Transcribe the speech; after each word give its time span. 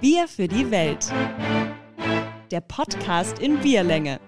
Bier 0.00 0.28
für 0.28 0.48
die 0.48 0.70
Welt. 0.70 1.12
Der 2.50 2.60
Podcast 2.60 3.38
in 3.38 3.58
Bierlänge. 3.58 4.20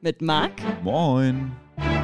Mit 0.00 0.22
Marc 0.22 0.52
Moin. 0.82 1.52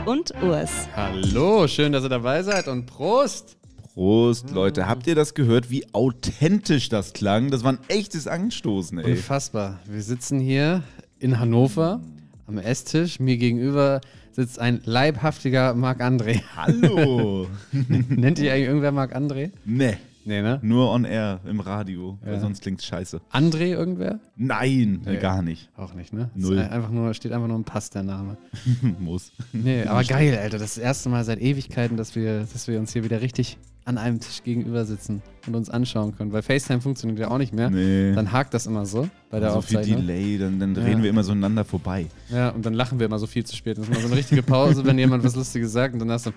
und 0.06 0.33
Urs. 0.43 0.88
Hallo, 0.96 1.67
schön, 1.69 1.93
dass 1.93 2.03
ihr 2.04 2.09
dabei 2.09 2.43
seid 2.43 2.69
und 2.69 2.87
Prost! 2.87 3.57
Prost, 3.95 4.51
Leute. 4.51 4.88
Habt 4.88 5.07
ihr 5.07 5.15
das 5.15 5.35
gehört, 5.35 5.71
wie 5.71 5.87
authentisch 5.93 6.88
das 6.88 7.12
klang? 7.12 7.51
Das 7.51 7.62
war 7.62 7.72
ein 7.75 7.79
echtes 7.88 8.26
Anstoßen, 8.26 8.99
ey. 8.99 9.13
Unfassbar. 9.13 9.79
Wir 9.87 10.03
sitzen 10.03 10.40
hier 10.40 10.83
in 11.21 11.38
Hannover 11.38 12.01
am 12.47 12.58
Esstisch. 12.58 13.21
Mir 13.21 13.37
gegenüber 13.37 14.01
sitzt 14.33 14.58
ein 14.58 14.81
leibhaftiger 14.85 15.74
Marc-André. 15.74 16.42
Hallo. 16.56 17.47
Nennt 17.73 18.41
ihr 18.41 18.52
eigentlich 18.52 18.66
irgendwer 18.66 18.91
Marc-André? 18.92 19.52
ne, 19.65 19.97
Nee, 20.25 20.43
ne? 20.43 20.59
nur 20.62 20.91
on 20.91 21.05
air 21.05 21.41
im 21.45 21.61
Radio, 21.61 22.19
weil 22.23 22.34
Ja. 22.34 22.41
sonst 22.41 22.62
klingt's 22.62 22.84
scheiße. 22.87 23.20
André 23.33 23.67
irgendwer? 23.69 24.21
Nein, 24.37 25.03
Nee. 25.05 25.19
gar 25.19 25.43
nicht. 25.43 25.71
Auch 25.77 25.95
nicht, 25.95 26.12
ne? 26.12 26.31
Null. 26.35 26.59
Einfach 26.59 26.91
nur, 26.91 27.12
steht 27.15 27.33
einfach 27.33 27.47
nur 27.48 27.57
im 27.57 27.65
Pass 27.65 27.91
der 27.91 28.03
Name. 28.03 28.37
Muss. 29.01 29.33
Nee, 29.53 29.83
aber 29.87 30.03
geil, 30.05 30.37
Alter. 30.39 30.59
Das 30.59 30.71
ist 30.71 30.77
das 30.79 30.84
erste 30.84 31.09
Mal 31.09 31.25
seit 31.25 31.41
Ewigkeiten, 31.41 31.97
dass 31.97 32.15
wir, 32.15 32.41
dass 32.41 32.67
wir 32.69 32.79
uns 32.79 32.93
hier 32.93 33.05
wieder 33.05 33.21
richtig 33.21 33.59
an 33.87 33.98
einem 33.98 34.19
Tisch 34.19 34.43
gegenüber 34.43 34.87
sitzen 34.87 35.20
und 35.47 35.55
uns 35.55 35.69
anschauen 35.69 36.16
können. 36.16 36.33
Weil 36.33 36.41
FaceTime 36.42 36.80
funktioniert 36.80 37.19
ja 37.19 37.30
auch 37.30 37.37
nicht 37.37 37.52
mehr. 37.52 37.69
Nee. 37.69 38.15
Dann 38.15 38.33
hakt 38.33 38.55
das 38.55 38.65
immer 38.66 38.87
so 38.87 39.09
bei 39.30 39.41
der 39.41 39.51
so 39.52 39.61
viel 39.61 39.77
Aufzeichnung. 39.79 40.06
Delay, 40.06 40.38
dann, 40.38 40.59
dann 40.59 40.75
Ja. 40.75 40.83
reden 40.84 41.02
wir 41.02 41.11
immer 41.11 41.23
so 41.23 41.33
aneinander 41.33 41.66
vorbei. 41.66 42.06
Ja, 42.30 42.48
und 42.51 42.65
dann 42.65 42.73
lachen 42.73 42.98
wir 42.98 43.05
immer 43.06 43.19
so 43.19 43.27
viel 43.27 43.45
zu 43.45 43.55
spät. 43.55 43.77
Das 43.77 43.84
ist 43.84 43.91
immer 43.92 44.01
so 44.01 44.06
eine 44.06 44.16
richtige 44.16 44.42
Pause, 44.42 44.87
wenn 44.87 44.98
jemand 44.98 45.23
was 45.23 45.37
Lustiges 45.37 45.73
sagt 45.73 45.92
und 45.92 45.98
dann 46.01 46.11
hast 46.12 46.27
du. 46.27 46.30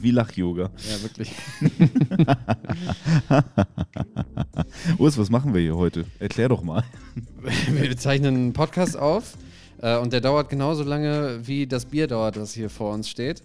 Wie 0.00 0.10
Lach-Yoga. 0.10 0.62
Ja, 0.62 1.02
wirklich. 1.02 1.32
Urs, 4.98 5.18
was 5.18 5.30
machen 5.30 5.54
wir 5.54 5.60
hier 5.60 5.76
heute? 5.76 6.04
Erklär 6.18 6.48
doch 6.48 6.62
mal. 6.62 6.84
Wir 7.70 7.96
zeichnen 7.96 8.34
einen 8.34 8.52
Podcast 8.52 8.96
auf 8.96 9.36
äh, 9.80 9.98
und 9.98 10.12
der 10.12 10.20
dauert 10.20 10.48
genauso 10.48 10.82
lange, 10.82 11.40
wie 11.46 11.66
das 11.66 11.84
Bier 11.84 12.06
dauert, 12.06 12.36
das 12.36 12.52
hier 12.54 12.70
vor 12.70 12.92
uns 12.92 13.08
steht. 13.08 13.42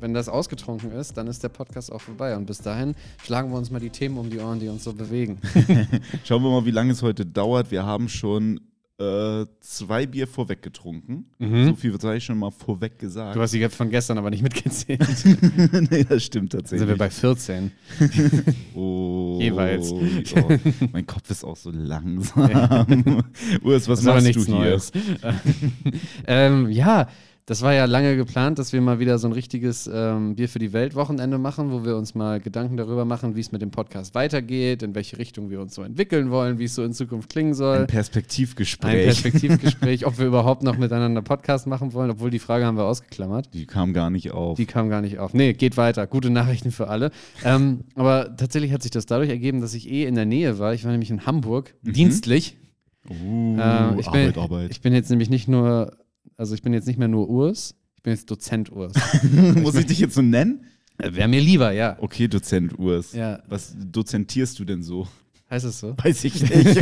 Wenn 0.00 0.14
das 0.14 0.28
ausgetrunken 0.28 0.92
ist, 0.92 1.16
dann 1.16 1.26
ist 1.26 1.42
der 1.42 1.48
Podcast 1.50 1.92
auch 1.92 2.00
vorbei. 2.00 2.36
Und 2.36 2.46
bis 2.46 2.58
dahin 2.58 2.94
schlagen 3.24 3.50
wir 3.50 3.58
uns 3.58 3.70
mal 3.70 3.80
die 3.80 3.90
Themen 3.90 4.16
um 4.18 4.30
die 4.30 4.38
Ohren, 4.38 4.58
die 4.58 4.68
uns 4.68 4.84
so 4.84 4.92
bewegen. 4.92 5.38
Schauen 6.24 6.42
wir 6.42 6.50
mal, 6.50 6.64
wie 6.64 6.70
lange 6.70 6.92
es 6.92 7.02
heute 7.02 7.26
dauert. 7.26 7.70
Wir 7.70 7.84
haben 7.84 8.08
schon 8.08 8.60
äh, 8.98 9.46
zwei 9.60 10.06
Bier 10.06 10.26
vorweg 10.26 10.60
getrunken. 10.62 11.24
So 11.38 11.74
viel 11.74 11.98
sei 11.98 12.16
ich 12.16 12.24
schon 12.24 12.38
mal 12.38 12.50
vorweg 12.50 12.98
gesagt. 12.98 13.34
Du 13.34 13.40
hast 13.40 13.52
die 13.54 13.66
von 13.70 13.88
gestern 13.88 14.18
aber 14.18 14.28
nicht 14.28 14.42
mitgezählt. 14.42 15.00
nee, 15.90 16.04
das 16.04 16.24
stimmt 16.24 16.52
Dann 16.52 16.60
tatsächlich. 16.60 16.80
sind 16.80 16.88
wir 16.88 16.98
bei 16.98 17.10
14. 17.10 17.72
Oh, 18.74 19.38
Jeweils. 19.40 19.90
Oh, 19.92 20.00
mein 20.92 21.06
Kopf 21.06 21.30
ist 21.30 21.44
auch 21.44 21.56
so 21.56 21.70
langsam. 21.70 23.22
Urs, 23.62 23.88
was 23.88 24.02
Das 24.02 24.24
machst 24.24 24.36
du 24.36 24.44
hier? 24.44 24.80
Ähm, 26.26 26.70
ja, 26.70 27.08
das 27.50 27.62
war 27.62 27.74
ja 27.74 27.84
lange 27.86 28.14
geplant, 28.14 28.60
dass 28.60 28.72
wir 28.72 28.80
mal 28.80 29.00
wieder 29.00 29.18
so 29.18 29.26
ein 29.26 29.32
richtiges 29.32 29.90
ähm, 29.92 30.36
Bier 30.36 30.48
für 30.48 30.60
die 30.60 30.72
Welt 30.72 30.94
Wochenende 30.94 31.36
machen, 31.36 31.72
wo 31.72 31.84
wir 31.84 31.96
uns 31.96 32.14
mal 32.14 32.38
Gedanken 32.38 32.76
darüber 32.76 33.04
machen, 33.04 33.34
wie 33.34 33.40
es 33.40 33.50
mit 33.50 33.60
dem 33.60 33.72
Podcast 33.72 34.14
weitergeht, 34.14 34.84
in 34.84 34.94
welche 34.94 35.18
Richtung 35.18 35.50
wir 35.50 35.60
uns 35.60 35.74
so 35.74 35.82
entwickeln 35.82 36.30
wollen, 36.30 36.60
wie 36.60 36.66
es 36.66 36.76
so 36.76 36.84
in 36.84 36.92
Zukunft 36.92 37.28
klingen 37.28 37.54
soll. 37.54 37.74
Ein 37.74 37.80
Ein 37.82 37.86
Perspektivgespräch. 37.88 39.04
Perspektivgespräch, 39.04 40.06
ob 40.06 40.20
wir 40.20 40.26
überhaupt 40.26 40.62
noch 40.62 40.78
miteinander 40.78 41.22
Podcast 41.22 41.66
machen 41.66 41.92
wollen, 41.92 42.12
obwohl 42.12 42.30
die 42.30 42.38
Frage 42.38 42.64
haben 42.66 42.76
wir 42.76 42.84
ausgeklammert. 42.84 43.52
Die 43.52 43.66
kam 43.66 43.92
gar 43.94 44.10
nicht 44.10 44.30
auf. 44.30 44.56
Die 44.56 44.66
kam 44.66 44.88
gar 44.88 45.00
nicht 45.00 45.18
auf. 45.18 45.34
Nee, 45.34 45.52
geht 45.52 45.76
weiter. 45.76 46.06
Gute 46.06 46.30
Nachrichten 46.30 46.70
für 46.70 46.86
alle. 46.86 47.10
Ähm, 47.44 47.80
aber 47.96 48.36
tatsächlich 48.36 48.72
hat 48.72 48.82
sich 48.82 48.92
das 48.92 49.06
dadurch 49.06 49.28
ergeben, 49.28 49.60
dass 49.60 49.74
ich 49.74 49.90
eh 49.90 50.04
in 50.06 50.14
der 50.14 50.24
Nähe 50.24 50.60
war. 50.60 50.72
Ich 50.72 50.84
war 50.84 50.92
nämlich 50.92 51.10
in 51.10 51.26
Hamburg, 51.26 51.74
dienstlich. 51.82 52.56
uh, 53.08 53.58
Äh, 53.58 53.98
ich, 53.98 54.08
bin, 54.08 54.20
Arbeit, 54.28 54.38
Arbeit. 54.38 54.70
ich 54.70 54.80
bin 54.82 54.94
jetzt 54.94 55.10
nämlich 55.10 55.30
nicht 55.30 55.48
nur, 55.48 55.96
also 56.40 56.54
ich 56.54 56.62
bin 56.62 56.72
jetzt 56.72 56.86
nicht 56.86 56.98
mehr 56.98 57.06
nur 57.06 57.28
Urs, 57.28 57.74
ich 57.96 58.02
bin 58.02 58.14
jetzt 58.14 58.30
Dozent 58.30 58.72
Urs. 58.72 58.94
Muss 59.56 59.74
ich 59.74 59.84
dich 59.84 59.98
jetzt 59.98 60.14
so 60.14 60.22
nennen? 60.22 60.64
Wäre 60.96 61.28
mir 61.28 61.40
lieber, 61.40 61.70
ja. 61.72 61.98
Okay, 62.00 62.28
Dozent 62.28 62.78
Urs. 62.78 63.12
Ja. 63.12 63.42
Was 63.46 63.76
dozentierst 63.78 64.58
du 64.58 64.64
denn 64.64 64.82
so? 64.82 65.06
Heißt 65.50 65.66
es 65.66 65.80
so? 65.80 65.94
Weiß 66.02 66.24
ich 66.24 66.40
nicht. 66.42 66.76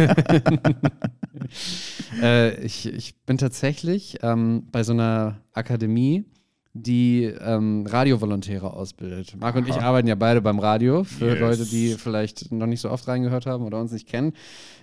äh, 2.23 2.65
ich, 2.65 2.87
ich 2.87 3.17
bin 3.27 3.37
tatsächlich 3.37 4.19
ähm, 4.23 4.69
bei 4.71 4.85
so 4.85 4.93
einer 4.93 5.41
Akademie, 5.55 6.25
die 6.73 7.25
ähm, 7.25 7.85
Radiovolontäre 7.85 8.73
ausbildet. 8.73 9.35
Marc 9.41 9.57
und 9.57 9.69
ich 9.69 9.81
arbeiten 9.81 10.07
ja 10.07 10.15
beide 10.15 10.41
beim 10.41 10.61
Radio, 10.61 11.03
für 11.03 11.31
Yes. 11.31 11.41
Leute, 11.41 11.67
die 11.67 11.95
vielleicht 11.95 12.53
noch 12.53 12.67
nicht 12.67 12.81
so 12.81 12.91
oft 12.91 13.09
reingehört 13.09 13.47
haben 13.47 13.65
oder 13.65 13.81
uns 13.81 13.91
nicht 13.91 14.07
kennen. 14.07 14.35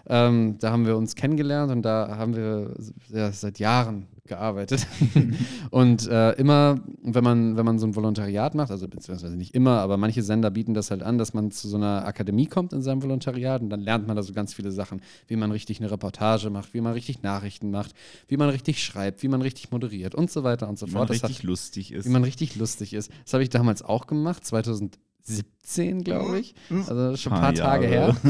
Ähm, 0.07 0.57
da 0.59 0.71
haben 0.71 0.85
wir 0.85 0.97
uns 0.97 1.15
kennengelernt 1.15 1.71
und 1.71 1.83
da 1.83 2.17
haben 2.17 2.35
wir 2.35 2.73
ja, 3.13 3.31
seit 3.31 3.59
Jahren 3.59 4.07
gearbeitet. 4.27 4.87
und 5.71 6.07
äh, 6.07 6.31
immer, 6.33 6.79
wenn 7.03 7.23
man, 7.23 7.57
wenn 7.57 7.65
man 7.65 7.79
so 7.79 7.85
ein 7.87 7.95
Volontariat 7.95 8.55
macht, 8.55 8.71
also 8.71 8.87
beziehungsweise 8.87 9.35
nicht 9.35 9.53
immer, 9.55 9.79
aber 9.79 9.97
manche 9.97 10.23
Sender 10.23 10.51
bieten 10.51 10.73
das 10.73 10.91
halt 10.91 11.03
an, 11.03 11.17
dass 11.17 11.33
man 11.33 11.51
zu 11.51 11.67
so 11.67 11.77
einer 11.77 12.05
Akademie 12.05 12.47
kommt 12.47 12.73
in 12.73 12.81
seinem 12.81 13.01
Volontariat 13.03 13.61
und 13.61 13.69
dann 13.69 13.81
lernt 13.81 14.07
man 14.07 14.15
da 14.15 14.23
so 14.23 14.33
ganz 14.33 14.53
viele 14.53 14.71
Sachen, 14.71 15.01
wie 15.27 15.35
man 15.35 15.51
richtig 15.51 15.79
eine 15.79 15.91
Reportage 15.91 16.49
macht, 16.49 16.73
wie 16.73 16.81
man 16.81 16.93
richtig 16.93 17.21
Nachrichten 17.23 17.71
macht, 17.71 17.93
wie 18.27 18.37
man 18.37 18.49
richtig 18.49 18.83
schreibt, 18.83 19.23
wie 19.23 19.27
man 19.27 19.41
richtig 19.41 19.71
moderiert 19.71 20.15
und 20.15 20.29
so 20.31 20.43
weiter 20.43 20.67
und 20.67 20.77
so 20.79 20.85
Wenn 20.87 20.93
fort. 20.93 21.09
man 21.09 21.15
Das 21.17 21.23
hat- 21.23 21.29
richtig 21.29 21.43
lustig 21.43 21.91
ist. 21.91 22.05
wie 22.05 22.09
man 22.09 22.23
richtig 22.23 22.55
lustig 22.55 22.93
ist. 22.93 23.11
Das 23.23 23.33
habe 23.33 23.43
ich 23.43 23.49
damals 23.49 23.81
auch 23.83 24.07
gemacht, 24.07 24.45
2017, 24.45 26.03
glaube 26.03 26.39
ich. 26.39 26.55
Also 26.87 27.15
schon 27.17 27.33
ein 27.33 27.39
paar 27.41 27.53
Paar 27.53 27.53
Tage 27.53 27.87
her. 27.87 28.15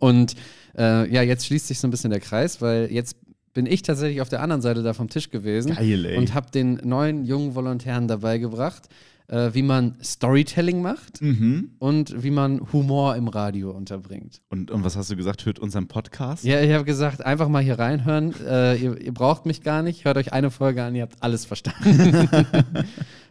Und 0.00 0.34
äh, 0.76 1.08
ja, 1.12 1.22
jetzt 1.22 1.46
schließt 1.46 1.68
sich 1.68 1.78
so 1.78 1.86
ein 1.86 1.90
bisschen 1.92 2.10
der 2.10 2.18
Kreis, 2.20 2.60
weil 2.60 2.90
jetzt 2.90 3.16
bin 3.54 3.66
ich 3.66 3.82
tatsächlich 3.82 4.20
auf 4.20 4.28
der 4.28 4.42
anderen 4.42 4.60
Seite 4.60 4.82
da 4.82 4.92
vom 4.92 5.08
Tisch 5.08 5.30
gewesen 5.30 5.74
Geil, 5.74 6.04
ey. 6.04 6.18
und 6.18 6.34
habe 6.34 6.50
den 6.50 6.80
neuen 6.84 7.24
jungen 7.24 7.54
Volontären 7.54 8.08
dabei 8.08 8.38
gebracht, 8.38 8.88
äh, 9.28 9.50
wie 9.54 9.62
man 9.62 9.96
Storytelling 10.02 10.82
macht 10.82 11.22
mhm. 11.22 11.70
und 11.78 12.22
wie 12.22 12.30
man 12.30 12.60
Humor 12.72 13.16
im 13.16 13.28
Radio 13.28 13.70
unterbringt. 13.70 14.42
und, 14.50 14.70
und 14.70 14.84
was 14.84 14.96
hast 14.96 15.10
du 15.10 15.16
gesagt? 15.16 15.46
Hört 15.46 15.58
unseren 15.58 15.86
Podcast? 15.86 16.44
Ja, 16.44 16.60
ich 16.60 16.72
habe 16.72 16.84
gesagt, 16.84 17.24
einfach 17.24 17.48
mal 17.48 17.62
hier 17.62 17.78
reinhören. 17.78 18.34
Äh, 18.44 18.76
ihr, 18.76 19.00
ihr 19.00 19.14
braucht 19.14 19.46
mich 19.46 19.62
gar 19.62 19.82
nicht. 19.82 20.04
Hört 20.04 20.16
euch 20.18 20.32
eine 20.32 20.50
Folge 20.50 20.82
an, 20.82 20.94
ihr 20.94 21.02
habt 21.02 21.22
alles 21.22 21.46
verstanden. 21.46 22.28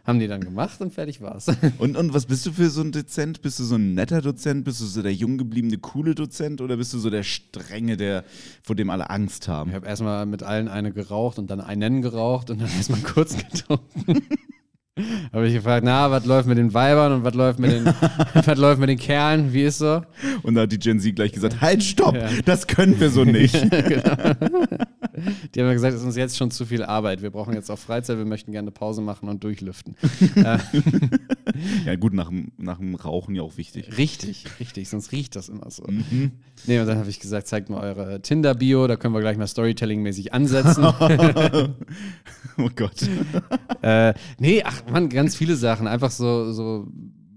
Haben 0.04 0.18
die 0.20 0.28
dann 0.28 0.42
gemacht 0.42 0.80
und 0.82 0.92
fertig 0.92 1.20
war's. 1.22 1.46
Und, 1.78 1.96
und 1.96 2.12
was 2.12 2.26
bist 2.26 2.44
du 2.44 2.52
für 2.52 2.68
so 2.68 2.82
ein 2.82 2.92
Dozent? 2.92 3.40
Bist 3.40 3.58
du 3.58 3.64
so 3.64 3.76
ein 3.76 3.94
netter 3.94 4.20
Dozent? 4.20 4.64
Bist 4.64 4.80
du 4.82 4.84
so 4.84 5.00
der 5.00 5.14
jung 5.14 5.38
gebliebene, 5.38 5.78
coole 5.78 6.14
Dozent? 6.14 6.60
Oder 6.60 6.76
bist 6.76 6.92
du 6.92 6.98
so 6.98 7.08
der 7.08 7.22
strenge, 7.22 7.96
der, 7.96 8.22
vor 8.62 8.76
dem 8.76 8.90
alle 8.90 9.08
Angst 9.08 9.48
haben? 9.48 9.70
Ich 9.70 9.76
habe 9.76 9.86
erstmal 9.86 10.26
mit 10.26 10.42
allen 10.42 10.68
eine 10.68 10.92
geraucht 10.92 11.38
und 11.38 11.50
dann 11.50 11.60
einen 11.62 12.02
geraucht 12.02 12.50
und 12.50 12.60
dann 12.60 12.68
erstmal 12.68 13.00
kurz 13.00 13.34
getrunken. 13.50 14.22
habe 15.32 15.48
ich 15.48 15.54
gefragt, 15.54 15.84
na, 15.84 16.10
was 16.10 16.24
läuft 16.26 16.46
mit 16.48 16.58
den 16.58 16.72
Weibern 16.74 17.12
und 17.12 17.24
was 17.24 17.34
läuft 17.34 17.58
mit 17.58 17.72
den, 17.72 17.86
was 17.86 18.58
läuft 18.58 18.80
mit 18.80 18.88
den 18.90 18.98
Kerlen? 18.98 19.52
Wie 19.54 19.62
ist 19.62 19.78
so? 19.78 20.02
Und 20.42 20.54
da 20.54 20.62
hat 20.62 20.72
die 20.72 20.78
Gen 20.78 21.00
Z 21.00 21.16
gleich 21.16 21.32
gesagt, 21.32 21.60
halt, 21.62 21.82
stopp, 21.82 22.14
Ja. 22.14 22.28
das 22.44 22.66
können 22.66 23.00
wir 23.00 23.08
so 23.10 23.24
nicht. 23.24 23.54
Die 25.54 25.60
haben 25.60 25.66
ja 25.68 25.72
gesagt, 25.72 25.94
es 25.94 26.00
ist 26.00 26.06
uns 26.06 26.16
jetzt 26.16 26.36
schon 26.36 26.50
zu 26.50 26.66
viel 26.66 26.82
Arbeit. 26.82 27.22
Wir 27.22 27.30
brauchen 27.30 27.54
jetzt 27.54 27.70
auch 27.70 27.78
Freizeit, 27.78 28.18
wir 28.18 28.24
möchten 28.24 28.52
gerne 28.52 28.70
Pause 28.70 29.00
machen 29.02 29.28
und 29.28 29.44
durchlüften. 29.44 29.96
äh, 30.36 30.58
ja 31.86 31.96
gut, 31.96 32.14
nach, 32.14 32.28
dem- 32.28 32.52
nach 32.56 32.78
dem 32.78 32.94
Rauchen 32.94 33.34
ja 33.34 33.42
auch 33.42 33.56
wichtig. 33.56 33.96
richtig, 33.98 34.44
richtig, 34.60 34.88
sonst 34.88 35.12
riecht 35.12 35.36
das 35.36 35.48
immer 35.48 35.70
so. 35.70 35.84
Nee, 36.66 36.80
und 36.80 36.86
dann 36.86 36.98
habe 36.98 37.10
ich 37.10 37.20
gesagt, 37.20 37.46
zeigt 37.46 37.70
mal 37.70 37.80
eure 37.80 38.20
Tinder-Bio, 38.22 38.86
da 38.86 38.96
können 38.96 39.14
wir 39.14 39.20
gleich 39.20 39.36
mal 39.36 39.46
Storytelling-mäßig 39.46 40.32
ansetzen. 40.32 40.84
Oh 42.56 42.70
Gott. 42.76 43.02
Äh, 43.82 44.14
nee, 44.38 44.62
ach 44.64 44.82
man, 44.90 45.08
ganz 45.08 45.34
viele 45.34 45.56
Sachen. 45.56 45.88
Einfach 45.88 46.12
so, 46.12 46.52
so 46.52 46.86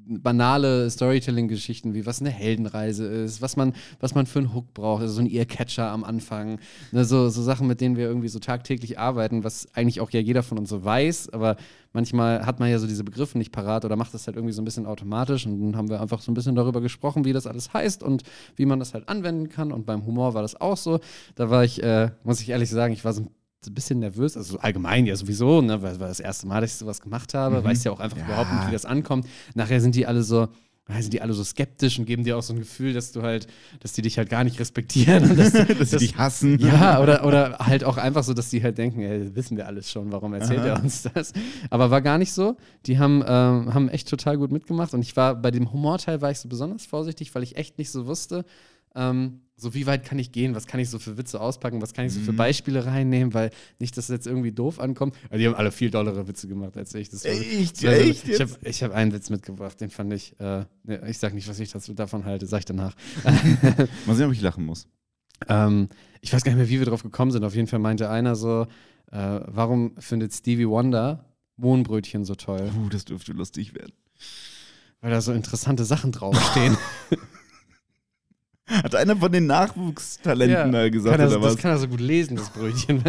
banale 0.08 0.90
Storytelling-Geschichten, 0.90 1.94
wie 1.94 2.06
was 2.06 2.22
eine 2.22 2.30
Heldenreise 2.30 3.06
ist, 3.06 3.42
was 3.42 3.56
man, 3.56 3.74
was 4.00 4.16
man 4.16 4.26
für 4.26 4.40
einen 4.40 4.54
Hook 4.54 4.74
braucht, 4.74 5.02
also 5.02 5.14
so 5.16 5.22
ein 5.22 5.30
Earcatcher 5.30 5.90
am 5.90 6.04
Anfang. 6.04 6.60
Ne, 6.92 7.06
so, 7.06 7.30
so 7.30 7.42
Sachen, 7.42 7.68
mit 7.68 7.82
denen 7.82 7.98
wir 7.98 8.06
irgendwie 8.06 8.30
so 8.30 8.40
tagtäglich 8.40 8.98
arbeiten, 9.00 9.44
was 9.44 9.68
eigentlich 9.74 10.02
auch 10.02 10.12
ja 10.12 10.20
jeder 10.20 10.44
von 10.44 10.58
uns 10.58 10.70
so 10.70 10.84
weiß, 10.84 11.30
aber 11.30 11.58
manchmal 11.94 12.46
hat 12.46 12.60
man 12.60 12.70
ja 12.70 12.80
so 12.80 12.88
diese 12.88 13.04
Begriffe 13.04 13.38
nicht 13.38 13.52
parat 13.52 13.86
oder 13.86 13.96
macht 13.96 14.14
das 14.14 14.28
halt 14.28 14.38
irgendwie 14.38 14.54
so 14.54 14.62
ein 14.62 14.66
bisschen 14.66 14.86
automatisch 14.86 15.46
und 15.46 15.60
dann 15.60 15.76
haben 15.76 15.90
wir 15.90 16.02
einfach 16.02 16.22
so 16.22 16.32
ein 16.32 16.36
bisschen 16.36 16.56
darüber 16.56 16.82
gesprochen, 16.82 17.26
wie 17.26 17.34
das 17.34 17.48
alles 17.48 17.74
heißt 17.74 18.04
und 18.04 18.24
wie 18.56 18.66
man 18.66 18.80
das 18.80 18.94
halt 18.94 19.10
anwenden 19.10 19.50
kann 19.50 19.72
und 19.72 19.86
beim 19.86 20.06
Humor 20.06 20.34
war 20.34 20.42
das 20.42 20.60
auch 20.60 20.78
so. 20.78 21.00
Da 21.36 21.50
war 21.50 21.64
ich, 21.64 21.84
äh, 21.84 22.12
muss 22.24 22.42
ich 22.42 22.50
ehrlich 22.50 22.70
sagen, 22.70 22.94
ich 22.94 23.04
war 23.04 23.14
so 23.14 23.24
ein 23.24 23.30
ein 23.68 23.74
bisschen 23.74 24.00
nervös, 24.00 24.36
also 24.38 24.58
allgemein 24.60 25.06
ja 25.06 25.16
sowieso, 25.16 25.62
ne, 25.62 25.82
weil 25.82 26.00
weil 26.00 26.08
das 26.10 26.20
erste 26.20 26.48
Mal, 26.48 26.62
dass 26.62 26.72
ich 26.72 26.78
sowas 26.78 27.02
gemacht 27.02 27.34
habe, 27.34 27.64
weiß 27.64 27.84
ja 27.84 27.92
auch 27.92 28.00
einfach 28.00 28.18
Ja. 28.18 28.24
überhaupt 28.26 28.52
nicht, 28.52 28.68
wie 28.68 28.72
das 28.72 28.86
ankommt. 28.86 29.28
Nachher 29.56 29.82
sind 29.82 29.96
die 29.96 30.06
alle 30.06 30.24
so, 30.24 30.48
sind 31.00 31.12
die 31.14 31.22
alle 31.22 31.34
so 31.34 31.44
skeptisch 31.44 32.00
und 32.00 32.06
geben 32.06 32.24
dir 32.24 32.38
auch 32.38 32.42
so 32.44 32.54
ein 32.54 32.60
Gefühl, 32.60 32.94
dass 32.94 33.12
du 33.12 33.22
halt, 33.22 33.48
dass 33.82 33.92
die 33.92 34.02
dich 34.02 34.18
halt 34.18 34.30
gar 34.30 34.46
nicht 34.46 34.58
respektieren 34.60 35.30
und 35.32 35.38
dass, 35.38 35.52
Dass 35.80 35.90
sie 35.90 35.98
dich 35.98 36.18
hassen. 36.18 36.60
ja, 36.60 37.02
oder, 37.02 37.26
oder 37.26 37.58
halt 37.60 37.84
auch 37.84 37.98
einfach 37.98 38.24
so, 38.24 38.34
dass 38.34 38.50
die 38.50 38.64
halt 38.64 38.78
denken, 38.78 39.02
ey, 39.02 39.36
wissen 39.36 39.58
wir 39.58 39.68
alles 39.68 39.92
schon, 39.92 40.12
warum 40.14 40.34
erzählt 40.34 40.64
er 40.64 40.82
uns 40.82 41.04
das? 41.14 41.34
Aber 41.70 41.92
war 41.92 42.02
gar 42.02 42.18
nicht 42.18 42.32
so. 42.32 42.56
Die 42.86 43.00
haben, 43.00 43.22
ähm, 43.28 43.74
haben 43.74 43.90
echt 43.90 44.08
total 44.08 44.38
gut 44.38 44.52
mitgemacht 44.54 44.94
und 44.94 45.02
ich 45.02 45.16
war 45.18 45.36
bei 45.36 45.52
dem 45.52 45.74
Humorteil 45.74 46.22
war 46.22 46.32
ich 46.32 46.40
so 46.40 46.48
besonders 46.48 46.86
vorsichtig, 46.86 47.36
weil 47.36 47.44
ich 47.44 47.58
echt 47.58 47.78
nicht 47.78 47.92
so 47.92 48.08
wusste, 48.08 48.46
ähm, 48.96 49.42
so 49.60 49.74
wie 49.74 49.88
weit 49.88 50.06
kann 50.06 50.20
ich 50.20 50.32
gehen, 50.32 50.54
was 50.54 50.68
kann 50.68 50.80
ich 50.80 50.90
so 50.90 51.00
für 51.00 51.18
Witze 51.18 51.42
auspacken, 51.42 51.82
was 51.82 51.94
kann 51.94 52.06
ich 52.06 52.14
so 52.14 52.20
für 52.20 52.32
Beispiele 52.32 52.86
reinnehmen, 52.86 53.34
weil 53.34 53.50
nicht, 53.80 53.98
dass 53.98 54.06
es 54.06 54.10
jetzt 54.14 54.28
irgendwie 54.28 54.52
doof 54.52 54.80
ankommt. 54.80 55.16
Aber 55.30 55.40
die 55.40 55.48
haben 55.48 55.56
alle 55.56 55.72
viel 55.72 55.90
dollere 55.90 56.28
Witze 56.28 56.48
gemacht 56.48 56.78
als 56.78 56.94
ich. 56.94 57.10
Das 57.10 57.26
war, 57.26 57.32
Echt? 57.32 57.78
das 57.78 57.84
war- 57.84 57.92
Echt 57.94 58.28
Ich 58.64 58.84
habe 58.84 58.94
hab 58.94 58.98
einen 59.00 59.14
Witz 59.14 59.30
mitgebracht, 59.32 59.82
den 59.82 59.90
fand 59.90 60.14
ich, 60.14 60.40
äh, 60.40 60.66
ne, 60.84 61.02
ich 61.10 61.18
sag 61.18 61.34
nicht, 61.34 61.48
was 61.50 61.60
ich 61.60 61.72
dazu, 61.72 61.94
davon 61.96 62.24
halte, 62.26 62.46
sag 62.46 62.60
ich 62.60 62.66
danach. 62.66 62.96
Mal 64.06 64.16
sehen, 64.16 64.28
ob 64.28 64.34
ich 64.34 64.42
lachen 64.42 64.64
muss. 64.66 64.88
Ähm, 65.50 65.90
ich 66.22 66.32
weiß 66.32 66.44
gar 66.44 66.52
nicht 66.52 66.60
mehr, 66.60 66.70
wie 66.70 66.80
wir 66.80 66.86
drauf 66.86 67.02
gekommen 67.04 67.32
sind. 67.32 67.44
Auf 67.44 67.56
jeden 67.56 67.68
Fall 67.68 67.80
meinte 67.80 68.10
einer 68.12 68.36
so, 68.36 68.68
äh, 69.12 69.40
warum 69.48 69.96
findet 69.98 70.34
Stevie 70.34 70.68
Wonder 70.68 71.26
Mohnbrötchen 71.58 72.26
so 72.26 72.36
toll? 72.36 72.70
Puh, 72.76 72.90
das 72.90 73.06
dürfte 73.06 73.34
lustig 73.34 73.74
werden. 73.74 73.94
Weil 75.02 75.12
da 75.12 75.22
so 75.22 75.32
interessante 75.34 75.84
Sachen 75.86 76.12
draufstehen. 76.12 76.78
Hat 78.68 78.96
einer 78.96 79.16
von 79.16 79.32
den 79.32 79.48
Nachwuchstalenten 79.48 80.72
da 80.72 80.90
gesagt, 80.90 81.20
er, 81.20 81.28
oder 81.28 81.40
das 81.40 81.54
was? 81.54 81.58
kann 81.58 81.72
er 81.72 81.78
so 81.78 81.88
gut 81.88 82.02
lesen, 82.02 82.36
das 82.36 82.50
Brötchen. 82.50 83.04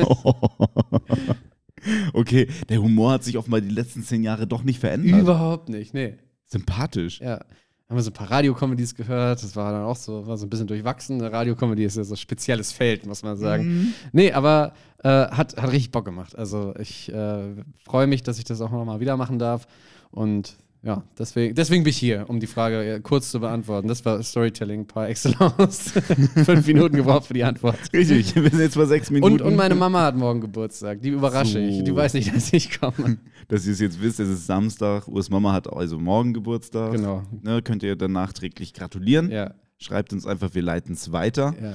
okay, 2.12 2.48
der 2.68 2.80
Humor 2.80 3.12
hat 3.12 3.24
sich 3.24 3.36
offenbar 3.36 3.60
die 3.60 3.68
letzten 3.68 4.02
zehn 4.02 4.22
Jahre 4.22 4.46
doch 4.46 4.62
nicht 4.62 4.78
verändert. 4.78 5.20
Überhaupt 5.20 5.68
nicht, 5.68 5.94
nee. 5.94 6.14
Sympathisch. 6.46 7.20
Ja. 7.20 7.40
Haben 7.88 7.96
wir 7.96 8.02
so 8.02 8.10
ein 8.10 8.14
paar 8.14 8.30
Radiocomedies 8.30 8.94
gehört, 8.94 9.42
das 9.42 9.56
war 9.56 9.72
dann 9.72 9.84
auch 9.84 9.96
so, 9.96 10.26
war 10.26 10.36
so 10.36 10.46
ein 10.46 10.50
bisschen 10.50 10.66
durchwachsen. 10.66 11.22
Radiocomedy 11.22 11.84
ist 11.84 11.96
ja 11.96 12.04
so 12.04 12.14
ein 12.14 12.18
spezielles 12.18 12.70
Feld, 12.70 13.06
muss 13.06 13.22
man 13.22 13.38
sagen. 13.38 13.64
Mhm. 13.64 13.94
Nee, 14.12 14.32
aber 14.32 14.74
äh, 15.02 15.08
hat, 15.08 15.56
hat 15.56 15.72
richtig 15.72 15.90
Bock 15.90 16.04
gemacht. 16.04 16.36
Also 16.36 16.74
ich 16.78 17.10
äh, 17.10 17.54
freue 17.84 18.06
mich, 18.06 18.22
dass 18.22 18.38
ich 18.38 18.44
das 18.44 18.60
auch 18.60 18.70
nochmal 18.70 19.00
wieder 19.00 19.16
machen 19.16 19.38
darf. 19.38 19.66
Und 20.10 20.56
ja, 20.82 21.02
deswegen, 21.18 21.54
deswegen 21.56 21.82
bin 21.82 21.90
ich 21.90 21.96
hier, 21.96 22.24
um 22.28 22.38
die 22.38 22.46
Frage 22.46 22.94
äh, 22.94 23.00
kurz 23.00 23.30
zu 23.32 23.40
beantworten. 23.40 23.88
Das 23.88 24.04
war 24.04 24.22
Storytelling 24.22 24.86
par 24.86 25.08
excellence. 25.08 25.90
Fünf 26.44 26.66
Minuten 26.66 26.96
gebraucht 26.96 27.26
für 27.26 27.34
die 27.34 27.42
Antwort. 27.42 27.76
Richtig, 27.92 28.34
wir 28.36 28.48
sind 28.48 28.60
jetzt 28.60 28.76
bei 28.76 28.84
sechs 28.84 29.10
Minuten. 29.10 29.32
Und, 29.34 29.42
und 29.42 29.56
meine 29.56 29.74
Mama 29.74 30.02
hat 30.02 30.16
morgen 30.16 30.40
Geburtstag. 30.40 31.02
Die 31.02 31.08
überrasche 31.08 31.58
ich. 31.58 31.82
Die 31.82 31.90
So. 31.90 31.96
weiß 31.96 32.14
nicht, 32.14 32.34
dass 32.34 32.52
ich 32.52 32.78
komme. 32.78 33.18
Dass 33.48 33.66
ihr 33.66 33.72
es 33.72 33.80
jetzt 33.80 34.00
wisst, 34.02 34.20
es 34.20 34.28
ist 34.28 34.46
Samstag. 34.46 35.08
Urs 35.08 35.30
Mama 35.30 35.52
hat 35.54 35.72
also 35.72 35.98
morgen 35.98 36.34
Geburtstag. 36.34 36.92
Genau. 36.92 37.22
Ne, 37.42 37.62
könnt 37.62 37.82
ihr 37.82 37.96
dann 37.96 38.12
nachträglich 38.12 38.74
gratulieren. 38.74 39.30
Ja, 39.30 39.54
Schreibt 39.78 40.12
uns 40.12 40.26
einfach, 40.26 40.54
wir 40.54 40.62
leiten 40.62 40.92
es 40.94 41.12
weiter. 41.12 41.54
ja. 41.60 41.72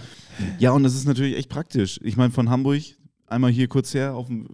Ja, 0.60 0.72
und 0.72 0.84
das 0.84 0.94
ist 0.94 1.08
natürlich 1.08 1.36
echt 1.38 1.50
praktisch. 1.50 2.00
Ich 2.04 2.16
meine, 2.18 2.32
von 2.32 2.50
Hamburg 2.50 2.82
einmal 3.34 3.52
hier 3.52 3.68
kurz 3.68 3.94
her, 3.94 4.16
auf 4.16 4.28
dem, 4.28 4.48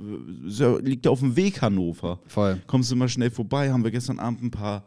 liegt 0.83 1.05
ja 1.05 1.11
auf 1.11 1.19
dem 1.19 1.35
Weg 1.35 1.61
Hannover. 1.61 2.19
Voll. 2.27 2.61
Kommst 2.67 2.91
du 2.91 2.95
mal 2.95 3.09
schnell 3.09 3.29
vorbei, 3.29 3.71
haben 3.71 3.83
wir 3.83 3.91
gestern 3.91 4.19
Abend 4.19 4.41
ein 4.43 4.51
paar, 4.51 4.85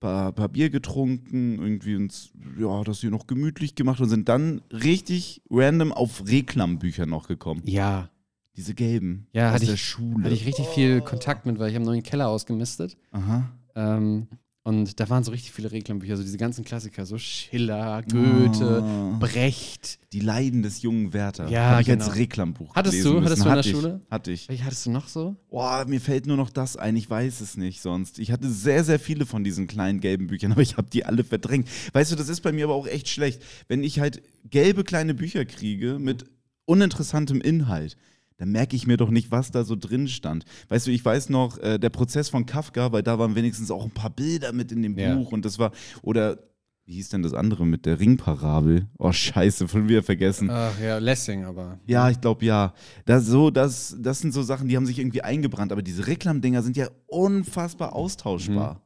paar, 0.00 0.32
paar 0.32 0.48
Bier 0.48 0.70
getrunken, 0.70 1.60
irgendwie 1.60 1.96
uns, 1.96 2.30
ja, 2.58 2.82
das 2.84 3.00
hier 3.00 3.10
noch 3.10 3.26
gemütlich 3.26 3.74
gemacht 3.74 4.00
und 4.00 4.08
sind 4.08 4.28
dann 4.28 4.62
richtig 4.72 5.42
random 5.50 5.92
auf 5.92 6.26
Reklambücher 6.26 7.06
noch 7.06 7.28
gekommen. 7.28 7.62
Ja, 7.66 8.08
Diese 8.56 8.74
gelben. 8.74 9.26
Ja, 9.32 9.48
aus 9.48 9.54
hatte 9.54 9.66
der 9.66 9.74
ich- 9.76 9.82
Schule. 9.84 10.24
hatte 10.24 10.34
ich 10.34 10.44
richtig 10.46 10.66
viel 10.68 11.00
Kontakt 11.00 11.46
mit, 11.46 11.58
weil 11.58 11.68
ich 11.70 11.74
habe 11.74 11.82
einen 11.84 11.92
neuen 11.92 12.02
Keller 12.02 12.28
ausgemistet. 12.28 12.96
Aha. 13.10 13.50
Ähm, 13.74 14.26
und 14.64 15.00
da 15.00 15.08
waren 15.10 15.24
so 15.24 15.32
richtig 15.32 15.50
viele 15.52 15.72
Reklambücher, 15.72 16.16
so 16.16 16.22
diese 16.22 16.36
ganzen 16.36 16.64
Klassiker, 16.64 17.04
so 17.04 17.18
Schiller, 17.18 18.02
Goethe, 18.02 18.82
Oh. 18.84 19.18
Brecht. 19.18 19.98
Die 20.12 20.20
Leiden 20.20 20.62
des 20.62 20.82
jungen 20.82 21.12
Werther. 21.12 21.48
Ja, 21.48 21.70
Hab 21.70 21.80
ich 21.80 21.86
genau. 21.86 22.04
als 22.04 22.14
Reklambuch 22.16 22.74
Hattest 22.74 23.04
du? 23.04 23.14
müssen. 23.20 23.24
Hattest 23.24 23.42
du 23.44 23.48
in 23.48 23.50
der 23.50 23.56
Hatte 23.58 23.68
ich. 23.68 23.74
Schule? 23.76 24.00
Hatte 24.10 24.30
ich. 24.32 24.48
Welche 24.48 24.64
hattest 24.64 24.86
du 24.86 24.90
noch 24.90 25.08
so? 25.08 25.34
Boah, 25.50 25.84
mir 25.88 26.00
fällt 26.00 26.26
nur 26.26 26.36
noch 26.36 26.50
das 26.50 26.76
ein, 26.76 26.94
ich 26.96 27.08
weiß 27.10 27.40
es 27.40 27.56
nicht 27.56 27.80
sonst. 27.82 28.18
Ich 28.18 28.30
hatte 28.30 28.48
sehr, 28.50 28.84
sehr 28.84 29.00
viele 29.00 29.26
von 29.26 29.42
diesen 29.42 29.66
kleinen 29.66 30.00
gelben 30.00 30.28
Büchern, 30.28 30.52
aber 30.52 30.62
ich 30.62 30.76
habe 30.76 30.88
die 30.90 31.04
alle 31.04 31.24
verdrängt. 31.24 31.68
Weißt 31.92 32.12
du, 32.12 32.16
das 32.16 32.28
ist 32.28 32.42
bei 32.42 32.52
mir 32.52 32.64
aber 32.66 32.74
auch 32.74 32.86
echt 32.86 33.08
schlecht. 33.08 33.42
Wenn 33.68 33.82
ich 33.82 33.98
halt 34.00 34.22
gelbe 34.48 34.84
kleine 34.84 35.14
Bücher 35.14 35.44
kriege 35.44 35.98
mit 35.98 36.24
uninteressantem 36.66 37.40
Inhalt, 37.40 37.96
dann 38.42 38.50
merke 38.50 38.74
ich 38.74 38.88
mir 38.88 38.96
doch 38.96 39.10
nicht, 39.10 39.30
was 39.30 39.52
da 39.52 39.62
so 39.62 39.76
drin 39.76 40.08
stand. 40.08 40.44
Weißt 40.68 40.88
du, 40.88 40.90
ich 40.90 41.04
weiß 41.04 41.28
noch, 41.28 41.58
äh, 41.58 41.78
der 41.78 41.90
Prozess 41.90 42.28
von 42.28 42.44
Kafka, 42.44 42.90
weil 42.90 43.04
da 43.04 43.16
waren 43.16 43.36
wenigstens 43.36 43.70
auch 43.70 43.84
ein 43.84 43.92
paar 43.92 44.10
Bilder 44.10 44.52
mit 44.52 44.72
in 44.72 44.82
dem 44.82 44.98
Ja. 44.98 45.14
Buch 45.14 45.30
und 45.30 45.44
das 45.44 45.60
war, 45.60 45.70
oder 46.02 46.40
wie 46.84 46.94
hieß 46.94 47.10
denn 47.10 47.22
das 47.22 47.34
andere 47.34 47.64
mit 47.64 47.86
der 47.86 48.00
Ringparabel? 48.00 48.88
Oh, 48.98 49.12
scheiße, 49.12 49.68
von 49.68 49.86
mir 49.86 50.02
vergessen. 50.02 50.50
Ach 50.50 50.76
ja, 50.80 50.98
Lessing 50.98 51.44
aber. 51.44 51.78
Ja, 51.86 52.10
ich 52.10 52.20
glaube 52.20 52.44
ja. 52.44 52.74
Das, 53.04 53.26
so, 53.26 53.52
das, 53.52 53.94
das 54.00 54.18
sind 54.18 54.34
so 54.34 54.42
Sachen, 54.42 54.66
die 54.66 54.76
haben 54.76 54.86
sich 54.86 54.98
irgendwie 54.98 55.22
eingebrannt. 55.22 55.70
Aber 55.70 55.82
diese 55.82 56.08
Reklamdinger 56.08 56.64
sind 56.64 56.76
ja 56.76 56.88
unfassbar 57.06 57.92
austauschbar. 57.94 58.82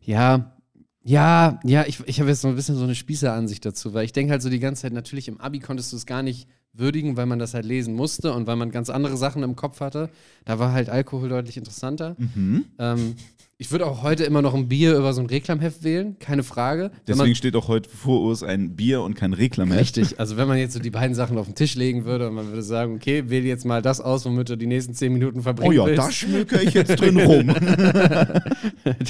Ja, 0.00 0.56
ja, 1.04 1.60
ja, 1.62 1.84
ich, 1.86 2.00
ich 2.06 2.18
habe 2.18 2.30
jetzt 2.30 2.40
so 2.40 2.48
ein 2.48 2.56
bisschen 2.56 2.74
so 2.74 2.82
eine 2.82 2.96
Spießeransicht 2.96 3.64
dazu, 3.64 3.94
weil 3.94 4.04
ich 4.04 4.12
denke 4.12 4.32
halt 4.32 4.42
so 4.42 4.50
die 4.50 4.58
ganze 4.58 4.82
Zeit, 4.82 4.92
natürlich 4.92 5.28
im 5.28 5.40
Abi 5.40 5.60
konntest 5.60 5.92
du 5.92 5.96
es 5.96 6.04
gar 6.04 6.24
nicht 6.24 6.48
würdigen, 6.72 7.16
weil 7.16 7.26
man 7.26 7.38
das 7.38 7.54
halt 7.54 7.66
lesen 7.66 7.94
musste 7.94 8.32
und 8.32 8.46
weil 8.46 8.56
man 8.56 8.70
ganz 8.70 8.90
andere 8.90 9.16
Sachen 9.16 9.42
im 9.42 9.56
Kopf 9.56 9.80
hatte. 9.80 10.10
Da 10.44 10.58
war 10.58 10.72
halt 10.72 10.88
Alkohol 10.88 11.28
deutlich 11.28 11.56
interessanter. 11.56 12.16
Mhm. 12.18 12.64
Ähm, 12.78 13.16
ich 13.62 13.70
würde 13.70 13.86
auch 13.86 14.02
heute 14.02 14.24
immer 14.24 14.42
noch 14.42 14.54
ein 14.54 14.66
Bier 14.66 14.96
über 14.96 15.12
so 15.12 15.20
ein 15.20 15.28
Reklamheft 15.28 15.84
wählen, 15.84 16.16
keine 16.18 16.42
Frage. 16.42 16.90
Wenn 17.06 17.16
Deswegen 17.16 17.36
steht 17.36 17.54
auch 17.54 17.68
heute 17.68 17.88
vor 17.88 18.20
uns 18.22 18.42
ein 18.42 18.74
Bier 18.74 19.02
und 19.02 19.14
kein 19.14 19.32
Reklamheft. 19.34 19.80
Richtig, 19.80 20.18
also 20.18 20.36
wenn 20.36 20.48
man 20.48 20.58
jetzt 20.58 20.72
so 20.72 20.80
die 20.80 20.90
beiden 20.90 21.14
Sachen 21.14 21.38
auf 21.38 21.46
den 21.46 21.54
Tisch 21.54 21.76
legen 21.76 22.04
würde 22.04 22.26
und 22.26 22.34
man 22.34 22.48
würde 22.48 22.64
sagen, 22.64 22.96
okay, 22.96 23.30
wähl 23.30 23.44
jetzt 23.44 23.64
mal 23.64 23.80
das 23.80 24.00
aus, 24.00 24.24
womit 24.24 24.48
du 24.48 24.56
die 24.56 24.66
nächsten 24.66 24.94
zehn 24.94 25.12
Minuten 25.12 25.42
verbringen 25.42 25.78
Oh 25.78 25.86
ja, 25.86 25.86
willst, 25.86 26.02
da 26.02 26.10
schmöker 26.10 26.60
ich 26.60 26.74
jetzt 26.74 27.00
drin 27.00 27.20
rum. 27.20 27.46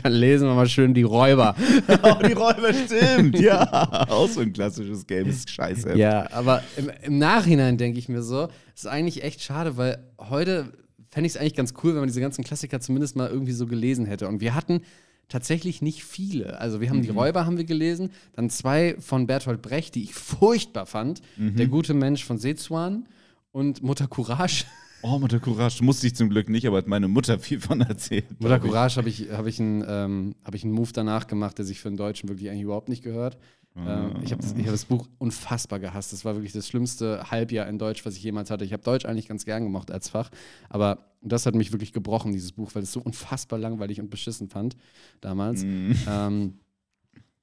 dann 0.02 0.12
lesen 0.12 0.46
wir 0.46 0.54
mal 0.54 0.68
schön 0.68 0.92
die 0.92 1.04
Räuber. 1.04 1.56
oh, 2.02 2.16
die 2.22 2.34
Räuber 2.34 2.74
stimmt. 2.74 3.40
Ja, 3.40 4.06
auch 4.10 4.28
so 4.28 4.40
ein 4.42 4.52
klassisches 4.52 5.06
Game 5.06 5.30
ist 5.30 5.48
scheiße. 5.48 5.96
Ja, 5.96 6.30
aber 6.30 6.62
im, 6.76 6.90
im 7.00 7.16
Nachhinein 7.16 7.78
denke 7.78 7.98
ich 7.98 8.10
mir 8.10 8.20
so, 8.20 8.48
es 8.74 8.82
ist 8.82 8.86
eigentlich 8.86 9.24
echt 9.24 9.42
schade, 9.42 9.78
weil 9.78 10.04
heute 10.18 10.74
fände 11.12 11.26
ich 11.26 11.34
es 11.34 11.36
eigentlich 11.36 11.54
ganz 11.54 11.74
cool, 11.84 11.92
wenn 11.92 12.00
man 12.00 12.08
diese 12.08 12.20
ganzen 12.20 12.42
Klassiker 12.42 12.80
zumindest 12.80 13.14
mal 13.16 13.30
irgendwie 13.30 13.52
so 13.52 13.66
gelesen 13.66 14.06
hätte. 14.06 14.26
Und 14.26 14.40
wir 14.40 14.54
hatten 14.54 14.80
tatsächlich 15.28 15.82
nicht 15.82 16.04
viele. 16.04 16.58
Also 16.58 16.80
wir 16.80 16.90
haben 16.90 17.02
die 17.02 17.10
Räuber 17.10 17.46
haben 17.46 17.58
wir 17.58 17.64
gelesen, 17.64 18.10
dann 18.34 18.50
zwei 18.50 18.96
von 18.98 19.26
Bertolt 19.26 19.62
Brecht, 19.62 19.94
die 19.94 20.02
ich 20.04 20.14
furchtbar 20.14 20.86
fand, 20.86 21.22
Der 21.36 21.66
gute 21.66 21.94
Mensch 21.94 22.24
von 22.24 22.38
Sezuan 22.38 23.06
und 23.52 23.82
Mutter 23.82 24.08
Courage. 24.08 24.64
Oh, 25.04 25.18
Mutter 25.18 25.40
Courage 25.40 25.82
musste 25.82 26.06
ich 26.06 26.14
zum 26.14 26.30
Glück 26.30 26.48
nicht, 26.48 26.64
aber 26.64 26.76
hat 26.76 26.86
meine 26.86 27.08
Mutter 27.08 27.40
viel 27.40 27.58
von 27.58 27.80
erzählt. 27.80 28.24
Mutter. 28.40 28.60
Courage 28.60 28.98
habe 28.98 29.08
ich, 29.08 29.30
hab 29.32 29.46
ich, 29.46 29.58
einen, 29.58 29.84
ähm, 29.84 30.36
hab 30.44 30.54
ich 30.54 30.62
einen 30.62 30.72
Move 30.72 30.90
danach 30.92 31.26
gemacht, 31.26 31.58
der 31.58 31.64
sich 31.64 31.80
für 31.80 31.88
einen 31.88 31.96
Deutschen 31.96 32.28
wirklich 32.28 32.48
eigentlich 32.48 32.62
überhaupt 32.62 32.88
nicht 32.88 33.02
gehört. 33.02 33.36
Ähm, 33.76 34.16
ich 34.22 34.32
habe 34.32 34.42
das, 34.42 34.52
ich 34.52 34.64
hab 34.64 34.72
das 34.72 34.84
Buch 34.84 35.06
unfassbar 35.18 35.78
gehasst. 35.80 36.12
Das 36.12 36.24
war 36.24 36.34
wirklich 36.34 36.52
das 36.52 36.68
schlimmste 36.68 37.30
Halbjahr 37.30 37.66
in 37.68 37.78
Deutsch, 37.78 38.04
was 38.04 38.16
ich 38.16 38.22
jemals 38.22 38.50
hatte. 38.50 38.64
Ich 38.64 38.72
habe 38.72 38.82
Deutsch 38.82 39.06
eigentlich 39.06 39.28
ganz 39.28 39.44
gern 39.44 39.64
gemocht 39.64 39.90
als 39.90 40.10
Fach, 40.10 40.30
aber 40.68 41.06
das 41.22 41.46
hat 41.46 41.54
mich 41.54 41.72
wirklich 41.72 41.92
gebrochen, 41.92 42.32
dieses 42.32 42.52
Buch, 42.52 42.74
weil 42.74 42.82
es 42.82 42.92
so 42.92 43.00
unfassbar 43.00 43.58
langweilig 43.58 44.00
und 44.00 44.10
beschissen 44.10 44.48
fand 44.48 44.76
damals. 45.20 45.62
Ähm, 46.08 46.58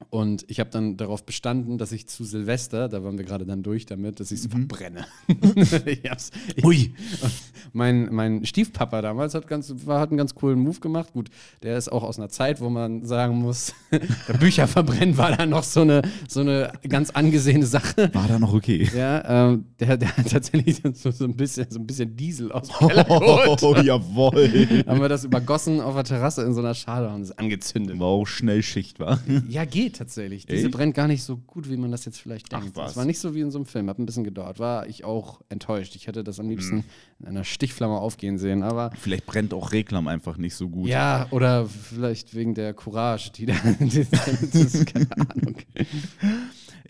und 0.08 0.44
ich 0.48 0.58
habe 0.60 0.70
dann 0.70 0.96
darauf 0.96 1.24
bestanden, 1.24 1.76
dass 1.76 1.92
ich 1.92 2.08
zu 2.08 2.24
Silvester, 2.24 2.88
da 2.88 3.04
waren 3.04 3.18
wir 3.18 3.24
gerade 3.24 3.44
dann 3.44 3.62
durch 3.62 3.84
damit, 3.84 4.18
dass 4.18 4.32
ich 4.32 4.40
es 4.40 4.46
verbrenne. 4.46 5.04
ich 5.84 6.10
hab's, 6.10 6.30
Ui. 6.64 6.94
mein, 7.72 8.08
mein 8.12 8.44
Stiefpapa 8.46 9.02
damals 9.02 9.34
hat, 9.34 9.46
ganz, 9.46 9.72
war, 9.84 10.00
hat 10.00 10.08
einen 10.08 10.18
ganz 10.18 10.34
coolen 10.34 10.58
Move 10.58 10.80
gemacht. 10.80 11.12
Gut, 11.12 11.28
der 11.62 11.76
ist 11.76 11.92
auch 11.92 12.02
aus 12.02 12.18
einer 12.18 12.30
Zeit, 12.30 12.60
wo 12.60 12.70
man 12.70 13.04
sagen 13.04 13.36
muss, 13.36 13.74
der 13.92 14.38
Bücher 14.38 14.66
verbrennen 14.66 15.18
war 15.18 15.36
da 15.36 15.44
noch 15.44 15.64
so 15.64 15.82
eine, 15.82 16.02
so 16.26 16.40
eine 16.40 16.72
ganz 16.88 17.10
angesehene 17.10 17.66
Sache. 17.66 18.10
War 18.14 18.26
da 18.26 18.38
noch 18.38 18.54
okay. 18.54 18.88
Ja, 18.96 19.50
ähm, 19.50 19.66
der, 19.78 19.98
der 19.98 20.16
hat 20.16 20.30
tatsächlich 20.30 20.80
so, 20.94 21.10
so, 21.10 21.24
ein 21.24 21.36
bisschen, 21.36 21.66
so 21.70 21.78
ein 21.78 21.86
bisschen 21.86 22.16
Diesel 22.16 22.50
aus 22.52 22.68
dem 22.68 22.88
Keller 22.88 23.04
geholt. 23.04 23.62
Oh, 23.62 23.76
jawohl. 23.76 24.84
Haben 24.86 25.00
wir 25.00 25.08
das 25.08 25.24
übergossen 25.24 25.80
auf 25.80 25.94
der 25.94 26.04
Terrasse 26.04 26.42
in 26.42 26.54
so 26.54 26.60
einer 26.60 26.74
Schale 26.74 27.10
und 27.10 27.22
es 27.22 27.36
angezündet. 27.36 27.98
War 28.00 28.08
auch 28.08 28.26
schnell 28.26 28.62
Schicht, 28.62 28.98
war. 28.98 29.20
Ja, 29.48 29.64
geht 29.64 29.89
tatsächlich. 29.92 30.46
Diese 30.46 30.66
Echt? 30.66 30.70
brennt 30.70 30.94
gar 30.94 31.06
nicht 31.08 31.22
so 31.22 31.36
gut, 31.36 31.68
wie 31.70 31.76
man 31.76 31.90
das 31.90 32.04
jetzt 32.04 32.18
vielleicht 32.20 32.52
Ach, 32.54 32.60
denkt. 32.60 32.76
was. 32.76 32.92
Es 32.92 32.96
war 32.96 33.04
nicht 33.04 33.18
so 33.18 33.34
wie 33.34 33.40
in 33.40 33.50
so 33.50 33.58
einem 33.58 33.66
Film, 33.66 33.88
hat 33.88 33.98
ein 33.98 34.06
bisschen 34.06 34.24
gedauert. 34.24 34.58
War 34.58 34.86
ich 34.88 35.04
auch 35.04 35.40
enttäuscht. 35.48 35.94
Ich 35.96 36.06
hätte 36.06 36.24
das 36.24 36.40
am 36.40 36.48
liebsten 36.48 36.76
Mhm. 36.76 36.84
in 37.20 37.26
einer 37.26 37.44
Stichflamme 37.44 37.94
aufgehen 37.98 38.38
sehen, 38.38 38.62
aber 38.62 38.90
Vielleicht 38.98 39.26
brennt 39.26 39.52
auch 39.54 39.72
Reklam 39.72 40.08
einfach 40.08 40.36
nicht 40.36 40.54
so 40.54 40.68
gut. 40.68 40.88
ja, 40.88 41.26
oder 41.30 41.66
vielleicht 41.66 42.34
wegen 42.34 42.54
der 42.54 42.74
Courage, 42.74 43.30
die 43.32 43.46
da. 43.46 43.54
das 43.80 43.94
ist 44.54 44.86
keine 44.94 45.08
Ahnung. 45.18 45.56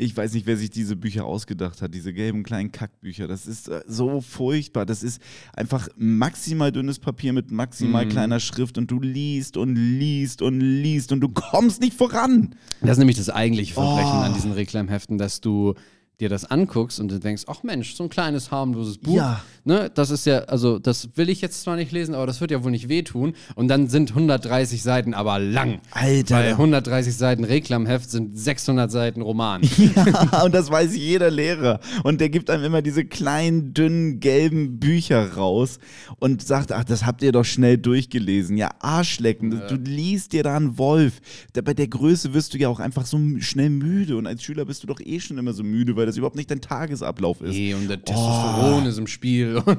Ich 0.02 0.16
weiß 0.16 0.32
nicht, 0.32 0.46
wer 0.46 0.56
sich 0.56 0.70
diese 0.70 0.96
Bücher 0.96 1.26
ausgedacht 1.26 1.82
hat, 1.82 1.92
diese 1.94 2.14
gelben 2.14 2.42
kleinen 2.42 2.72
Kackbücher. 2.72 3.28
Das 3.28 3.46
ist 3.46 3.68
äh, 3.68 3.82
so 3.86 4.22
furchtbar. 4.22 4.86
Das 4.86 5.02
ist 5.02 5.20
einfach 5.52 5.88
maximal 5.96 6.72
dünnes 6.72 6.98
Papier 6.98 7.34
mit 7.34 7.50
maximal 7.50 8.06
Mhm. 8.06 8.08
kleiner 8.08 8.40
Schrift 8.40 8.78
und 8.78 8.90
du 8.90 8.98
liest 9.00 9.58
und 9.58 9.76
liest 9.76 10.40
und 10.40 10.58
liest 10.60 11.12
und 11.12 11.20
du 11.20 11.28
kommst 11.28 11.82
nicht 11.82 11.92
voran. 11.96 12.54
Das 12.80 12.92
ist 12.92 12.98
nämlich 12.98 13.18
das 13.18 13.28
eigentliche 13.28 13.74
Verbrechen 13.74 14.10
Oh. 14.20 14.22
an 14.22 14.32
diesen 14.32 14.52
Reklamheften, 14.52 15.18
dass 15.18 15.42
du 15.42 15.74
dir 16.20 16.28
das 16.28 16.44
anguckst 16.44 17.00
und 17.00 17.10
du 17.10 17.18
denkst, 17.18 17.44
ach 17.46 17.62
Mensch, 17.62 17.94
so 17.94 18.04
ein 18.04 18.08
kleines 18.10 18.50
harmloses 18.50 18.98
Buch. 18.98 19.16
Ja. 19.16 19.42
Ne, 19.64 19.90
das 19.94 20.10
ist 20.10 20.24
ja, 20.26 20.40
also 20.44 20.78
das 20.78 21.10
will 21.16 21.28
ich 21.28 21.40
jetzt 21.42 21.62
zwar 21.62 21.76
nicht 21.76 21.92
lesen, 21.92 22.14
aber 22.14 22.26
das 22.26 22.40
wird 22.40 22.50
ja 22.50 22.64
wohl 22.64 22.70
nicht 22.70 22.88
wehtun. 22.88 23.34
Und 23.54 23.68
dann 23.68 23.88
sind 23.88 24.10
130 24.10 24.82
Seiten 24.82 25.12
aber 25.12 25.38
lang. 25.38 25.80
Alter. 25.90 26.36
Weil 26.36 26.50
130 26.52 27.14
Seiten 27.14 27.44
Reklamheft 27.44 28.10
sind 28.10 28.38
600 28.38 28.90
Seiten 28.90 29.22
Roman. 29.22 29.62
Ja, 30.00 30.44
und 30.44 30.54
das 30.54 30.70
weiß 30.70 30.94
jeder 30.96 31.30
Lehrer. 31.30 31.80
Und 32.04 32.20
der 32.20 32.28
gibt 32.28 32.48
einem 32.48 32.64
immer 32.64 32.82
diese 32.82 33.04
kleinen, 33.04 33.74
dünnen, 33.74 34.20
gelben 34.20 34.78
Bücher 34.78 35.34
raus 35.34 35.78
und 36.18 36.46
sagt, 36.46 36.72
ach, 36.72 36.84
das 36.84 37.06
habt 37.06 37.22
ihr 37.22 37.32
doch 37.32 37.44
schnell 37.44 37.76
durchgelesen. 37.76 38.56
Ja, 38.56 38.70
Arschlecken. 38.78 39.50
Du 39.68 39.74
liest 39.74 40.32
dir 40.32 40.42
da 40.42 40.56
einen 40.56 40.78
Wolf. 40.78 41.20
Bei 41.64 41.74
der 41.74 41.88
Größe 41.88 42.34
wirst 42.34 42.54
du 42.54 42.58
ja 42.58 42.68
auch 42.68 42.80
einfach 42.80 43.06
so 43.06 43.18
schnell 43.38 43.70
müde. 43.70 44.16
Und 44.16 44.26
als 44.26 44.42
Schüler 44.42 44.64
bist 44.64 44.82
du 44.82 44.86
doch 44.86 45.00
eh 45.00 45.20
schon 45.20 45.38
immer 45.38 45.52
so 45.52 45.64
müde, 45.64 45.96
weil 45.96 46.06
das 46.10 46.16
überhaupt 46.16 46.36
nicht 46.36 46.50
dein 46.50 46.60
Tagesablauf 46.60 47.40
ist. 47.40 47.52
Nee, 47.52 47.74
und 47.74 47.88
der 47.88 48.02
Testosteron 48.02 48.86
ist 48.86 48.98
im 48.98 49.06
Spiel. 49.06 49.62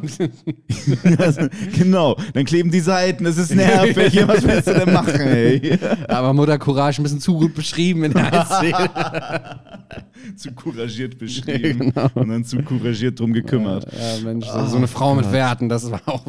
Genau. 1.78 2.16
Dann 2.34 2.46
kleben 2.46 2.72
die 2.72 2.80
Seiten, 2.80 3.26
es 3.26 3.38
ist 3.38 3.54
nervig. 3.54 4.14
Ja, 4.14 4.28
was 4.28 4.44
willst 4.44 4.68
du 4.68 4.74
denn 4.74 4.94
machen, 4.94 5.20
ey? 5.20 5.78
aber 6.08 6.34
Mutter 6.34 6.58
Courage 6.58 7.02
ein 7.02 7.04
bisschen 7.04 7.20
zu 7.20 7.38
gut 7.38 7.54
beschrieben 7.54 8.04
in 8.04 8.14
der 8.14 8.28
Erzählung. 8.28 8.90
zu 10.36 10.52
couragiert 10.54 11.18
beschrieben 11.18 11.94
und 12.16 12.30
dann 12.30 12.44
zu 12.44 12.62
couragiert 12.64 13.20
drum 13.20 13.34
gekümmert. 13.34 13.88
Ja, 13.92 14.24
Mensch, 14.24 14.48
so, 14.48 14.66
so 14.68 14.78
eine 14.78 14.88
Frau 14.88 15.16
mit 15.16 15.32
Werten, 15.32 15.70
das 15.70 15.90
war 15.90 16.02
auch. 16.06 16.26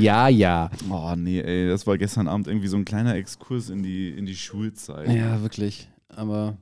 ja, 0.00 0.28
ja. 0.28 0.70
Oh 0.90 1.14
nee, 1.16 1.40
ey, 1.40 1.68
das 1.68 1.86
war 1.86 1.96
gestern 1.98 2.28
Abend 2.28 2.48
irgendwie 2.48 2.68
so 2.68 2.76
ein 2.76 2.84
kleiner 2.84 3.14
Exkurs 3.14 3.70
in 3.70 3.82
die, 3.82 4.10
in 4.10 4.26
die 4.26 4.36
Schulzeit. 4.36 5.08
Ja, 5.12 5.42
wirklich. 5.42 5.88
Aber 6.08 6.56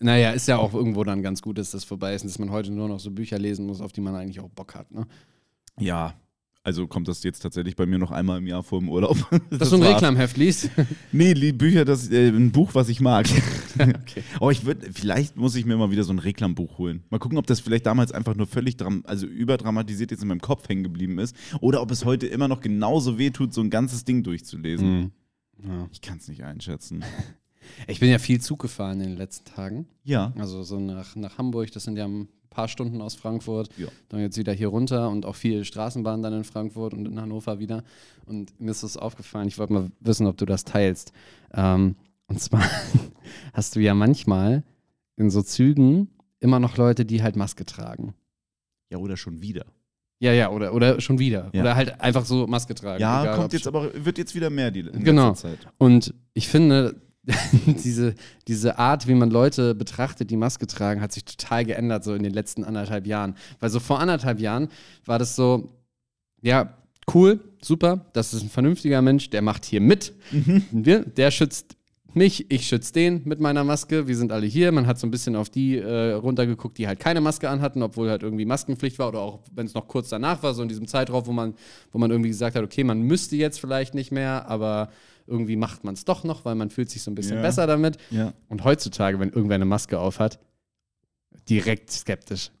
naja, 0.00 0.30
ist 0.30 0.48
ja 0.48 0.56
auch 0.58 0.74
irgendwo 0.74 1.04
dann 1.04 1.22
ganz 1.22 1.42
gut, 1.42 1.58
dass 1.58 1.70
das 1.70 1.84
vorbei 1.84 2.14
ist 2.14 2.22
und 2.22 2.30
dass 2.30 2.38
man 2.38 2.50
heute 2.50 2.72
nur 2.72 2.88
noch 2.88 3.00
so 3.00 3.10
Bücher 3.10 3.38
lesen 3.38 3.66
muss, 3.66 3.80
auf 3.80 3.92
die 3.92 4.00
man 4.00 4.14
eigentlich 4.14 4.40
auch 4.40 4.48
Bock 4.48 4.74
hat. 4.74 4.90
Ne? 4.90 5.06
Ja, 5.78 6.14
also 6.62 6.86
kommt 6.86 7.08
das 7.08 7.22
jetzt 7.22 7.40
tatsächlich 7.40 7.74
bei 7.74 7.86
mir 7.86 7.98
noch 7.98 8.10
einmal 8.10 8.38
im 8.38 8.46
Jahr 8.46 8.62
vor 8.62 8.80
dem 8.80 8.90
Urlaub. 8.90 9.16
Dass 9.50 9.70
du 9.70 9.76
ein 9.76 9.82
war's. 9.82 9.94
Reklamheft 9.94 10.36
liest. 10.36 10.70
Nee, 11.12 11.52
Bücher, 11.52 11.84
das 11.84 12.10
äh, 12.10 12.28
ein 12.28 12.52
Buch, 12.52 12.74
was 12.74 12.88
ich 12.88 13.00
mag. 13.00 13.26
okay. 13.78 14.22
Aber 14.36 14.52
ich 14.52 14.64
würde, 14.66 14.92
vielleicht 14.92 15.36
muss 15.36 15.54
ich 15.54 15.64
mir 15.64 15.76
mal 15.76 15.90
wieder 15.90 16.04
so 16.04 16.12
ein 16.12 16.18
Reklambuch 16.18 16.76
holen. 16.78 17.02
Mal 17.08 17.18
gucken, 17.18 17.38
ob 17.38 17.46
das 17.46 17.60
vielleicht 17.60 17.86
damals 17.86 18.12
einfach 18.12 18.34
nur 18.34 18.46
völlig 18.46 18.76
dram 18.76 19.02
also 19.06 19.26
überdramatisiert 19.26 20.10
jetzt 20.10 20.22
in 20.22 20.28
meinem 20.28 20.42
Kopf 20.42 20.68
hängen 20.68 20.82
geblieben 20.82 21.18
ist. 21.18 21.34
Oder 21.60 21.80
ob 21.80 21.90
es 21.90 22.04
heute 22.04 22.26
immer 22.26 22.46
noch 22.46 22.60
genauso 22.60 23.18
wehtut, 23.18 23.54
so 23.54 23.62
ein 23.62 23.70
ganzes 23.70 24.04
Ding 24.04 24.22
durchzulesen. 24.22 25.00
Mhm. 25.00 25.12
Ja. 25.66 25.88
Ich 25.92 26.02
kann 26.02 26.18
es 26.18 26.28
nicht 26.28 26.44
einschätzen. 26.44 27.02
Ich 27.86 28.00
bin 28.00 28.10
ja 28.10 28.18
viel 28.18 28.40
Zug 28.40 28.60
gefahren 28.60 29.00
in 29.00 29.10
den 29.10 29.16
letzten 29.18 29.44
Tagen. 29.44 29.88
Ja. 30.04 30.32
Also 30.38 30.62
so 30.62 30.78
nach, 30.78 31.16
nach 31.16 31.38
Hamburg, 31.38 31.70
das 31.72 31.84
sind 31.84 31.96
ja 31.96 32.06
ein 32.06 32.28
paar 32.50 32.68
Stunden 32.68 33.00
aus 33.00 33.14
Frankfurt. 33.14 33.70
Ja. 33.78 33.88
Dann 34.08 34.20
jetzt 34.20 34.36
wieder 34.36 34.52
hier 34.52 34.68
runter 34.68 35.08
und 35.08 35.24
auch 35.24 35.36
viel 35.36 35.64
Straßenbahn 35.64 36.22
dann 36.22 36.32
in 36.32 36.44
Frankfurt 36.44 36.92
und 36.94 37.06
in 37.06 37.20
Hannover 37.20 37.58
wieder. 37.58 37.84
Und 38.26 38.58
mir 38.60 38.72
ist 38.72 38.82
das 38.82 38.96
aufgefallen, 38.96 39.48
ich 39.48 39.58
wollte 39.58 39.72
mal 39.72 39.90
wissen, 40.00 40.26
ob 40.26 40.36
du 40.36 40.46
das 40.46 40.64
teilst. 40.64 41.12
Ähm, 41.54 41.96
und 42.26 42.40
zwar 42.40 42.62
hast 43.52 43.76
du 43.76 43.80
ja 43.80 43.94
manchmal 43.94 44.64
in 45.16 45.30
so 45.30 45.42
Zügen 45.42 46.08
immer 46.40 46.58
noch 46.58 46.76
Leute, 46.76 47.04
die 47.04 47.22
halt 47.22 47.36
Maske 47.36 47.64
tragen. 47.64 48.14
Ja, 48.90 48.98
oder 48.98 49.16
schon 49.16 49.40
wieder. 49.42 49.66
Ja, 50.18 50.32
ja, 50.32 50.50
oder, 50.50 50.74
oder 50.74 51.00
schon 51.00 51.18
wieder. 51.18 51.50
Ja. 51.52 51.62
Oder 51.62 51.76
halt 51.76 52.00
einfach 52.00 52.26
so 52.26 52.46
Maske 52.46 52.74
tragen. 52.74 53.00
Ja, 53.00 53.22
egal, 53.22 53.36
kommt 53.36 53.52
jetzt 53.54 53.66
aber, 53.66 53.90
wird 54.04 54.18
jetzt 54.18 54.34
wieder 54.34 54.50
mehr 54.50 54.70
die 54.70 54.80
in 54.80 55.02
Genau. 55.02 55.32
Zeit. 55.32 55.58
Und 55.78 56.12
ich 56.34 56.48
finde, 56.48 57.00
diese, 57.66 58.14
diese 58.48 58.78
Art, 58.78 59.06
wie 59.06 59.14
man 59.14 59.30
Leute 59.30 59.74
betrachtet, 59.74 60.30
die 60.30 60.36
Maske 60.36 60.66
tragen, 60.66 61.00
hat 61.00 61.12
sich 61.12 61.24
total 61.24 61.64
geändert, 61.64 62.04
so 62.04 62.14
in 62.14 62.22
den 62.22 62.32
letzten 62.32 62.64
anderthalb 62.64 63.06
Jahren. 63.06 63.34
Weil 63.58 63.70
so 63.70 63.80
vor 63.80 64.00
anderthalb 64.00 64.40
Jahren 64.40 64.68
war 65.04 65.18
das 65.18 65.36
so, 65.36 65.70
ja, 66.42 66.74
cool, 67.14 67.40
super, 67.62 68.06
das 68.12 68.34
ist 68.34 68.42
ein 68.42 68.50
vernünftiger 68.50 69.02
Mensch, 69.02 69.30
der 69.30 69.42
macht 69.42 69.64
hier 69.64 69.80
mit. 69.80 70.12
Wir, 70.70 71.00
der 71.04 71.30
schützt 71.30 71.76
mich, 72.14 72.50
ich 72.50 72.66
schütze 72.66 72.92
den 72.92 73.22
mit 73.24 73.40
meiner 73.40 73.64
Maske. 73.64 74.08
Wir 74.08 74.16
sind 74.16 74.32
alle 74.32 74.46
hier. 74.46 74.72
Man 74.72 74.86
hat 74.86 74.98
so 74.98 75.06
ein 75.06 75.10
bisschen 75.10 75.36
auf 75.36 75.48
die 75.48 75.78
äh, 75.78 76.12
runtergeguckt, 76.12 76.78
die 76.78 76.86
halt 76.86 76.98
keine 76.98 77.20
Maske 77.20 77.48
anhatten, 77.48 77.82
obwohl 77.82 78.10
halt 78.10 78.22
irgendwie 78.22 78.44
Maskenpflicht 78.44 78.98
war 78.98 79.08
oder 79.08 79.20
auch 79.20 79.40
wenn 79.54 79.66
es 79.66 79.74
noch 79.74 79.86
kurz 79.88 80.08
danach 80.08 80.42
war, 80.42 80.54
so 80.54 80.62
in 80.62 80.68
diesem 80.68 80.86
Zeitraum, 80.86 81.26
wo 81.26 81.32
man, 81.32 81.54
wo 81.92 81.98
man 81.98 82.10
irgendwie 82.10 82.30
gesagt 82.30 82.56
hat, 82.56 82.64
okay, 82.64 82.84
man 82.84 83.02
müsste 83.02 83.36
jetzt 83.36 83.60
vielleicht 83.60 83.94
nicht 83.94 84.12
mehr, 84.12 84.48
aber 84.48 84.90
irgendwie 85.30 85.56
macht 85.56 85.84
man 85.84 85.94
es 85.94 86.04
doch 86.04 86.24
noch, 86.24 86.44
weil 86.44 86.54
man 86.56 86.68
fühlt 86.70 86.90
sich 86.90 87.02
so 87.02 87.10
ein 87.10 87.14
bisschen 87.14 87.36
Ja. 87.36 87.42
besser 87.42 87.66
damit. 87.66 87.96
Ja. 88.10 88.32
Und 88.48 88.64
heutzutage, 88.64 89.18
wenn 89.20 89.30
irgendwer 89.30 89.54
eine 89.54 89.64
Maske 89.64 89.98
aufhat, 89.98 90.38
direkt 91.48 91.90
skeptisch. 91.90 92.50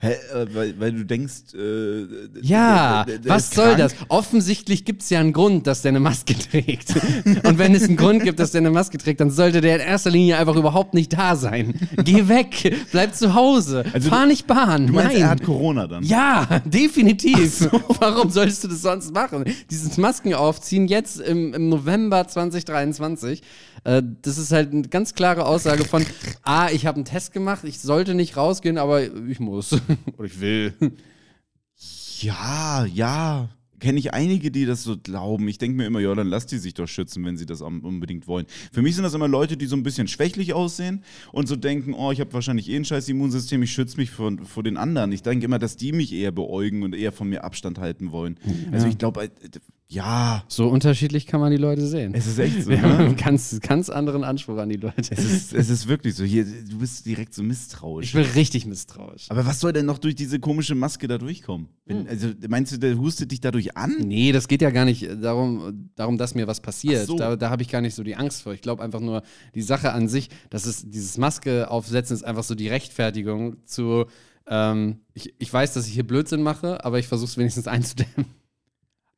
Hä, 0.00 0.10
äh, 0.12 0.46
weil, 0.54 0.78
weil 0.80 0.92
du 0.92 1.04
denkst, 1.04 1.54
äh, 1.54 2.06
Ja, 2.42 3.04
der- 3.04 3.14
der- 3.16 3.18
der 3.24 3.32
was 3.32 3.50
soll 3.50 3.76
das? 3.76 3.94
Offensichtlich 4.08 4.84
gibt 4.84 5.02
es 5.02 5.10
ja 5.10 5.20
einen 5.20 5.32
Grund, 5.32 5.66
dass 5.66 5.82
der 5.82 5.90
eine 5.90 6.00
Maske 6.00 6.34
trägt. 6.38 6.94
Und 7.44 7.58
wenn 7.58 7.74
es 7.74 7.84
einen 7.84 7.96
Grund 7.96 8.22
gibt, 8.22 8.38
dass 8.38 8.52
der 8.52 8.60
eine 8.60 8.70
Maske 8.70 8.98
trägt, 8.98 9.20
dann 9.20 9.30
sollte 9.30 9.60
der 9.60 9.76
in 9.76 9.80
erster 9.82 10.10
Linie 10.10 10.36
einfach 10.38 10.56
überhaupt 10.56 10.94
nicht 10.94 11.12
da 11.12 11.36
sein. 11.36 11.74
Geh 12.04 12.28
weg, 12.28 12.76
bleib 12.92 13.14
zu 13.14 13.34
Hause, 13.34 13.84
Also 13.92 14.10
fahr 14.10 14.26
nicht 14.26 14.46
Bahn. 14.46 14.86
Du 14.88 14.92
meinst, 14.92 15.12
Nein. 15.12 15.22
er 15.22 15.30
hat 15.30 15.42
Corona 15.42 15.86
dann? 15.86 16.02
Ja, 16.04 16.60
definitiv. 16.64 17.68
Warum 18.00 18.30
solltest 18.30 18.64
du 18.64 18.68
das 18.68 18.82
sonst 18.82 19.12
machen? 19.12 19.44
Dieses 19.70 19.96
Masken 19.96 20.34
aufziehen 20.34 20.86
jetzt 20.88 21.20
im, 21.20 21.52
im 21.54 21.68
November 21.68 22.26
2023, 22.28 23.42
äh, 23.84 24.02
das 24.22 24.38
ist 24.38 24.52
halt 24.52 24.72
eine 24.72 24.82
ganz 24.82 25.14
klare 25.14 25.46
Aussage 25.46 25.84
von, 25.84 26.04
ah, 26.42 26.68
ich 26.72 26.86
habe 26.86 26.96
einen 26.96 27.04
Test 27.04 27.32
gemacht, 27.32 27.60
ich 27.64 27.80
sollte 27.80 28.14
nicht 28.14 28.36
rausgehen, 28.36 28.78
aber 28.78 29.02
ich 29.02 29.40
muss. 29.40 29.79
Oder 30.18 30.26
ich 30.26 30.40
will. 30.40 30.74
Ja, 32.20 32.84
ja. 32.84 33.48
Kenne 33.78 33.98
ich 33.98 34.12
einige, 34.12 34.50
die 34.50 34.66
das 34.66 34.82
so 34.82 34.98
glauben. 34.98 35.48
Ich 35.48 35.56
denke 35.56 35.78
mir 35.78 35.86
immer, 35.86 36.00
ja, 36.00 36.14
dann 36.14 36.26
lass 36.26 36.44
die 36.44 36.58
sich 36.58 36.74
doch 36.74 36.86
schützen, 36.86 37.24
wenn 37.24 37.38
sie 37.38 37.46
das 37.46 37.62
unbedingt 37.62 38.28
wollen. 38.28 38.44
Für 38.72 38.82
mich 38.82 38.94
sind 38.94 39.04
das 39.04 39.14
immer 39.14 39.26
Leute, 39.26 39.56
die 39.56 39.64
so 39.64 39.74
ein 39.74 39.82
bisschen 39.82 40.06
schwächlich 40.06 40.52
aussehen 40.52 41.02
und 41.32 41.48
so 41.48 41.56
denken, 41.56 41.94
oh, 41.94 42.12
ich 42.12 42.20
habe 42.20 42.30
wahrscheinlich 42.34 42.68
eh 42.68 42.76
ein 42.76 42.84
scheiß 42.84 43.08
Immunsystem, 43.08 43.62
ich 43.62 43.72
schütze 43.72 43.96
mich 43.96 44.10
vor, 44.10 44.36
vor 44.44 44.62
den 44.62 44.76
anderen. 44.76 45.12
Ich 45.12 45.22
denke 45.22 45.46
immer, 45.46 45.58
dass 45.58 45.76
die 45.76 45.92
mich 45.92 46.12
eher 46.12 46.30
beäugen 46.30 46.82
und 46.82 46.94
eher 46.94 47.10
von 47.10 47.30
mir 47.30 47.42
Abstand 47.42 47.78
halten 47.78 48.12
wollen. 48.12 48.38
Also 48.70 48.86
ich 48.86 48.98
glaube, 48.98 49.24
äh, 49.24 49.30
ja, 49.92 50.44
So 50.46 50.68
unterschiedlich 50.68 51.26
kann 51.26 51.40
man 51.40 51.50
die 51.50 51.56
Leute 51.56 51.84
sehen. 51.84 52.14
es 52.14 52.28
ist 52.28 52.38
echt 52.38 52.62
so. 52.62 52.70
Wir 52.70 52.80
haben 52.80 52.92
Ne? 52.92 52.98
einen 53.06 53.16
ganz, 53.16 53.58
ganz 53.60 53.90
anderen 53.90 54.22
Anspruch 54.22 54.56
an 54.58 54.68
die 54.68 54.76
Leute. 54.76 55.00
Es, 55.10 55.24
ist, 55.24 55.52
es 55.52 55.68
ist 55.68 55.88
wirklich 55.88 56.14
so. 56.14 56.22
Hier, 56.22 56.44
du 56.44 56.78
bist 56.78 57.04
direkt 57.06 57.34
so 57.34 57.42
misstrauisch. 57.42 58.06
Ich 58.06 58.12
bin 58.12 58.22
richtig 58.36 58.66
misstrauisch. 58.66 59.26
Aber 59.30 59.44
was 59.46 59.58
soll 59.58 59.72
denn 59.72 59.86
noch 59.86 59.98
durch 59.98 60.14
diese 60.14 60.38
komische 60.38 60.76
Maske 60.76 61.08
da 61.08 61.18
durchkommen? 61.18 61.68
Wenn, 61.86 62.06
also 62.06 62.28
meinst 62.48 62.70
du, 62.72 62.78
der 62.78 62.96
hustet 62.96 63.32
dich 63.32 63.40
dadurch 63.40 63.76
an? 63.76 63.96
Nee, 63.98 64.30
das 64.30 64.46
geht 64.46 64.62
ja 64.62 64.70
gar 64.70 64.84
nicht 64.84 65.08
darum, 65.20 65.90
darum 65.96 66.18
dass 66.18 66.36
mir 66.36 66.46
was 66.46 66.60
passiert. 66.60 67.06
So. 67.08 67.16
Da, 67.16 67.34
da 67.34 67.50
habe 67.50 67.62
ich 67.62 67.68
gar 67.68 67.80
nicht 67.80 67.96
so 67.96 68.04
die 68.04 68.14
Angst 68.14 68.42
vor. 68.42 68.52
Ich 68.54 68.62
glaube 68.62 68.84
einfach 68.84 69.00
nur, 69.00 69.22
die 69.56 69.62
Sache 69.62 69.92
an 69.92 70.06
sich, 70.06 70.28
dass 70.50 70.66
es 70.66 70.88
dieses 70.88 71.18
Maske 71.18 71.68
aufsetzen, 71.68 72.14
ist 72.14 72.22
einfach 72.22 72.44
so 72.44 72.54
die 72.54 72.68
Rechtfertigung 72.68 73.56
zu, 73.66 74.04
ähm, 74.46 75.00
ich, 75.14 75.34
ich 75.38 75.52
weiß, 75.52 75.74
dass 75.74 75.88
ich 75.88 75.94
hier 75.94 76.06
Blödsinn 76.06 76.42
mache, 76.42 76.84
aber 76.84 77.00
ich 77.00 77.08
versuche 77.08 77.30
es 77.30 77.36
wenigstens 77.38 77.66
einzudämmen. 77.66 78.26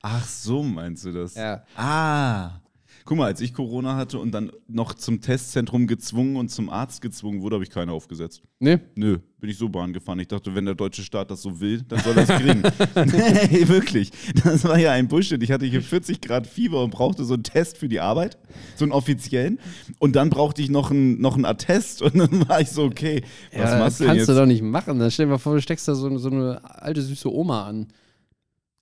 Ach 0.02 0.26
so, 0.26 0.62
meinst 0.64 1.04
du 1.04 1.12
das? 1.12 1.36
Ja. 1.36 1.62
Ah. 1.76 2.60
Guck 3.04 3.18
mal, 3.18 3.26
als 3.26 3.40
ich 3.40 3.52
Corona 3.52 3.96
hatte 3.96 4.18
und 4.18 4.32
dann 4.32 4.52
noch 4.68 4.94
zum 4.94 5.20
Testzentrum 5.20 5.86
gezwungen 5.86 6.36
und 6.36 6.50
zum 6.50 6.70
Arzt 6.70 7.00
gezwungen 7.02 7.40
wurde, 7.40 7.54
habe 7.56 7.64
ich 7.64 7.70
keine 7.70 7.92
aufgesetzt. 7.92 8.42
Nee? 8.60 8.78
Nö, 8.94 9.18
bin 9.40 9.50
ich 9.50 9.58
so 9.58 9.68
Bahn 9.68 9.92
gefahren. 9.92 10.20
Ich 10.20 10.28
dachte, 10.28 10.54
wenn 10.54 10.64
der 10.64 10.76
deutsche 10.76 11.02
Staat 11.02 11.30
das 11.30 11.42
so 11.42 11.60
will, 11.60 11.82
dann 11.82 11.98
soll 12.00 12.16
er 12.16 12.22
es 12.22 12.28
kriegen. 12.28 12.62
nee, 13.50 13.68
wirklich. 13.68 14.12
Das 14.44 14.62
war 14.64 14.78
ja 14.78 14.92
ein 14.92 15.08
Bullshit. 15.08 15.42
Ich 15.42 15.50
hatte 15.50 15.66
hier 15.66 15.82
40 15.82 16.20
Grad 16.20 16.46
Fieber 16.46 16.84
und 16.84 16.90
brauchte 16.90 17.24
so 17.24 17.34
einen 17.34 17.42
Test 17.42 17.78
für 17.78 17.88
die 17.88 17.98
Arbeit, 17.98 18.38
so 18.76 18.84
einen 18.84 18.92
offiziellen. 18.92 19.58
Und 19.98 20.14
dann 20.14 20.30
brauchte 20.30 20.62
ich 20.62 20.70
noch 20.70 20.90
einen, 20.92 21.20
noch 21.20 21.34
einen 21.34 21.44
Attest 21.44 22.02
und 22.02 22.16
dann 22.16 22.48
war 22.48 22.60
ich 22.60 22.70
so, 22.70 22.84
okay, 22.84 23.22
was 23.52 23.70
ja, 23.70 23.78
machst 23.78 23.98
du 23.98 24.04
denn 24.04 24.08
kannst 24.10 24.28
jetzt? 24.28 24.28
du 24.28 24.40
doch 24.40 24.46
nicht 24.46 24.62
machen. 24.62 25.00
Dann 25.00 25.10
stell 25.10 25.26
dir 25.26 25.32
mal 25.32 25.38
vor, 25.38 25.54
du 25.54 25.60
steckst 25.60 25.88
da 25.88 25.94
so, 25.94 26.16
so 26.18 26.30
eine 26.30 26.60
alte, 26.64 27.02
süße 27.02 27.32
Oma 27.32 27.66
an. 27.66 27.88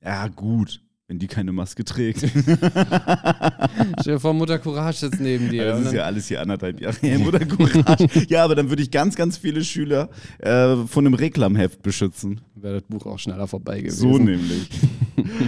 ja, 0.03 0.29
gut, 0.29 0.81
wenn 1.11 1.19
die 1.19 1.27
keine 1.27 1.51
Maske 1.51 1.85
trägt. 1.85 2.21
Stell 4.01 4.15
dir 4.15 4.21
vor, 4.21 4.33
Mutter 4.33 4.61
Courage 4.61 4.99
sitzt 4.99 5.19
neben 5.21 5.51
dir. 5.51 5.65
Das 5.65 5.75
und 5.75 5.83
ist 5.83 5.89
dann- 5.89 5.97
ja 5.97 6.05
alles 6.05 6.29
hier 6.29 6.41
anderthalb 6.41 6.81
Jahre 6.81 6.97
her. 7.01 7.19
Mutter 7.19 7.45
Courage. 7.45 8.07
ja, 8.29 8.45
aber 8.45 8.55
dann 8.55 8.69
würde 8.69 8.81
ich 8.85 8.93
ganz, 8.93 9.17
ganz 9.17 9.37
viele 9.37 9.65
Schüler 9.65 10.09
äh, 10.39 10.77
von 10.87 11.05
einem 11.05 11.15
Reklamheft 11.15 11.83
beschützen. 11.83 12.41
wäre 12.55 12.75
das 12.75 12.85
Buch 12.85 13.07
auch 13.07 13.19
schneller 13.19 13.49
vorbei 13.49 13.81
gewesen. 13.81 13.99
So 13.99 14.19
nämlich. 14.19 14.69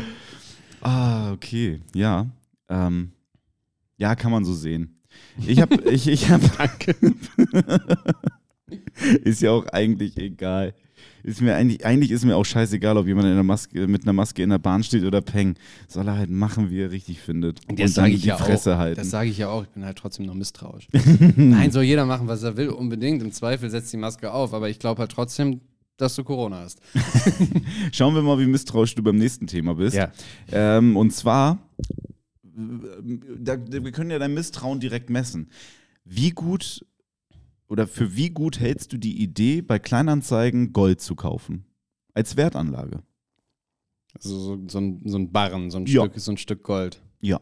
ah, 0.80 1.30
okay. 1.30 1.78
Ja. 1.94 2.26
Ähm, 2.68 3.12
ja, 3.98 4.16
kann 4.16 4.32
man 4.32 4.44
so 4.44 4.54
sehen. 4.54 4.98
Ich 5.46 5.60
habe, 5.60 5.76
ich, 5.88 6.08
ich 6.08 6.28
habe, 6.28 6.42
Danke. 6.58 6.96
ist 9.22 9.42
ja 9.42 9.52
auch 9.52 9.66
eigentlich 9.66 10.16
egal. 10.16 10.74
Ist 11.22 11.40
mir 11.40 11.54
eigentlich, 11.54 11.84
eigentlich 11.86 12.10
ist 12.10 12.24
mir 12.24 12.36
auch 12.36 12.44
scheißegal, 12.44 12.96
ob 12.96 13.06
jemand 13.06 13.28
in 13.28 13.34
der 13.34 13.44
Maske, 13.44 13.86
mit 13.86 14.02
einer 14.02 14.12
Maske 14.12 14.42
in 14.42 14.50
der 14.50 14.58
Bahn 14.58 14.82
steht 14.82 15.04
oder 15.04 15.20
peng. 15.20 15.54
Soll 15.88 16.08
er 16.08 16.16
halt 16.16 16.30
machen, 16.30 16.70
wie 16.70 16.80
er 16.80 16.90
richtig 16.90 17.20
findet. 17.20 17.60
Das 17.68 17.76
dann 17.76 17.88
sage 17.88 18.12
ich 18.14 18.22
die 18.22 18.28
ja 18.28 18.36
Fresse 18.36 18.74
auch. 18.74 18.78
halten. 18.78 18.98
Das 18.98 19.10
sage 19.10 19.30
ich 19.30 19.38
ja 19.38 19.48
auch. 19.48 19.62
Ich 19.62 19.68
bin 19.68 19.84
halt 19.84 19.96
trotzdem 19.96 20.26
noch 20.26 20.34
misstrauisch. 20.34 20.88
Nein, 21.36 21.70
soll 21.70 21.84
jeder 21.84 22.06
machen, 22.06 22.26
was 22.26 22.42
er 22.42 22.56
will, 22.56 22.70
unbedingt. 22.70 23.22
Im 23.22 23.32
Zweifel 23.32 23.70
setzt 23.70 23.92
die 23.92 23.98
Maske 23.98 24.32
auf. 24.32 24.52
Aber 24.52 24.68
ich 24.68 24.78
glaube 24.78 25.00
halt 25.00 25.12
trotzdem, 25.12 25.60
dass 25.96 26.16
du 26.16 26.24
Corona 26.24 26.60
hast. 26.60 26.80
Schauen 27.92 28.14
wir 28.14 28.22
mal, 28.22 28.38
wie 28.38 28.46
misstrauisch 28.46 28.94
du 28.94 29.02
beim 29.02 29.16
nächsten 29.16 29.46
Thema 29.46 29.74
bist. 29.74 29.96
Ja. 29.96 30.10
Ähm, 30.50 30.96
und 30.96 31.12
zwar, 31.12 31.58
äh, 31.78 33.18
da, 33.38 33.56
wir 33.70 33.92
können 33.92 34.10
ja 34.10 34.18
dein 34.18 34.34
Misstrauen 34.34 34.80
direkt 34.80 35.10
messen. 35.10 35.48
Wie 36.04 36.30
gut 36.30 36.84
oder 37.72 37.86
für 37.86 38.14
wie 38.14 38.28
gut 38.28 38.60
hältst 38.60 38.92
du 38.92 38.98
die 38.98 39.22
Idee, 39.22 39.62
bei 39.62 39.78
Kleinanzeigen 39.78 40.74
Gold 40.74 41.00
zu 41.00 41.14
kaufen? 41.16 41.64
Als 42.12 42.36
Wertanlage. 42.36 43.02
Also 44.14 44.38
so, 44.38 44.62
so, 44.68 44.78
ein, 44.78 45.00
so 45.06 45.16
ein 45.16 45.32
Barren, 45.32 45.70
so 45.70 45.78
ein, 45.78 45.86
Ja. 45.86 46.02
Stück, 46.02 46.20
so 46.20 46.32
ein 46.32 46.36
Stück 46.36 46.62
Gold. 46.64 47.02
Ja. 47.22 47.40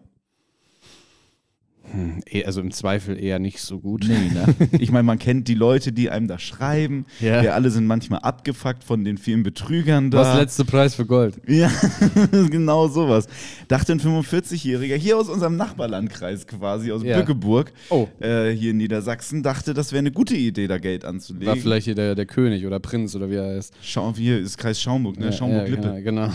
Hm, 1.92 2.22
eh- 2.30 2.44
also 2.44 2.60
im 2.60 2.70
Zweifel 2.70 3.18
eher 3.22 3.38
nicht 3.38 3.60
so 3.60 3.80
gut. 3.80 4.04
Nee, 4.08 4.30
ne? 4.32 4.54
Ich 4.80 4.90
meine, 4.92 5.02
man 5.04 5.18
kennt 5.18 5.48
die 5.48 5.54
Leute, 5.54 5.92
die 5.92 6.10
einem 6.10 6.28
da 6.28 6.38
schreiben. 6.38 7.06
Ja. 7.20 7.42
Wir 7.42 7.54
alle 7.54 7.70
sind 7.70 7.86
manchmal 7.86 8.20
abgefuckt 8.20 8.84
von 8.84 9.04
den 9.04 9.18
vielen 9.18 9.42
Betrügern 9.42 10.10
da. 10.10 10.18
Was 10.18 10.36
letzte 10.36 10.64
Preis 10.64 10.94
für 10.94 11.06
Gold? 11.06 11.40
Ja, 11.46 11.70
genau 12.50 12.88
sowas. 12.88 13.26
Dachte 13.68 13.92
ein 13.92 14.00
45-Jähriger 14.00 14.96
hier 14.96 15.18
aus 15.18 15.28
unserem 15.28 15.56
Nachbarlandkreis 15.56 16.46
quasi, 16.46 16.92
aus 16.92 17.02
Ja. 17.02 17.18
Bückeburg, 17.18 17.72
Oh. 17.90 18.08
äh, 18.20 18.50
hier 18.50 18.70
in 18.70 18.76
Niedersachsen, 18.76 19.42
dachte, 19.42 19.74
das 19.74 19.92
wäre 19.92 19.98
eine 20.00 20.12
gute 20.12 20.36
Idee, 20.36 20.66
da 20.68 20.78
Geld 20.78 21.04
anzulegen. 21.04 21.46
War 21.48 21.56
vielleicht 21.56 21.86
hier 21.86 21.94
der, 21.94 22.14
der 22.14 22.26
König 22.26 22.66
oder 22.66 22.78
Prinz 22.78 23.14
oder 23.14 23.30
wie 23.30 23.34
er 23.36 23.56
heißt. 23.56 23.74
Schau, 23.82 24.14
hier 24.16 24.38
ist 24.38 24.58
Kreis 24.58 24.80
Schaumburg, 24.80 25.18
ne? 25.18 25.32
Schaumburg-Lippe. 25.32 26.00
genau, 26.02 26.26
genau. 26.28 26.32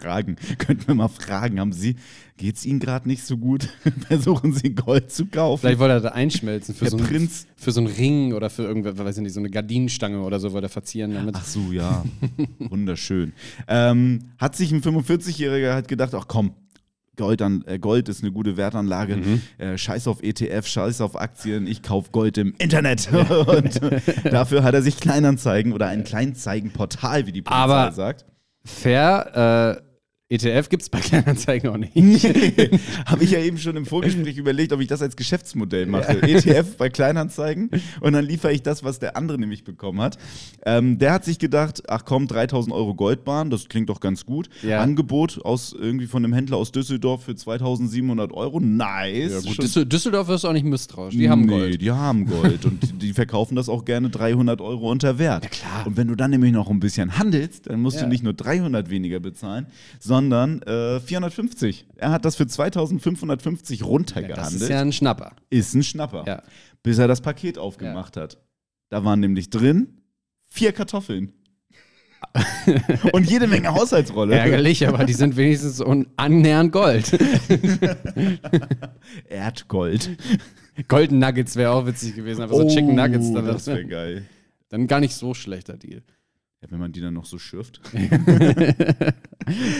Fragen, 0.00 0.36
könnten 0.58 0.86
wir 0.88 0.94
mal 0.94 1.08
fragen, 1.08 1.60
haben 1.60 1.72
Sie, 1.72 1.96
geht's 2.36 2.64
Ihnen 2.64 2.80
gerade 2.80 3.08
nicht 3.08 3.24
so 3.24 3.36
gut? 3.36 3.68
Versuchen 4.08 4.52
Sie 4.52 4.74
Gold 4.74 5.12
zu 5.12 5.26
kaufen? 5.26 5.60
Vielleicht 5.60 5.78
wollte 5.78 5.94
er 5.94 6.00
da 6.00 6.08
einschmelzen 6.10 6.74
für 6.74 6.88
so, 6.88 6.96
einen, 6.96 7.06
Prinz. 7.06 7.46
für 7.56 7.72
so 7.72 7.80
einen 7.80 7.88
Ring 7.88 8.32
oder 8.32 8.50
für 8.50 8.62
irgendwas, 8.62 8.96
weiß 8.96 9.16
ich 9.18 9.22
nicht, 9.22 9.34
so 9.34 9.40
eine 9.40 9.50
Gardinenstange 9.50 10.20
oder 10.20 10.40
so 10.40 10.52
wollte 10.52 10.66
er 10.66 10.70
verzieren 10.70 11.14
damit. 11.14 11.34
Ach 11.36 11.44
so, 11.44 11.72
ja. 11.72 12.04
Wunderschön. 12.58 13.32
Ähm, 13.68 14.30
hat 14.38 14.56
sich 14.56 14.72
ein 14.72 14.82
45-Jähriger 14.82 15.72
halt 15.74 15.88
gedacht, 15.88 16.14
ach 16.14 16.26
komm, 16.28 16.54
Gold, 17.16 17.42
an, 17.42 17.62
äh, 17.66 17.78
Gold 17.78 18.08
ist 18.08 18.22
eine 18.22 18.32
gute 18.32 18.56
Wertanlage. 18.56 19.16
Mhm. 19.16 19.42
Äh, 19.58 19.76
scheiß 19.76 20.08
auf 20.08 20.22
ETF, 20.22 20.66
scheiß 20.66 21.02
auf 21.02 21.20
Aktien, 21.20 21.66
ich 21.66 21.82
kauf 21.82 22.12
Gold 22.12 22.38
im 22.38 22.54
Internet. 22.56 23.10
Und 23.12 23.80
dafür 24.24 24.62
hat 24.62 24.72
er 24.72 24.80
sich 24.80 24.96
Kleinanzeigen 24.96 25.74
oder 25.74 25.88
ein 25.88 26.02
Kleinzeigenportal, 26.04 27.26
wie 27.26 27.32
die 27.32 27.42
Polizei 27.42 27.62
Aber- 27.62 27.92
sagt. 27.92 28.24
Fair, 28.64 29.76
äh, 29.82 29.89
ETF 30.32 30.68
gibt 30.68 30.82
es 30.82 30.88
bei 30.88 31.00
Kleinanzeigen 31.00 31.70
auch 31.70 31.76
nicht. 31.76 31.92
Habe 33.04 33.24
ich 33.24 33.32
ja 33.32 33.40
eben 33.40 33.58
schon 33.58 33.76
im 33.76 33.84
Vorgespräch 33.84 34.36
überlegt, 34.36 34.72
ob 34.72 34.80
ich 34.80 34.86
das 34.86 35.02
als 35.02 35.16
Geschäftsmodell 35.16 35.86
mache. 35.86 36.22
ETF 36.22 36.76
bei 36.76 36.88
Kleinanzeigen 36.88 37.68
und 38.00 38.12
dann 38.12 38.24
liefere 38.24 38.52
ich 38.52 38.62
das, 38.62 38.84
was 38.84 39.00
der 39.00 39.16
andere 39.16 39.38
nämlich 39.38 39.64
bekommen 39.64 40.00
hat. 40.00 40.18
Ähm, 40.64 40.98
der 40.98 41.12
hat 41.14 41.24
sich 41.24 41.40
gedacht, 41.40 41.82
ach 41.88 42.04
komm, 42.04 42.28
3000 42.28 42.72
Euro 42.72 42.94
Goldbahn, 42.94 43.50
das 43.50 43.68
klingt 43.68 43.88
doch 43.88 43.98
ganz 43.98 44.24
gut. 44.24 44.48
Ja. 44.62 44.80
Angebot 44.80 45.44
aus 45.44 45.74
irgendwie 45.76 46.06
von 46.06 46.24
einem 46.24 46.32
Händler 46.32 46.58
aus 46.58 46.70
Düsseldorf 46.70 47.24
für 47.24 47.34
2700 47.34 48.32
Euro. 48.32 48.60
Nice. 48.60 49.44
Ja, 49.44 49.52
Düssel 49.60 49.84
Düsseldorf 49.84 50.28
ist 50.28 50.44
auch 50.44 50.52
nicht 50.52 50.64
misstrauisch. 50.64 51.16
Die 51.16 51.28
haben 51.28 51.40
nee, 51.42 51.48
Gold. 51.48 51.82
die 51.82 51.90
haben 51.90 52.26
Gold 52.26 52.64
und 52.66 52.80
die, 52.84 52.92
die 53.08 53.12
verkaufen 53.14 53.56
das 53.56 53.68
auch 53.68 53.84
gerne 53.84 54.10
300 54.10 54.60
Euro 54.60 54.92
unter 54.92 55.18
Wert. 55.18 55.50
klar. 55.50 55.88
Und 55.88 55.96
wenn 55.96 56.06
du 56.06 56.14
dann 56.14 56.30
nämlich 56.30 56.52
noch 56.52 56.70
ein 56.70 56.78
bisschen 56.78 57.18
handelst, 57.18 57.66
dann 57.66 57.80
musst 57.82 57.96
Ja. 57.96 58.04
du 58.04 58.08
nicht 58.08 58.22
nur 58.22 58.32
300 58.34 58.90
weniger 58.90 59.18
bezahlen, 59.18 59.66
sondern 59.98 60.19
äh, 60.28 61.00
450. 61.00 61.86
Er 61.96 62.10
hat 62.10 62.24
das 62.24 62.36
für 62.36 62.46
2550 62.46 63.78
Das 63.80 63.88
runtergehandelt. 63.88 64.62
ist 64.62 64.68
ja 64.68 64.80
ein 64.80 64.92
Schnapper. 64.92 65.32
ist 65.50 65.74
ein 65.74 65.82
Schnapper. 65.82 66.24
Ja. 66.26 66.42
Bis 66.82 66.98
er 66.98 67.08
das 67.08 67.20
Paket 67.20 67.58
aufgemacht 67.58 68.16
hat. 68.16 68.38
Da 68.90 69.04
waren 69.04 69.20
nämlich 69.20 69.50
drin 69.50 70.00
vier 70.48 70.72
Kartoffeln. 70.72 71.32
und 73.12 73.28
jede 73.30 73.46
Menge 73.46 73.72
Haushaltsrolle. 73.74 74.34
Ärgerlich, 74.36 74.86
aber 74.86 75.04
die 75.04 75.14
sind 75.14 75.36
wenigstens 75.36 75.82
annähernd 76.16 76.70
Gold. 76.70 77.18
Erdgold. 79.28 80.10
Golden 80.88 81.18
Nuggets 81.18 81.56
wäre 81.56 81.70
auch 81.72 81.86
witzig 81.86 82.14
gewesen, 82.16 82.42
aber 82.42 82.54
so 82.54 82.68
Chicken 82.68 82.94
Nuggets, 82.94 83.32
dann, 83.32 83.48
Oh, 83.48 83.52
das 83.52 83.66
wäre 83.66 83.84
geil. 83.86 84.26
dann 84.68 84.86
gar 84.86 85.00
nicht 85.00 85.14
so 85.14 85.34
schlechter 85.34 85.76
Deal. 85.76 86.02
Ja, 86.62 86.70
wenn 86.70 86.78
man 86.78 86.92
die 86.92 87.00
dann 87.00 87.14
noch 87.14 87.24
so 87.24 87.38
schürft. 87.38 87.80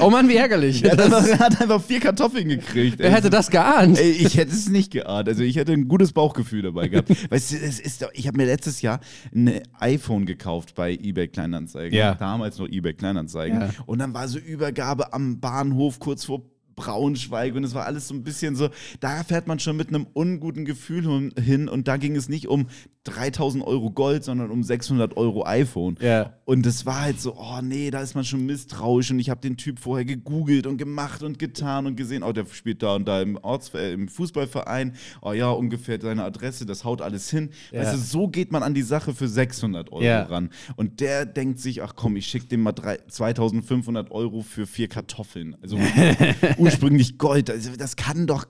Oh 0.00 0.10
Mann, 0.10 0.28
wie 0.28 0.34
ärgerlich. 0.34 0.82
Er 0.82 0.92
hat, 0.92 1.00
einfach, 1.00 1.24
er 1.26 1.38
hat 1.38 1.60
einfach 1.60 1.80
vier 1.80 2.00
Kartoffeln 2.00 2.48
gekriegt. 2.48 2.98
wer 2.98 3.06
ey. 3.06 3.12
hätte 3.12 3.30
das 3.30 3.50
geahnt? 3.50 3.98
Ey, 3.98 4.10
ich 4.10 4.36
hätte 4.36 4.50
es 4.50 4.68
nicht 4.68 4.90
geahnt. 4.90 5.28
Also 5.28 5.44
ich 5.44 5.56
hätte 5.56 5.72
ein 5.72 5.86
gutes 5.86 6.12
Bauchgefühl 6.12 6.62
dabei 6.62 6.88
gehabt. 6.88 7.08
weißt 7.30 7.52
du, 7.52 7.56
es 7.56 7.78
ist 7.78 8.04
ich 8.14 8.26
habe 8.26 8.36
mir 8.36 8.46
letztes 8.46 8.82
Jahr 8.82 8.98
ein 9.32 9.60
iPhone 9.78 10.26
gekauft 10.26 10.74
bei 10.74 10.94
eBay 10.94 11.28
Kleinanzeigen. 11.28 11.96
Ja. 11.96 12.14
Damals 12.14 12.58
noch 12.58 12.66
eBay 12.68 12.94
Kleinanzeigen. 12.94 13.60
Ja. 13.60 13.70
Und 13.86 14.00
dann 14.00 14.12
war 14.12 14.26
so 14.26 14.38
Übergabe 14.38 15.12
am 15.12 15.38
Bahnhof 15.38 16.00
kurz 16.00 16.24
vor 16.24 16.42
Braunschweig 16.80 17.54
und 17.54 17.64
es 17.64 17.74
war 17.74 17.84
alles 17.84 18.08
so 18.08 18.14
ein 18.14 18.22
bisschen 18.22 18.56
so, 18.56 18.70
da 19.00 19.22
fährt 19.22 19.46
man 19.46 19.58
schon 19.58 19.76
mit 19.76 19.88
einem 19.88 20.06
unguten 20.14 20.64
Gefühl 20.64 21.30
hin 21.38 21.68
und 21.68 21.88
da 21.88 21.98
ging 21.98 22.16
es 22.16 22.28
nicht 22.30 22.48
um 22.48 22.68
3000 23.04 23.64
Euro 23.66 23.90
Gold, 23.90 24.24
sondern 24.24 24.50
um 24.50 24.62
600 24.62 25.16
Euro 25.16 25.46
iPhone. 25.46 25.96
Ja. 26.00 26.34
Und 26.44 26.66
es 26.66 26.84
war 26.84 27.00
halt 27.02 27.20
so, 27.20 27.34
oh 27.36 27.60
nee, 27.62 27.90
da 27.90 28.00
ist 28.00 28.14
man 28.14 28.24
schon 28.24 28.44
misstrauisch 28.44 29.10
und 29.10 29.18
ich 29.18 29.30
habe 29.30 29.40
den 29.40 29.56
Typ 29.56 29.78
vorher 29.78 30.04
gegoogelt 30.04 30.66
und 30.66 30.76
gemacht 30.76 31.22
und 31.22 31.38
getan 31.38 31.86
und 31.86 31.96
gesehen, 31.96 32.22
oh, 32.22 32.32
der 32.32 32.44
spielt 32.52 32.82
da 32.82 32.96
und 32.96 33.06
da 33.08 33.22
im, 33.22 33.36
Orts 33.38 33.72
äh, 33.74 33.92
im 33.92 34.08
Fußballverein, 34.08 34.94
oh 35.22 35.32
ja, 35.32 35.50
ungefähr 35.50 35.98
seine 36.00 36.24
Adresse, 36.24 36.66
das 36.66 36.84
haut 36.84 37.00
alles 37.00 37.30
hin. 37.30 37.50
Ja. 37.72 37.80
Weißt 37.80 37.94
du, 37.94 37.98
so 37.98 38.28
geht 38.28 38.52
man 38.52 38.62
an 38.62 38.74
die 38.74 38.82
Sache 38.82 39.14
für 39.14 39.28
600 39.28 39.90
Euro 39.92 40.02
Ja. 40.02 40.22
ran. 40.24 40.50
Und 40.76 41.00
der 41.00 41.24
denkt 41.24 41.58
sich, 41.58 41.82
ach 41.82 41.94
komm, 41.96 42.16
ich 42.16 42.26
schicke 42.26 42.46
dem 42.48 42.62
mal 42.62 42.72
drei, 42.72 42.98
2500 43.08 44.10
Euro 44.10 44.42
für 44.42 44.66
vier 44.66 44.88
Kartoffeln. 44.88 45.56
Also 45.62 45.78
ursprünglich 46.72 47.18
Gold, 47.18 47.50
also 47.50 47.70
das 47.76 47.96
kann 47.96 48.26
doch 48.26 48.46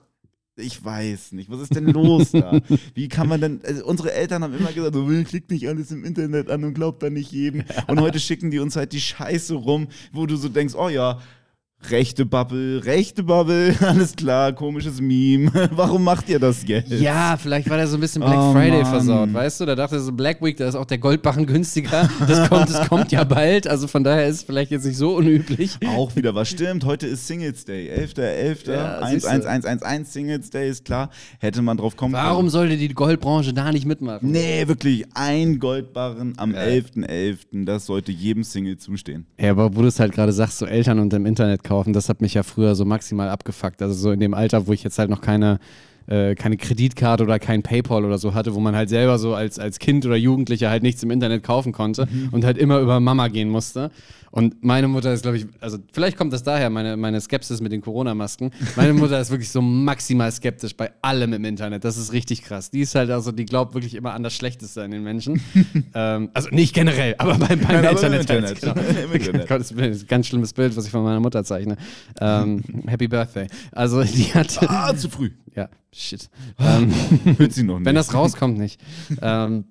ich 0.57 0.83
weiß 0.83 1.31
nicht. 1.31 1.49
Was 1.49 1.61
ist 1.61 1.75
denn 1.75 1.85
los 1.85 2.31
da? 2.31 2.59
Wie 2.93 3.07
kann 3.07 3.27
man 3.27 3.41
denn. 3.41 3.61
Also 3.65 3.85
unsere 3.85 4.11
Eltern 4.13 4.43
haben 4.43 4.53
immer 4.53 4.71
gesagt, 4.71 4.93
so, 4.93 5.07
klick 5.23 5.49
nicht 5.49 5.67
alles 5.67 5.91
im 5.91 6.03
Internet 6.03 6.49
an 6.49 6.63
und 6.63 6.73
glaubt 6.73 7.01
da 7.03 7.09
nicht 7.09 7.31
jedem. 7.31 7.63
Und 7.87 8.01
heute 8.01 8.19
schicken 8.19 8.51
die 8.51 8.59
uns 8.59 8.75
halt 8.75 8.91
die 8.91 9.01
Scheiße 9.01 9.55
rum, 9.55 9.87
wo 10.11 10.25
du 10.25 10.35
so 10.35 10.49
denkst, 10.49 10.75
oh 10.75 10.89
ja, 10.89 11.19
rechte 11.89 12.25
Bubble, 12.25 12.83
rechte 12.85 13.23
Bubble, 13.23 13.75
alles 13.81 14.15
klar, 14.15 14.53
komisches 14.53 15.01
Meme. 15.01 15.51
Warum 15.71 16.03
macht 16.03 16.29
ihr 16.29 16.39
das 16.39 16.65
jetzt? 16.67 16.91
Ja, 16.91 17.37
vielleicht 17.37 17.69
war 17.69 17.77
der 17.77 17.87
so 17.87 17.97
ein 17.97 17.99
bisschen 18.01 18.21
Black 18.21 18.37
Oh, 18.37 18.51
Friday 18.53 18.81
Mann. 18.83 18.91
versaut, 18.91 19.33
weißt 19.33 19.61
du? 19.61 19.65
Da 19.65 19.75
dachte 19.75 19.95
er 19.95 20.01
so, 20.01 20.11
Black 20.11 20.41
Week, 20.41 20.55
da 20.57 20.67
ist 20.67 20.75
auch 20.75 20.85
der 20.85 20.97
Goldbarren 20.99 21.45
günstiger. 21.45 22.09
Das 22.27 22.49
kommt, 22.49 22.69
das 22.69 22.87
kommt 22.87 23.11
ja 23.11 23.23
bald. 23.23 23.67
Also 23.67 23.87
von 23.87 24.03
daher 24.03 24.27
ist 24.27 24.35
es 24.37 24.43
vielleicht 24.43 24.71
jetzt 24.71 24.85
nicht 24.85 24.97
so 24.97 25.15
unüblich. 25.15 25.77
Auch 25.97 26.15
wieder 26.15 26.35
was 26.35 26.49
stimmt. 26.49 26.85
Heute 26.85 27.07
ist 27.07 27.27
Singles 27.27 27.65
Day. 27.65 27.89
11.11. 27.91 28.71
Ja, 28.71 28.99
1, 28.99 29.11
siehste. 29.13 29.29
1, 29.29 29.45
1, 29.45 29.65
1, 29.65 29.83
1 29.83 30.13
Singles 30.13 30.49
Day 30.49 30.69
ist 30.69 30.85
klar. 30.85 31.09
Hätte 31.39 31.61
man 31.61 31.77
drauf 31.77 31.95
kommen 31.97 32.13
Warum 32.13 32.37
können. 32.37 32.49
sollte 32.49 32.77
die 32.77 32.89
Goldbranche 32.89 33.53
da 33.53 33.71
nicht 33.71 33.85
mitmachen? 33.85 34.31
Nee, 34.31 34.67
wirklich. 34.67 35.05
Ein 35.13 35.59
Goldbarren 35.59 36.33
am 36.37 36.53
Ja. 36.53 36.61
11.11. 36.61 37.65
Das 37.65 37.85
sollte 37.85 38.11
jedem 38.11 38.43
Single 38.43 38.77
zustehen. 38.77 39.25
Ja, 39.39 39.51
aber 39.51 39.75
wo 39.75 39.81
du 39.81 39.87
es 39.87 39.99
halt 39.99 40.11
gerade 40.13 40.31
sagst, 40.31 40.59
so 40.59 40.65
Eltern 40.65 40.99
und 40.99 41.13
im 41.13 41.25
Internet 41.25 41.63
kaufen, 41.71 41.93
das 41.93 42.09
hat 42.09 42.19
mich 42.19 42.33
ja 42.33 42.43
früher 42.43 42.75
so 42.75 42.83
maximal 42.83 43.29
abgefuckt. 43.29 43.81
Also 43.81 43.93
so 43.93 44.11
in 44.11 44.19
dem 44.19 44.33
Alter, 44.33 44.67
wo 44.67 44.73
ich 44.73 44.83
jetzt 44.83 44.99
halt 44.99 45.09
noch 45.09 45.21
keine, 45.21 45.59
äh, 46.07 46.35
keine 46.35 46.57
Kreditkarte 46.57 47.23
oder 47.23 47.39
kein 47.39 47.63
Paypal 47.63 48.03
oder 48.03 48.17
so 48.17 48.33
hatte, 48.33 48.53
wo 48.53 48.59
man 48.59 48.75
halt 48.75 48.89
selber 48.89 49.17
so 49.17 49.35
als, 49.35 49.57
als 49.57 49.79
Kind 49.79 50.05
oder 50.05 50.17
Jugendlicher 50.17 50.69
halt 50.69 50.83
nichts 50.83 51.01
im 51.01 51.11
Internet 51.11 51.43
kaufen 51.43 51.71
konnte 51.71 52.09
und 52.31 52.43
halt 52.43 52.57
immer 52.57 52.79
über 52.79 52.99
Mama 52.99 53.29
gehen 53.29 53.49
musste. 53.49 53.89
Und 54.31 54.63
meine 54.63 54.87
Mutter 54.87 55.13
ist, 55.13 55.23
glaube 55.23 55.37
ich, 55.37 55.45
also 55.59 55.77
vielleicht 55.91 56.17
kommt 56.17 56.31
das 56.31 56.43
daher, 56.43 56.69
meine, 56.69 56.95
meine 56.95 57.19
Skepsis 57.19 57.61
mit 57.61 57.71
den 57.71 57.81
Corona-Masken. 57.81 58.51
Meine 58.75 58.93
Mutter 58.93 59.19
ist 59.19 59.29
wirklich 59.29 59.49
so 59.49 59.61
maximal 59.61 60.31
skeptisch 60.31 60.75
bei 60.75 60.91
allem 61.01 61.33
im 61.33 61.43
Internet. 61.45 61.83
Das 61.83 61.97
ist 61.97 62.13
richtig 62.13 62.43
krass. 62.43 62.71
Die 62.71 62.81
ist 62.81 62.95
halt 62.95 63.09
also, 63.09 63.31
die 63.31 63.45
glaubt 63.45 63.73
wirklich 63.73 63.93
immer 63.95 64.13
an 64.13 64.23
das 64.23 64.33
Schlechteste 64.33 64.83
an 64.83 64.91
den 64.91 65.03
Menschen. 65.03 65.41
ähm, 65.93 66.29
also 66.33 66.49
nicht 66.49 66.73
generell, 66.73 67.15
aber 67.17 67.35
beim, 67.35 67.59
beim 67.59 67.59
Nein, 67.59 67.75
aber 67.77 67.91
Internet. 67.91 68.21
Internet. 68.21 68.63
Halt, 68.63 68.75
genau. 68.75 68.99
Im 69.03 69.11
Internet. 69.13 69.47
Gott, 69.47 69.59
das 69.59 69.71
ist 69.71 69.77
ein 69.77 70.07
ganz 70.07 70.27
schlimmes 70.27 70.53
Bild, 70.53 70.75
was 70.77 70.85
ich 70.85 70.91
von 70.91 71.03
meiner 71.03 71.19
Mutter 71.19 71.43
zeichne. 71.43 71.75
Ähm, 72.19 72.63
Happy 72.87 73.07
Birthday. 73.07 73.47
Also 73.71 74.03
die 74.03 74.33
hat. 74.33 74.57
Ah, 74.69 74.95
zu 74.95 75.09
früh. 75.09 75.31
Ja, 75.55 75.69
shit. 75.91 76.29
Ähm, 76.59 76.93
Hört 77.37 77.51
sie 77.51 77.63
noch 77.63 77.79
nicht. 77.79 77.85
wenn 77.85 77.95
das 77.95 78.13
rauskommt, 78.13 78.57
nicht. 78.57 78.79
ähm, 79.21 79.65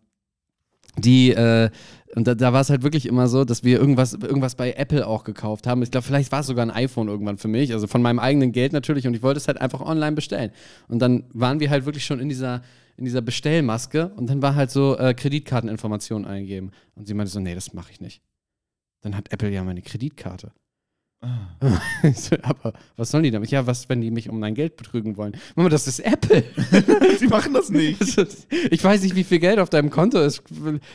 die, 0.98 1.30
äh, 1.30 1.70
und 2.16 2.26
da, 2.26 2.34
da 2.34 2.52
war 2.52 2.60
es 2.60 2.70
halt 2.70 2.82
wirklich 2.82 3.06
immer 3.06 3.28
so, 3.28 3.44
dass 3.44 3.62
wir 3.62 3.78
irgendwas, 3.78 4.14
irgendwas 4.14 4.56
bei 4.56 4.72
Apple 4.72 5.06
auch 5.06 5.22
gekauft 5.22 5.66
haben. 5.66 5.82
Ich 5.82 5.90
glaube, 5.90 6.06
vielleicht 6.06 6.32
war 6.32 6.40
es 6.40 6.46
sogar 6.46 6.66
ein 6.66 6.70
iPhone 6.70 7.08
irgendwann 7.08 7.38
für 7.38 7.48
mich, 7.48 7.72
also 7.72 7.86
von 7.86 8.02
meinem 8.02 8.18
eigenen 8.18 8.52
Geld 8.52 8.72
natürlich. 8.72 9.06
Und 9.06 9.14
ich 9.14 9.22
wollte 9.22 9.38
es 9.38 9.46
halt 9.46 9.60
einfach 9.60 9.80
online 9.80 10.16
bestellen. 10.16 10.50
Und 10.88 10.98
dann 10.98 11.24
waren 11.32 11.60
wir 11.60 11.70
halt 11.70 11.86
wirklich 11.86 12.04
schon 12.04 12.18
in 12.18 12.28
dieser, 12.28 12.62
in 12.96 13.04
dieser 13.04 13.22
Bestellmaske 13.22 14.08
und 14.16 14.28
dann 14.28 14.42
war 14.42 14.56
halt 14.56 14.70
so 14.70 14.98
äh, 14.98 15.14
Kreditkarteninformationen 15.14 16.26
eingeben. 16.26 16.72
Und 16.96 17.06
sie 17.06 17.14
meinte 17.14 17.32
so, 17.32 17.38
nee, 17.38 17.54
das 17.54 17.72
mache 17.72 17.92
ich 17.92 18.00
nicht. 18.00 18.22
Dann 19.02 19.16
hat 19.16 19.32
Apple 19.32 19.50
ja 19.50 19.62
meine 19.62 19.80
Kreditkarte. 19.80 20.52
So, 22.14 22.36
Aber 22.42 22.72
was 22.96 23.10
sollen 23.10 23.24
die 23.24 23.30
damit? 23.30 23.50
Ja, 23.50 23.66
was, 23.66 23.88
wenn 23.88 24.00
die 24.00 24.10
mich 24.10 24.30
um 24.30 24.40
mein 24.40 24.54
Geld 24.54 24.76
betrügen 24.76 25.18
wollen? 25.18 25.36
Mama, 25.54 25.68
das 25.68 25.86
ist 25.86 26.00
Apple. 26.00 26.42
Sie 27.18 27.26
machen 27.26 27.52
das 27.52 27.70
nicht. 27.70 28.00
Ich 28.70 28.82
weiß 28.82 29.02
nicht, 29.02 29.16
wie 29.16 29.24
viel 29.24 29.38
Geld 29.38 29.58
auf 29.58 29.70
deinem 29.70 29.90
Konto 29.90 30.20
ist. 30.20 30.42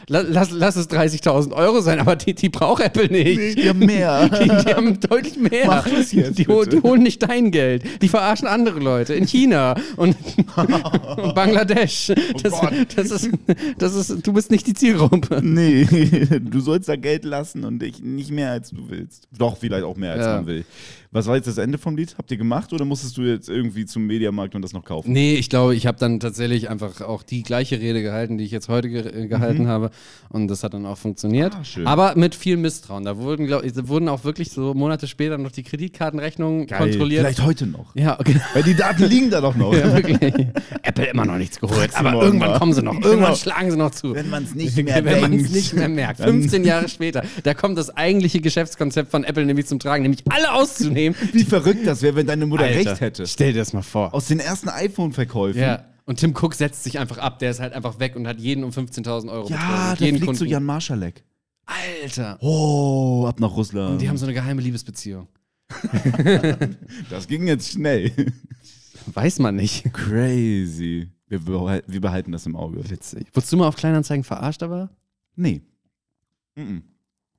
Lass, 0.08 0.52
lass 0.52 0.76
es 0.76 0.90
30.000 0.90 1.52
Euro 1.54 1.82
sein, 1.82 2.00
aber 2.00 2.16
die, 2.16 2.34
die 2.34 2.50
braucht 2.50 2.84
Apple 2.84 3.10
nicht. 3.10 3.38
Nee, 3.38 3.56
die 3.56 3.70
haben 3.70 3.80
mehr. 3.80 4.30
Die, 4.30 4.48
die 4.48 4.74
haben 4.74 5.00
deutlich 5.00 5.38
mehr. 5.38 5.68
Mach 5.68 5.88
das 5.88 6.12
jetzt, 6.12 6.38
die, 6.38 6.46
die 6.46 6.82
holen 6.82 7.04
nicht 7.04 7.24
dein 7.24 7.52
Geld. 7.52 7.84
Die 8.02 8.08
verarschen 8.08 8.48
andere 8.48 8.80
Leute 8.80 9.14
in 9.14 9.26
China 9.26 9.76
und, 9.98 10.16
und 11.18 11.36
Bangladesch. 11.36 12.14
Das, 12.42 12.54
Oh 12.54 12.68
das, 12.96 13.12
ist, 13.12 13.30
das 13.78 13.96
ist, 13.96 14.26
du 14.26 14.34
bist 14.34 14.52
nicht 14.52 14.68
die 14.68 14.74
Zielgruppe. 14.74 15.42
Nee, 15.44 15.86
du 16.40 16.60
sollst 16.60 16.88
da 16.88 16.96
Geld 16.96 17.26
lassen 17.26 17.66
und 17.66 17.84
ich 17.84 18.02
nicht 18.02 18.32
mehr 18.32 18.52
als 18.52 18.72
du 18.72 18.90
willst. 18.90 19.28
Doch, 19.38 19.58
vielleicht 19.58 19.84
auch 19.84 19.98
mehr 19.98 20.14
als 20.15 20.25
Ja. 20.25 20.36
man 20.38 20.45
will. 20.47 20.65
Was 21.12 21.28
war 21.28 21.38
jetzt 21.38 21.47
das 21.47 21.58
Ende 21.58 21.78
vom 21.78 21.95
Lied? 21.95 22.15
Habt 22.17 22.30
ihr 22.32 22.36
gemacht 22.36 22.73
oder 22.73 22.84
musstest 22.84 23.15
du 23.15 23.21
jetzt 23.21 23.47
irgendwie 23.47 23.86
zum 23.86 24.06
Mediamarkt 24.06 24.54
und 24.54 24.62
das 24.62 24.73
noch 24.73 24.84
kaufen? 24.84 25.13
Nee, 25.13 25.36
ich 25.36 25.49
glaube, 25.49 25.73
ich 25.73 25.88
habe 25.88 25.97
dann 25.97 26.19
tatsächlich 26.19 26.67
einfach 26.69 26.99
auch 26.99 27.23
die 27.23 27.41
gleiche 27.41 27.80
Rede 27.80 28.01
gehalten, 28.01 28.38
die 28.38 28.43
ich 28.43 28.51
jetzt 28.51 28.67
heute 28.67 28.89
ge 28.89 29.23
äh, 29.23 29.28
gehalten 29.28 29.67
habe. 29.69 29.91
Und 30.28 30.49
das 30.49 30.63
hat 30.63 30.73
dann 30.73 30.86
auch 30.86 30.97
funktioniert. 30.97 31.54
Mhm. 31.54 31.60
Ah, 31.62 31.63
schön. 31.63 31.88
Aber 31.88 32.15
mit 32.17 32.36
viel 32.36 32.58
Misstrauen. 32.58 33.06
Da 33.06 33.17
wurden, 33.17 33.47
glaub 33.47 33.63
wurden 33.88 34.10
auch 34.10 34.25
wirklich 34.25 34.49
so 34.51 34.73
Monate 34.73 35.08
später 35.08 35.38
noch 35.38 35.51
die 35.51 35.63
Kreditkartenrechnungen 35.63 36.67
kontrolliert. 36.67 37.21
Vielleicht 37.21 37.43
heute 37.43 37.65
noch. 37.67 37.95
Ja, 37.95 38.19
okay. 38.19 38.36
Weil 38.54 38.63
die 38.63 38.75
Daten 38.75 39.04
liegen 39.06 39.30
da 39.30 39.39
doch 39.41 39.56
noch. 39.56 39.73
Ja, 39.75 39.93
wirklich. 39.93 40.19
Apple 40.84 41.06
immer 41.06 41.25
noch 41.25 41.38
nichts 41.38 41.60
geholt, 41.60 41.91
aber 41.95 42.12
morgen 42.12 42.25
irgendwann 42.25 42.60
kommen 42.60 42.73
sie 42.73 42.82
noch. 42.82 42.93
Irgendwann 42.93 43.19
Genau. 43.19 43.36
schlagen 43.36 43.71
sie 43.71 43.78
noch 43.78 43.91
zu. 43.91 44.13
Wenn 44.13 44.30
man 44.30 44.43
es 44.43 44.54
nicht 44.56 44.75
mehr 44.84 45.04
Wenn 45.04 45.21
man 45.21 45.34
es 45.34 45.51
nicht 45.51 45.73
mehr 45.73 45.89
merkt. 45.89 46.19
Dann- 46.19 46.30
15 46.41 46.63
Jahre 46.63 46.88
später. 46.89 47.23
Da 47.43 47.54
kommt 47.54 47.78
das 47.78 47.89
eigentliche 47.95 48.39
Geschäftskonzept 48.41 49.12
von 49.12 49.23
Apple 49.23 49.45
nämlich 49.45 49.65
zum 49.65 49.80
Tragen, 49.80 50.04
nämlich 50.06 50.24
alle 50.32 50.54
auszunehmen. 50.54 51.18
Wie 51.34 51.44
verrückt 51.44 51.86
das 51.86 52.02
wäre, 52.02 52.15
wenn 52.15 52.28
deine 52.28 52.46
Mutter 52.46 52.63
Alter, 52.63 52.91
recht 52.91 53.02
hätte. 53.02 53.28
Stell 53.28 53.54
dir 53.54 53.60
das 53.60 53.74
mal 53.74 53.82
vor. 53.82 54.13
Aus 54.13 54.28
den 54.28 54.39
ersten 54.39 54.70
iPhone-Verkäufen. 54.70 55.60
Ja. 55.62 55.86
Und 56.06 56.20
Tim 56.20 56.36
Cook 56.36 56.54
setzt 56.54 56.84
sich 56.84 57.00
einfach 57.00 57.18
ab. 57.18 57.39
Der 57.39 57.52
ist 57.52 57.60
halt 57.60 57.74
einfach 57.74 58.00
weg 58.00 58.15
und 58.15 58.28
hat 58.28 58.39
jeden 58.39 58.63
um 58.63 58.70
15.000 58.72 59.30
Euro 59.32 59.50
Ja, 59.50 59.56
betrogen. 59.58 59.76
da 59.76 59.94
jeden 60.06 60.18
fliegt 60.18 60.26
Kunden. 60.26 60.46
Jan 60.46 60.63
Marschalek. 60.63 61.24
Alter. 61.65 62.38
Oh, 62.41 63.26
ab 63.28 63.39
nach 63.39 63.56
Russland. 63.56 63.94
Und 63.94 64.02
die 64.02 64.08
haben 64.08 64.18
so 64.18 64.26
eine 64.26 64.34
geheime 64.36 64.62
Liebesbeziehung. 64.62 65.28
das 67.10 67.28
ging 67.28 67.48
jetzt 67.48 67.72
schnell. 67.72 68.12
Weiß 69.08 69.39
man 69.39 69.56
nicht. 69.56 69.84
Crazy. 69.94 71.10
Wir, 71.28 71.39
behal- 71.39 71.84
wir 71.88 72.02
behalten 72.02 72.32
das 72.32 72.46
im 72.46 72.56
Auge. 72.56 72.88
Witzig. 72.89 73.28
Wurdest 73.34 73.52
du 73.52 73.58
mal 73.58 73.68
auf 73.68 73.76
Kleinanzeigen 73.76 74.24
verarscht, 74.24 74.62
aber? 74.62 74.89
Nee. 75.36 75.62
Mhm. 76.56 76.84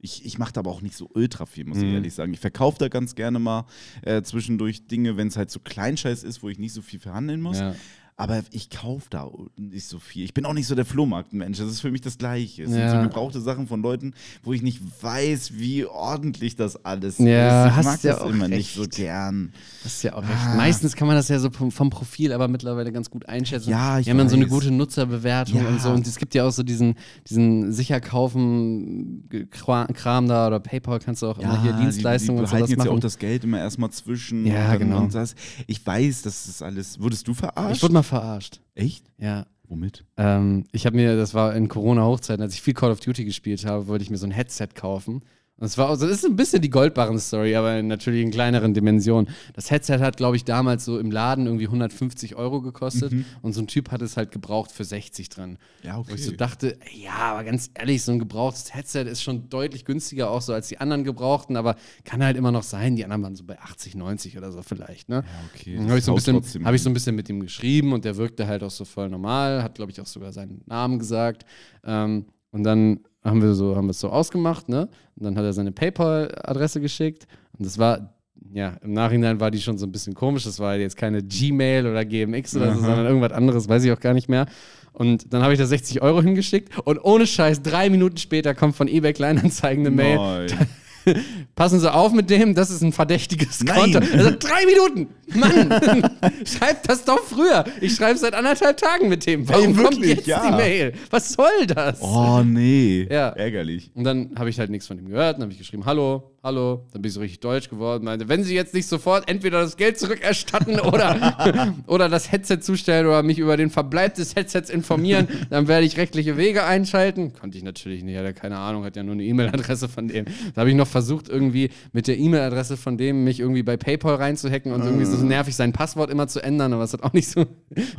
Ich, 0.06 0.24
ich 0.24 0.38
mache 0.38 0.52
da 0.52 0.60
aber 0.60 0.70
auch 0.70 0.82
nicht 0.82 0.96
so 0.96 1.10
ultra 1.14 1.46
viel, 1.46 1.64
muss 1.64 1.78
ich 1.78 1.84
Mhm. 1.84 1.94
ehrlich 1.94 2.14
sagen. 2.14 2.32
Ich 2.32 2.38
verkaufe 2.40 2.78
da 2.78 2.86
ganz 2.88 3.16
gerne 3.16 3.40
mal 3.40 3.66
äh, 4.02 4.22
zwischendurch 4.22 4.86
Dinge, 4.86 5.16
wenn 5.16 5.26
es 5.28 5.36
halt 5.36 5.50
so 5.50 5.58
Kleinscheiß 5.58 6.22
ist, 6.22 6.44
wo 6.44 6.48
ich 6.48 6.58
nicht 6.60 6.72
so 6.72 6.80
viel 6.80 7.00
verhandeln 7.00 7.40
muss. 7.40 7.58
Ja. 7.58 7.74
Aber 8.18 8.40
ich 8.50 8.70
kaufe 8.70 9.08
da 9.10 9.28
nicht 9.58 9.86
so 9.86 9.98
viel. 9.98 10.24
Ich 10.24 10.32
bin 10.32 10.46
auch 10.46 10.54
nicht 10.54 10.66
so 10.66 10.74
der 10.74 10.86
Flohmarktmensch. 10.86 11.58
Das 11.58 11.68
ist 11.68 11.80
für 11.82 11.90
mich 11.90 12.00
das 12.00 12.16
Gleiche. 12.16 12.62
Es 12.62 12.70
Ja. 12.70 12.88
sind 12.88 13.02
so 13.02 13.08
gebrauchte 13.08 13.42
Sachen 13.42 13.66
von 13.66 13.82
Leuten, 13.82 14.14
wo 14.42 14.54
ich 14.54 14.62
nicht 14.62 14.80
weiß, 15.02 15.58
wie 15.58 15.84
ordentlich 15.84 16.56
das 16.56 16.82
alles 16.82 17.18
Ja, 17.18 17.66
ist. 17.66 17.70
Ich 17.72 17.76
hast 17.76 17.84
mag 17.84 18.02
ja 18.04 18.12
das 18.14 18.22
auch 18.22 18.30
immer 18.30 18.48
nicht 18.48 18.74
so 18.74 18.80
recht. 18.82 18.94
gern. 18.96 19.52
Das 19.82 19.96
ist 19.96 20.02
ja 20.02 20.14
auch 20.14 20.22
recht. 20.22 20.32
Ah. 20.46 20.54
Meistens 20.56 20.96
kann 20.96 21.06
man 21.08 21.16
das 21.16 21.28
ja 21.28 21.38
so 21.38 21.50
vom, 21.50 21.90
Profil 21.90 22.32
aber 22.32 22.48
mittlerweile 22.48 22.90
ganz 22.90 23.10
gut 23.10 23.28
einschätzen. 23.28 23.68
Ja, 23.68 23.98
ich 23.98 24.04
Die 24.06 24.10
haben 24.10 24.16
dann 24.16 24.30
so 24.30 24.36
eine 24.36 24.46
gute 24.46 24.70
Nutzerbewertung 24.70 25.60
Ja. 25.60 25.68
und 25.68 25.82
so. 25.82 25.90
Und 25.90 26.06
es 26.06 26.16
gibt 26.16 26.34
ja 26.34 26.44
auch 26.46 26.52
so 26.52 26.62
diesen, 26.62 26.94
diesen 27.28 27.70
sicher 27.74 28.00
kaufen 28.00 29.28
Kra- 29.52 29.92
Kram 29.92 30.26
da 30.26 30.46
oder 30.46 30.58
PayPal 30.60 31.00
kannst 31.00 31.20
du 31.20 31.26
auch 31.26 31.38
immer 31.38 31.60
hier 31.62 31.74
Dienstleistungen 31.74 32.38
die, 32.38 32.46
die 32.46 32.50
und 32.54 32.58
sowas 32.58 32.70
jetzt 32.70 32.78
ja 32.78 32.84
auch 32.90 32.94
machen. 32.94 33.00
das 33.02 33.18
Geld 33.18 33.44
immer 33.44 33.58
erstmal 33.58 33.90
zwischen. 33.90 34.46
Ja, 34.46 34.74
genau. 34.76 35.06
Das. 35.12 35.34
Ich 35.66 35.86
weiß, 35.86 36.22
das 36.22 36.46
ist 36.48 36.62
alles. 36.62 36.98
Wurdest 37.00 37.28
du 37.28 37.34
verarscht? 37.34 37.76
Ich 37.76 37.82
wurde 37.82 37.92
mal 37.92 38.02
verarscht. 38.06 38.60
Echt? 38.74 39.04
Ja. 39.18 39.46
Womit? 39.68 40.04
Ähm, 40.16 40.64
ich 40.70 40.86
habe 40.86 40.96
mir, 40.96 41.16
das 41.16 41.34
war 41.34 41.54
in 41.54 41.68
Corona-Hochzeiten, 41.68 42.42
als 42.42 42.54
ich 42.54 42.62
viel 42.62 42.74
Call 42.74 42.92
of 42.92 43.00
Duty 43.00 43.24
gespielt 43.24 43.64
habe, 43.64 43.88
wollte 43.88 44.04
ich 44.04 44.10
mir 44.10 44.16
so 44.16 44.26
ein 44.26 44.30
Headset 44.30 44.68
kaufen. 44.74 45.22
Es 45.58 45.78
war, 45.78 45.88
also 45.88 46.06
das 46.06 46.18
ist 46.18 46.26
ein 46.26 46.36
bisschen 46.36 46.60
die 46.60 46.68
Goldbarren-Story, 46.68 47.56
aber 47.56 47.82
natürlich 47.82 48.22
in 48.22 48.30
kleineren 48.30 48.74
Dimensionen. 48.74 49.32
Das 49.54 49.70
Headset 49.70 50.00
hat, 50.00 50.18
glaube 50.18 50.36
ich, 50.36 50.44
damals 50.44 50.84
so 50.84 50.98
im 50.98 51.10
Laden 51.10 51.46
irgendwie 51.46 51.64
150 51.64 52.36
Euro 52.36 52.60
gekostet 52.60 53.12
und 53.40 53.54
so 53.54 53.62
ein 53.62 53.66
Typ 53.66 53.90
hat 53.90 54.02
es 54.02 54.18
halt 54.18 54.32
gebraucht 54.32 54.70
für 54.70 54.84
60 54.84 55.30
dran. 55.30 55.56
Ja, 55.82 55.98
okay. 55.98 56.10
Wo 56.10 56.14
ich 56.14 56.26
so 56.26 56.32
dachte, 56.32 56.78
ja, 56.92 57.14
aber 57.14 57.44
ganz 57.44 57.70
ehrlich, 57.72 58.02
so 58.02 58.12
ein 58.12 58.18
gebrauchtes 58.18 58.74
Headset 58.74 59.04
ist 59.04 59.22
schon 59.22 59.48
deutlich 59.48 59.86
günstiger 59.86 60.30
auch 60.30 60.42
so 60.42 60.52
als 60.52 60.68
die 60.68 60.78
anderen 60.78 61.04
gebrauchten, 61.04 61.56
aber 61.56 61.76
kann 62.04 62.22
halt 62.22 62.36
immer 62.36 62.52
noch 62.52 62.62
sein. 62.62 62.96
Die 62.96 63.04
anderen 63.04 63.22
waren 63.22 63.36
so 63.36 63.44
bei 63.44 63.58
80, 63.58 63.94
90 63.94 64.36
oder 64.36 64.52
so 64.52 64.60
vielleicht, 64.60 65.08
ne? 65.08 65.24
okay. 65.54 65.76
Dann 65.76 65.88
habe 65.88 65.98
ich, 65.98 66.04
so 66.04 66.14
hab 66.14 66.74
ich 66.74 66.82
so 66.82 66.90
ein 66.90 66.94
bisschen 66.94 67.16
mit 67.16 67.30
ihm 67.30 67.40
geschrieben 67.40 67.94
und 67.94 68.04
der 68.04 68.16
wirkte 68.16 68.46
halt 68.46 68.62
auch 68.62 68.70
so 68.70 68.84
voll 68.84 69.08
normal, 69.08 69.62
hat, 69.62 69.76
glaube 69.76 69.90
ich, 69.90 70.02
auch 70.02 70.06
sogar 70.06 70.32
seinen 70.32 70.60
Namen 70.66 70.98
gesagt. 70.98 71.46
Ähm, 71.82 72.26
und 72.50 72.64
dann 72.64 73.00
haben 73.24 73.42
wir 73.42 73.54
so, 73.54 73.76
haben 73.76 73.86
wir 73.86 73.90
es 73.90 74.00
so 74.00 74.10
ausgemacht, 74.10 74.68
ne? 74.68 74.88
Und 75.16 75.24
dann 75.24 75.36
hat 75.36 75.44
er 75.44 75.52
seine 75.52 75.72
PayPal-Adresse 75.72 76.80
geschickt. 76.80 77.26
Und 77.58 77.66
das 77.66 77.78
war, 77.78 78.14
ja, 78.52 78.76
im 78.82 78.92
Nachhinein 78.92 79.40
war 79.40 79.50
die 79.50 79.60
schon 79.60 79.78
so 79.78 79.86
ein 79.86 79.92
bisschen 79.92 80.14
komisch. 80.14 80.44
Das 80.44 80.60
war 80.60 80.76
jetzt 80.76 80.96
keine 80.96 81.22
Gmail 81.22 81.86
oder 81.86 82.04
GMX 82.04 82.56
oder 82.56 82.66
so, 82.74 82.80
Aha. 82.80 82.86
sondern 82.86 83.06
irgendwas 83.06 83.32
anderes, 83.32 83.68
weiß 83.68 83.84
ich 83.84 83.92
auch 83.92 84.00
gar 84.00 84.14
nicht 84.14 84.28
mehr. 84.28 84.46
Und 84.92 85.32
dann 85.32 85.42
habe 85.42 85.52
ich 85.52 85.58
da 85.58 85.66
60 85.66 86.00
Euro 86.00 86.22
hingeschickt 86.22 86.78
und 86.84 87.04
ohne 87.04 87.26
Scheiß, 87.26 87.60
drei 87.62 87.90
Minuten 87.90 88.16
später 88.16 88.54
kommt 88.54 88.76
von 88.76 88.88
eBay 88.88 89.12
Kleinanzeigen 89.12 89.86
eine 89.86 89.94
Mail. 89.94 90.46
Passen 91.54 91.80
Sie 91.80 91.92
auf 91.92 92.12
mit 92.12 92.30
dem, 92.30 92.54
das 92.54 92.70
ist 92.70 92.82
ein 92.82 92.92
verdächtiges 92.92 93.62
Nein. 93.64 93.92
Konto. 93.92 93.98
Also 93.98 94.30
drei 94.38 94.66
Minuten! 94.66 95.08
Mann! 95.34 96.10
Schreibt 96.46 96.88
das 96.88 97.04
doch 97.04 97.22
früher. 97.24 97.64
Ich 97.80 97.94
schreibe 97.96 98.18
seit 98.18 98.34
anderthalb 98.34 98.76
Tagen 98.76 99.08
mit 99.08 99.26
dem. 99.26 99.48
Warum 99.48 99.76
Ey, 99.78 99.84
kommt 99.84 100.04
jetzt 100.04 100.26
Ja. 100.26 100.46
die 100.50 100.56
Mail? 100.56 100.92
Was 101.10 101.32
soll 101.32 101.66
das? 101.66 102.00
Oh, 102.00 102.42
nee. 102.44 103.06
Ja. 103.10 103.30
Ärgerlich. 103.30 103.90
Und 103.94 104.04
dann 104.04 104.30
habe 104.38 104.50
ich 104.50 104.58
halt 104.58 104.70
nichts 104.70 104.86
von 104.86 104.98
ihm 104.98 105.08
gehört. 105.08 105.36
Dann 105.36 105.42
habe 105.42 105.52
ich 105.52 105.58
geschrieben, 105.58 105.84
hallo, 105.86 106.30
hallo. 106.46 106.86
Dann 106.92 107.02
bin 107.02 107.08
ich 107.08 107.14
so 107.14 107.20
richtig 107.20 107.40
deutsch 107.40 107.68
geworden. 107.68 108.04
Meinte, 108.04 108.28
wenn 108.28 108.44
Sie 108.44 108.54
jetzt 108.54 108.72
nicht 108.72 108.86
sofort 108.86 109.28
entweder 109.28 109.60
das 109.60 109.76
Geld 109.76 109.98
zurückerstatten 109.98 110.78
oder, 110.78 111.74
oder 111.88 112.08
das 112.08 112.30
Headset 112.30 112.58
zustellen 112.60 113.06
oder 113.06 113.22
mich 113.24 113.38
über 113.40 113.56
den 113.56 113.68
Verbleib 113.68 114.14
des 114.14 114.36
Headsets 114.36 114.70
informieren, 114.70 115.26
dann 115.50 115.66
werde 115.66 115.84
ich 115.84 115.96
rechtliche 115.96 116.36
Wege 116.36 116.64
einschalten. 116.64 117.32
Konnte 117.32 117.58
ich 117.58 117.64
natürlich 117.64 118.04
nicht, 118.04 118.16
hat 118.16 118.24
er 118.24 118.32
keine 118.32 118.58
Ahnung, 118.58 118.84
hat 118.84 118.94
ja 118.94 119.02
nur 119.02 119.14
eine 119.14 119.24
E-Mail-Adresse 119.24 119.88
von 119.88 120.06
dem. 120.06 120.24
Da 120.54 120.60
habe 120.60 120.70
ich 120.70 120.76
noch 120.76 120.86
versucht, 120.86 121.28
irgendwie 121.28 121.70
mit 121.92 122.06
der 122.06 122.16
E-Mail-Adresse 122.16 122.76
von 122.76 122.96
dem 122.96 123.24
mich 123.24 123.40
irgendwie 123.40 123.64
bei 123.64 123.76
PayPal 123.76 124.14
reinzuhacken 124.14 124.72
und 124.72 124.84
irgendwie 124.84 125.04
so 125.04 125.16
nervig 125.24 125.56
sein 125.56 125.72
Passwort 125.72 126.10
immer 126.10 126.28
zu 126.28 126.40
ändern, 126.40 126.72
aber 126.72 126.84
es 126.84 126.92
hat 126.92 127.02
auch 127.02 127.12
nicht 127.12 127.28
so. 127.28 127.44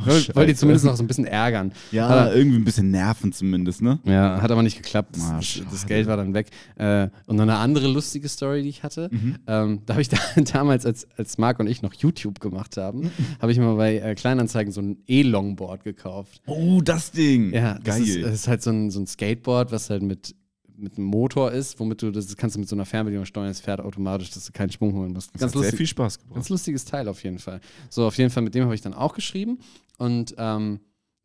wollte 0.06 0.34
wollte 0.34 0.46
die 0.52 0.54
zumindest 0.54 0.86
noch 0.86 0.96
so 0.96 1.02
ein 1.02 1.06
bisschen 1.06 1.26
ärgern. 1.26 1.72
Ja, 1.92 2.08
Hat 2.08 2.28
er- 2.28 2.34
irgendwie 2.34 2.56
ein 2.58 2.64
bisschen 2.64 2.90
nerven 2.90 3.30
zumindest, 3.32 3.82
ne? 3.82 3.98
ja, 4.04 4.40
hat 4.40 4.50
aber 4.50 4.62
nicht 4.62 4.76
geklappt. 4.82 5.16
Das, 5.16 5.28
Ah, 5.28 5.40
das, 5.70 5.86
Geld 5.86 6.06
war 6.06 6.16
dann 6.16 6.32
weg. 6.32 6.46
Äh, 6.76 7.08
und 7.26 7.36
noch 7.36 7.42
eine 7.42 7.56
andere 7.56 7.86
lustige 7.88 8.26
Story, 8.38 8.62
die 8.62 8.70
ich 8.70 8.82
hatte. 8.82 9.08
Mhm. 9.12 9.36
Ähm, 9.46 9.82
da 9.86 9.92
habe 9.94 10.00
ich 10.02 10.08
da, 10.08 10.18
damals, 10.52 10.86
als, 10.86 11.06
als 11.18 11.36
Marc 11.38 11.60
und 11.60 11.66
ich 11.66 11.82
noch 11.82 11.92
YouTube 11.92 12.40
gemacht 12.40 12.76
haben, 12.78 13.00
Mhm. 13.02 13.10
habe 13.40 13.52
ich 13.52 13.58
mal 13.58 13.74
bei 13.76 13.98
äh, 13.98 14.14
Kleinanzeigen 14.14 14.72
so 14.72 14.80
ein 14.80 15.02
E-Longboard 15.06 15.84
gekauft. 15.84 16.40
Oh, 16.46 16.80
das 16.82 17.10
Ding. 17.12 17.52
Ja, 17.52 17.74
das 17.74 17.84
Geil. 17.98 18.02
ist, 18.08 18.22
das 18.22 18.34
ist 18.34 18.48
halt 18.48 18.62
so 18.62 18.70
ein, 18.70 18.90
so 18.90 19.00
ein 19.00 19.06
Skateboard, 19.06 19.70
was 19.70 19.90
halt 19.90 20.02
mit, 20.02 20.34
mit 20.76 20.96
einem 20.96 21.06
Motor 21.06 21.52
ist, 21.52 21.78
womit 21.80 22.00
du 22.02 22.10
das 22.10 22.36
kannst 22.36 22.56
du 22.56 22.60
mit 22.60 22.68
so 22.68 22.76
einer 22.76 22.86
Fernbedienung 22.86 23.26
steuern, 23.26 23.48
es 23.50 23.60
fährt 23.60 23.80
automatisch, 23.80 24.30
dass 24.30 24.46
du 24.46 24.52
keinen 24.52 24.70
Schwung 24.70 24.94
holen 24.94 25.12
musst. 25.12 25.34
das 25.34 25.40
Ganz 25.40 25.50
hat 25.52 25.58
sehr 25.58 25.62
lustig. 25.62 25.76
viel 25.78 25.86
Spaß 25.88 26.18
gebracht. 26.20 26.34
Ganz 26.36 26.48
lustiges 26.48 26.84
Teil 26.84 27.08
auf 27.08 27.22
jeden 27.24 27.38
Fall. 27.40 27.60
So, 27.90 28.06
auf 28.06 28.16
jeden 28.16 28.30
Fall, 28.30 28.42
mit 28.44 28.54
dem 28.54 28.64
habe 28.64 28.74
ich 28.74 28.80
dann 28.80 28.94
auch 28.94 29.12
geschrieben. 29.14 29.58
Und 29.98 30.34
ähm, 30.38 30.80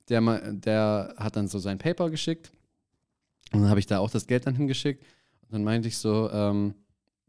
der, 0.10 0.22
der 0.54 1.14
hat 1.18 1.36
dann 1.36 1.48
so 1.48 1.60
sein 1.60 1.78
Paper 1.78 2.10
geschickt. 2.10 2.52
Und 3.52 3.62
dann 3.62 3.70
habe 3.70 3.80
ich 3.80 3.86
da 3.86 4.00
auch 4.00 4.10
das 4.10 4.26
Geld 4.26 4.48
dann 4.48 4.56
hingeschickt. 4.56 5.04
Und 5.44 5.52
dann 5.54 5.64
meinte 5.64 5.88
ich 5.88 5.98
so, 5.98 6.30
ähm, 6.32 6.74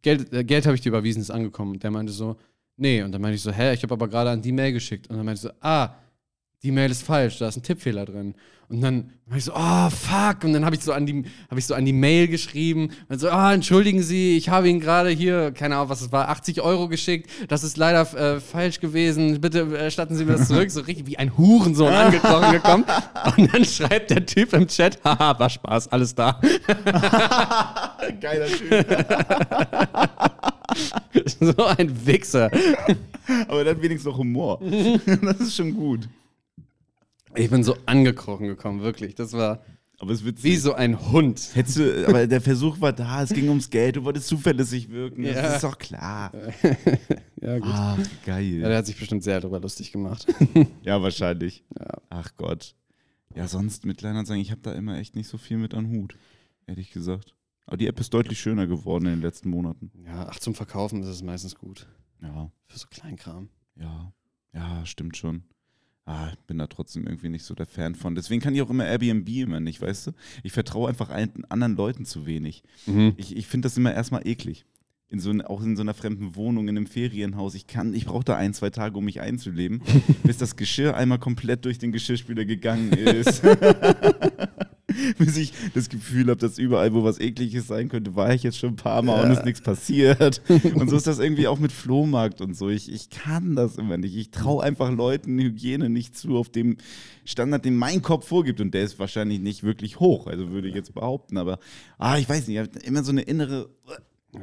Geld, 0.04 0.32
äh, 0.32 0.44
Geld 0.44 0.66
habe 0.66 0.76
ich 0.76 0.82
dir 0.82 0.90
überwiesen, 0.90 1.20
ist 1.20 1.30
angekommen. 1.30 1.72
Und 1.72 1.82
der 1.82 1.90
meinte 1.90 2.12
so, 2.12 2.36
nee. 2.76 3.02
Und 3.02 3.10
dann 3.10 3.20
meinte 3.20 3.36
ich 3.36 3.42
so, 3.42 3.50
hä, 3.50 3.72
ich 3.72 3.82
habe 3.82 3.94
aber 3.94 4.06
gerade 4.06 4.30
an 4.30 4.40
die 4.40 4.52
Mail 4.52 4.72
geschickt. 4.72 5.08
Und 5.08 5.16
dann 5.16 5.26
meinte 5.26 5.38
ich 5.38 5.52
so, 5.52 5.58
ah, 5.60 5.94
die 6.64 6.72
Mail 6.72 6.90
ist 6.90 7.02
falsch, 7.02 7.38
da 7.38 7.48
ist 7.48 7.56
ein 7.56 7.62
Tippfehler 7.62 8.06
drin. 8.06 8.34
Und 8.70 8.80
dann 8.80 9.10
war 9.26 9.36
ich 9.36 9.44
so, 9.44 9.52
oh 9.54 9.90
fuck. 9.90 10.42
Und 10.42 10.54
dann 10.54 10.64
habe 10.64 10.74
ich 10.74 10.82
so 10.82 10.92
an 10.92 11.04
die, 11.04 11.24
habe 11.50 11.60
ich 11.60 11.66
so 11.66 11.74
an 11.74 11.84
die 11.84 11.92
Mail 11.92 12.26
geschrieben. 12.28 12.90
Und 13.10 13.20
so, 13.20 13.28
ah, 13.28 13.52
entschuldigen 13.52 14.02
Sie, 14.02 14.38
ich 14.38 14.48
habe 14.48 14.70
Ihnen 14.70 14.80
gerade 14.80 15.10
hier, 15.10 15.52
keine 15.52 15.76
Ahnung, 15.76 15.90
was 15.90 16.00
es 16.00 16.10
war, 16.10 16.30
80 16.30 16.62
Euro 16.62 16.88
geschickt. 16.88 17.28
Das 17.48 17.62
ist 17.62 17.76
leider 17.76 18.00
äh, 18.14 18.40
falsch 18.40 18.80
gewesen. 18.80 19.38
Bitte 19.42 19.76
erstatten 19.76 20.16
Sie 20.16 20.24
mir 20.24 20.32
das 20.32 20.48
zurück. 20.48 20.70
So 20.70 20.80
richtig 20.80 21.06
wie 21.06 21.18
ein 21.18 21.36
Hurensohn 21.36 21.92
angekrochen 21.92 22.52
gekommen. 22.52 22.84
Und 23.36 23.54
dann 23.54 23.64
schreibt 23.66 24.10
der 24.10 24.24
Typ 24.24 24.54
im 24.54 24.66
Chat, 24.66 24.98
haha, 25.04 25.38
war 25.38 25.50
Spaß, 25.50 25.92
alles 25.92 26.14
da. 26.14 26.40
Geiler 28.20 28.46
Typ. 28.46 29.06
so 31.56 31.64
ein 31.66 32.06
Wichser. 32.06 32.50
Aber 33.48 33.62
der 33.62 33.74
hat 33.74 33.82
wenigstens 33.82 34.10
noch 34.10 34.16
Humor. 34.16 34.58
das 35.22 35.40
ist 35.40 35.56
schon 35.56 35.74
gut. 35.74 36.08
Ich 37.36 37.50
bin 37.50 37.62
so 37.64 37.76
angekrochen 37.86 38.46
gekommen, 38.46 38.82
wirklich. 38.82 39.14
Das 39.14 39.32
war 39.32 39.62
Aber 39.98 40.12
es 40.12 40.24
wird 40.24 40.42
wie 40.44 40.56
so 40.56 40.74
ein 40.74 41.10
Hund. 41.12 41.50
Hättest 41.54 41.78
du, 41.78 42.08
aber 42.08 42.26
der 42.26 42.40
Versuch 42.40 42.80
war 42.80 42.92
da, 42.92 43.22
es 43.22 43.30
ging 43.30 43.48
ums 43.48 43.70
Geld, 43.70 43.96
du 43.96 44.04
wolltest 44.04 44.26
zuverlässig 44.28 44.90
wirken. 44.90 45.24
Ja. 45.24 45.32
Das 45.34 45.54
ist 45.56 45.64
doch 45.64 45.78
klar. 45.78 46.32
Ja, 47.40 47.58
gut. 47.58 47.68
Ach, 47.74 47.98
Ja, 47.98 48.04
geil. 48.24 48.60
der 48.60 48.78
hat 48.78 48.86
sich 48.86 48.98
bestimmt 48.98 49.22
sehr 49.22 49.38
darüber 49.38 49.60
lustig 49.60 49.92
gemacht. 49.92 50.26
Ja, 50.82 51.02
wahrscheinlich. 51.02 51.62
Ja. 51.78 51.98
Ach 52.08 52.30
Gott. 52.38 52.74
Ja, 53.34 53.48
sonst 53.48 53.84
mit 53.84 53.98
Kleinanzeigen, 53.98 54.40
ich 54.40 54.50
habe 54.50 54.62
da 54.62 54.72
immer 54.72 54.96
echt 54.96 55.14
nicht 55.14 55.28
so 55.28 55.36
viel 55.36 55.58
mit 55.58 55.74
an 55.74 55.88
Hut. 55.90 56.16
Ehrlich 56.66 56.90
gesagt. 56.90 57.34
Aber 57.66 57.76
die 57.76 57.86
App 57.86 58.00
ist 58.00 58.14
deutlich 58.14 58.38
schöner 58.40 58.66
geworden 58.66 59.04
in 59.06 59.12
den 59.16 59.20
letzten 59.20 59.50
Monaten. 59.50 59.90
Ja, 60.06 60.26
ach, 60.30 60.38
zum 60.38 60.54
Verkaufen 60.54 61.02
ist 61.02 61.08
es 61.08 61.22
meistens 61.22 61.54
gut. 61.54 61.86
Ja, 62.22 62.50
Für 62.66 62.78
so 62.78 62.86
Kleinkram. 62.90 63.50
ja, 63.76 64.12
ja, 64.54 64.86
stimmt 64.86 65.16
schon. 65.18 65.44
Ah, 66.06 66.28
ich 66.32 66.38
bin 66.46 66.58
da 66.58 66.66
trotzdem 66.66 67.06
irgendwie 67.06 67.30
nicht 67.30 67.44
so 67.44 67.54
der 67.54 67.64
Fan 67.66 67.94
von. 67.94 68.14
Deswegen 68.14 68.42
kann 68.42 68.54
ich 68.54 68.60
auch 68.60 68.68
immer 68.68 68.86
Airbnb 68.86 69.26
immer 69.28 69.60
nicht, 69.60 69.80
weißt 69.80 70.08
du? 70.08 70.12
Ich 70.42 70.52
vertraue 70.52 70.88
einfach 70.90 71.08
ein, 71.08 71.30
anderen 71.48 71.76
Leuten 71.76 72.04
zu 72.04 72.26
wenig. 72.26 72.62
Ich, 73.16 73.34
ich 73.34 73.46
finde 73.46 73.66
das 73.66 73.76
immer 73.78 73.94
erstmal 73.94 74.26
eklig. 74.26 74.66
In 75.08 75.18
so, 75.20 75.30
auch 75.44 75.62
in 75.62 75.76
so 75.76 75.82
einer 75.82 75.94
fremden 75.94 76.34
Wohnung, 76.34 76.68
in 76.68 76.76
einem 76.76 76.86
Ferienhaus. 76.86 77.54
Ich 77.54 77.66
kann, 77.66 77.94
ich 77.94 78.04
brauche 78.04 78.24
da 78.24 78.36
ein, 78.36 78.52
zwei 78.52 78.68
Tage, 78.70 78.98
um 78.98 79.04
mich 79.04 79.20
einzuleben, 79.20 79.80
bis 80.24 80.36
das 80.38 80.56
Geschirr 80.56 80.94
einmal 80.96 81.18
komplett 81.18 81.64
durch 81.64 81.78
den 81.78 81.92
Geschirrspüler 81.92 82.44
gegangen 82.44 82.92
ist. 82.92 83.42
bis 85.18 85.36
ich 85.36 85.52
das 85.74 85.88
Gefühl 85.88 86.28
habe, 86.28 86.36
dass 86.36 86.58
überall, 86.58 86.94
wo 86.94 87.04
was 87.04 87.18
Ekliges 87.20 87.66
sein 87.66 87.88
könnte, 87.88 88.16
war 88.16 88.32
ich 88.32 88.42
jetzt 88.42 88.58
schon 88.58 88.70
ein 88.70 88.76
paar 88.76 89.02
Mal 89.02 89.24
und 89.24 89.32
ist 89.32 89.44
nichts 89.44 89.60
passiert. 89.60 90.42
Und 90.74 90.90
so 90.90 90.96
ist 90.96 91.06
das 91.06 91.18
irgendwie 91.18 91.46
auch 91.46 91.58
mit 91.58 91.72
Flohmarkt 91.72 92.40
und 92.40 92.56
so. 92.56 92.68
Ich, 92.68 92.92
ich 92.92 93.10
kann 93.10 93.54
das 93.54 93.76
immer 93.76 93.96
nicht. 93.96 94.16
Ich 94.16 94.30
traue 94.30 94.62
einfach 94.62 94.90
Leuten 94.90 95.38
Hygiene 95.38 95.88
nicht 95.88 96.16
zu 96.16 96.36
auf 96.36 96.48
dem 96.48 96.76
Standard, 97.24 97.64
den 97.64 97.76
mein 97.76 98.02
Kopf 98.02 98.28
vorgibt. 98.28 98.60
Und 98.60 98.74
der 98.74 98.82
ist 98.82 98.98
wahrscheinlich 98.98 99.40
nicht 99.40 99.62
wirklich 99.62 100.00
hoch, 100.00 100.26
also 100.26 100.50
würde 100.50 100.68
ich 100.68 100.74
jetzt 100.74 100.94
behaupten. 100.94 101.38
Aber 101.38 101.58
ah, 101.98 102.18
ich 102.18 102.28
weiß 102.28 102.46
nicht, 102.48 102.56
ich 102.56 102.60
habe 102.60 102.78
immer 102.84 103.02
so 103.04 103.12
eine 103.12 103.22
innere. 103.22 103.68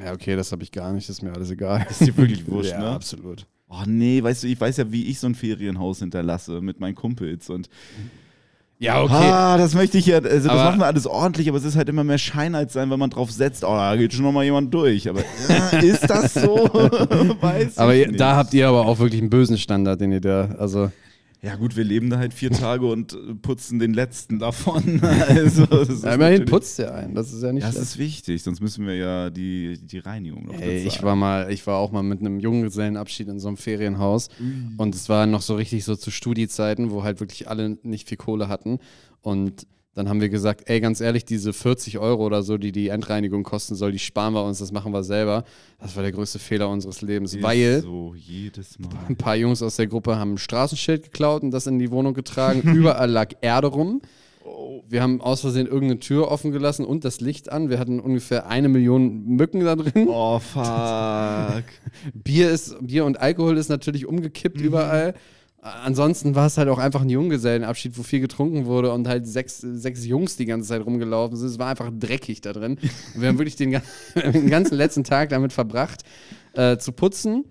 Ja, 0.02 0.12
okay, 0.12 0.36
das 0.36 0.52
habe 0.52 0.62
ich 0.62 0.72
gar 0.72 0.92
nicht, 0.92 1.08
das 1.08 1.16
ist 1.16 1.22
mir 1.22 1.32
alles 1.32 1.50
egal. 1.50 1.86
Ist 1.90 2.00
dir 2.00 2.16
wirklich 2.16 2.46
wurscht, 2.48 2.72
ja, 2.72 2.80
ne? 2.80 2.86
absolut. 2.90 3.46
Oh 3.68 3.84
nee, 3.86 4.22
weißt 4.22 4.42
du, 4.42 4.48
ich 4.48 4.60
weiß 4.60 4.76
ja, 4.78 4.92
wie 4.92 5.06
ich 5.06 5.18
so 5.18 5.26
ein 5.26 5.34
Ferienhaus 5.34 6.00
hinterlasse 6.00 6.60
mit 6.60 6.80
meinen 6.80 6.94
Kumpels 6.94 7.48
und 7.48 7.70
Ja, 8.82 9.00
okay. 9.00 9.14
ah, 9.14 9.56
das 9.58 9.74
möchte 9.76 9.96
ich 9.96 10.06
ja, 10.06 10.16
also 10.16 10.28
das 10.28 10.46
Aber- 10.48 10.64
machen 10.64 10.80
wir 10.80 10.86
alles 10.86 11.06
ordentlich, 11.06 11.48
aber 11.48 11.56
es 11.56 11.62
ist 11.62 11.76
halt 11.76 11.88
immer 11.88 12.02
mehr 12.02 12.18
Schein 12.18 12.56
als 12.56 12.72
sein, 12.72 12.90
wenn 12.90 12.98
man 12.98 13.10
drauf 13.10 13.30
setzt, 13.30 13.62
oh, 13.62 13.68
da 13.68 13.94
geht 13.94 14.12
schon 14.12 14.24
noch 14.24 14.32
mal 14.32 14.42
jemand 14.42 14.74
durch, 14.74 15.08
aber 15.08 15.20
ja, 15.48 15.78
ist 15.78 16.10
das 16.10 16.34
so? 16.34 16.68
weiß 17.40 17.78
aber 17.78 17.94
da 18.06 18.34
habt 18.34 18.52
ihr 18.54 18.66
aber 18.66 18.86
auch 18.86 18.98
wirklich 18.98 19.20
einen 19.20 19.30
bösen 19.30 19.56
Standard, 19.56 20.00
den 20.00 20.10
ihr 20.10 20.20
da, 20.20 20.48
also. 20.58 20.90
Ja 21.44 21.56
gut, 21.56 21.76
wir 21.76 21.82
leben 21.82 22.08
da 22.08 22.18
halt 22.18 22.32
vier 22.32 22.50
Tage 22.50 22.86
und 22.86 23.14
äh, 23.14 23.34
putzen 23.34 23.80
den 23.80 23.94
letzten 23.94 24.38
davon. 24.38 25.00
Also, 25.28 25.66
Ja, 26.04 26.14
immerhin 26.14 26.44
putzt 26.44 26.78
ihr 26.78 26.94
ein, 26.94 27.14
das 27.14 27.32
ist 27.32 27.42
ja 27.42 27.52
nicht 27.52 27.64
das 27.64 27.72
schlecht. 27.72 27.88
ist 27.88 27.98
wichtig, 27.98 28.42
sonst 28.42 28.60
müssen 28.60 28.86
wir 28.86 28.94
ja 28.94 29.30
die, 29.30 29.78
die 29.82 29.98
Reinigung 29.98 30.46
noch 30.46 30.54
Ey, 30.54 30.86
ich 30.86 31.02
war 31.02 31.16
mal, 31.16 31.50
ich 31.50 31.66
war 31.66 31.78
auch 31.78 31.90
mal 31.90 32.02
mit 32.02 32.20
einem 32.20 32.38
Junggesellenabschied 32.38 33.28
in 33.28 33.40
so 33.40 33.48
einem 33.48 33.56
Ferienhaus 33.56 34.28
und 34.76 34.94
es 34.94 35.08
war 35.08 35.26
noch 35.26 35.42
so 35.42 35.54
richtig 35.56 35.84
so 35.84 35.96
zu 35.96 36.10
Studiezeiten, 36.10 36.90
wo 36.90 37.02
halt 37.02 37.20
wirklich 37.20 37.48
alle 37.48 37.78
nicht 37.82 38.08
viel 38.08 38.18
Kohle 38.18 38.48
hatten 38.48 38.78
und 39.20 39.66
dann 39.94 40.08
haben 40.08 40.20
wir 40.22 40.28
gesagt, 40.30 40.62
ey, 40.70 40.80
ganz 40.80 41.00
ehrlich, 41.02 41.24
diese 41.24 41.52
40 41.52 41.98
Euro 41.98 42.24
oder 42.24 42.42
so, 42.42 42.56
die 42.56 42.72
die 42.72 42.88
Endreinigung 42.88 43.42
kosten 43.42 43.74
soll, 43.74 43.92
die 43.92 43.98
sparen 43.98 44.32
wir 44.34 44.42
uns, 44.44 44.58
das 44.58 44.72
machen 44.72 44.92
wir 44.92 45.02
selber. 45.04 45.44
Das 45.80 45.94
war 45.96 46.02
der 46.02 46.12
größte 46.12 46.38
Fehler 46.38 46.70
unseres 46.70 47.02
Lebens, 47.02 47.34
Ist 47.34 47.42
weil 47.42 47.82
So, 47.82 48.14
jedes 48.16 48.78
Mal. 48.78 48.88
ein 49.08 49.16
paar 49.16 49.36
Jungs 49.36 49.62
aus 49.62 49.76
der 49.76 49.86
Gruppe 49.88 50.16
haben 50.16 50.34
ein 50.34 50.38
Straßenschild 50.38 51.02
geklaut 51.04 51.42
und 51.42 51.50
das 51.50 51.66
in 51.66 51.78
die 51.78 51.90
Wohnung 51.90 52.14
getragen. 52.14 52.62
Überall 52.74 53.10
lag 53.10 53.32
Erde 53.42 53.66
rum. 53.66 54.00
Wir 54.88 55.02
haben 55.02 55.20
aus 55.20 55.42
Versehen 55.42 55.66
irgendeine 55.66 56.00
Tür 56.00 56.28
offen 56.30 56.50
gelassen 56.50 56.84
und 56.84 57.04
das 57.04 57.20
Licht 57.20 57.52
an. 57.52 57.68
Wir 57.70 57.78
hatten 57.78 58.00
ungefähr 58.00 58.48
eine 58.48 58.68
Million 58.68 59.24
Mücken 59.24 59.60
da 59.60 59.76
drin. 59.76 60.08
Oh, 60.08 60.38
fuck. 60.40 61.62
Bier, 62.14 62.50
ist, 62.50 62.76
Bier 62.84 63.04
und 63.04 63.20
Alkohol 63.20 63.56
ist 63.58 63.68
natürlich 63.68 64.06
umgekippt 64.06 64.58
Mhm. 64.58 64.64
überall. 64.64 65.14
Ansonsten 65.62 66.34
war 66.34 66.46
es 66.46 66.58
halt 66.58 66.68
auch 66.68 66.78
einfach 66.78 67.02
ein 67.02 67.08
Junggesellenabschied, 67.08 67.96
wo 67.96 68.02
viel 68.02 68.18
getrunken 68.18 68.66
wurde 68.66 68.92
und 68.92 69.06
halt 69.06 69.28
sechs, 69.28 69.58
sechs 69.58 70.04
Jungs 70.04 70.36
die 70.36 70.44
ganze 70.44 70.68
Zeit 70.68 70.84
rumgelaufen 70.84 71.36
sind. 71.36 71.48
Es 71.48 71.58
war 71.60 71.68
einfach 71.68 71.88
dreckig 71.96 72.40
da 72.40 72.52
drin. 72.52 72.78
Und 73.14 73.20
wir 73.20 73.28
haben 73.28 73.38
wirklich 73.38 73.54
den, 73.54 73.70
den 74.16 74.50
ganzen 74.50 74.76
letzten 74.76 75.04
Tag 75.04 75.28
damit 75.28 75.52
verbracht, 75.52 76.02
äh, 76.54 76.78
zu 76.78 76.90
putzen 76.90 77.44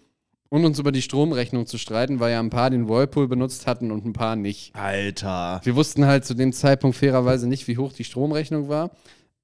und 0.49 0.65
uns 0.65 0.77
über 0.77 0.91
die 0.91 1.01
Stromrechnung 1.01 1.65
zu 1.67 1.77
streiten, 1.77 2.19
weil 2.19 2.33
ja 2.33 2.41
ein 2.41 2.49
paar 2.49 2.69
den 2.69 2.89
Whirlpool 2.89 3.29
benutzt 3.29 3.65
hatten 3.65 3.91
und 3.91 4.05
ein 4.05 4.11
paar 4.11 4.35
nicht. 4.35 4.75
Alter. 4.75 5.61
Wir 5.63 5.77
wussten 5.77 6.05
halt 6.05 6.25
zu 6.25 6.33
dem 6.33 6.51
Zeitpunkt 6.51 6.97
fairerweise 6.97 7.47
nicht, 7.47 7.69
wie 7.69 7.77
hoch 7.77 7.93
die 7.93 8.03
Stromrechnung 8.03 8.67
war. 8.67 8.91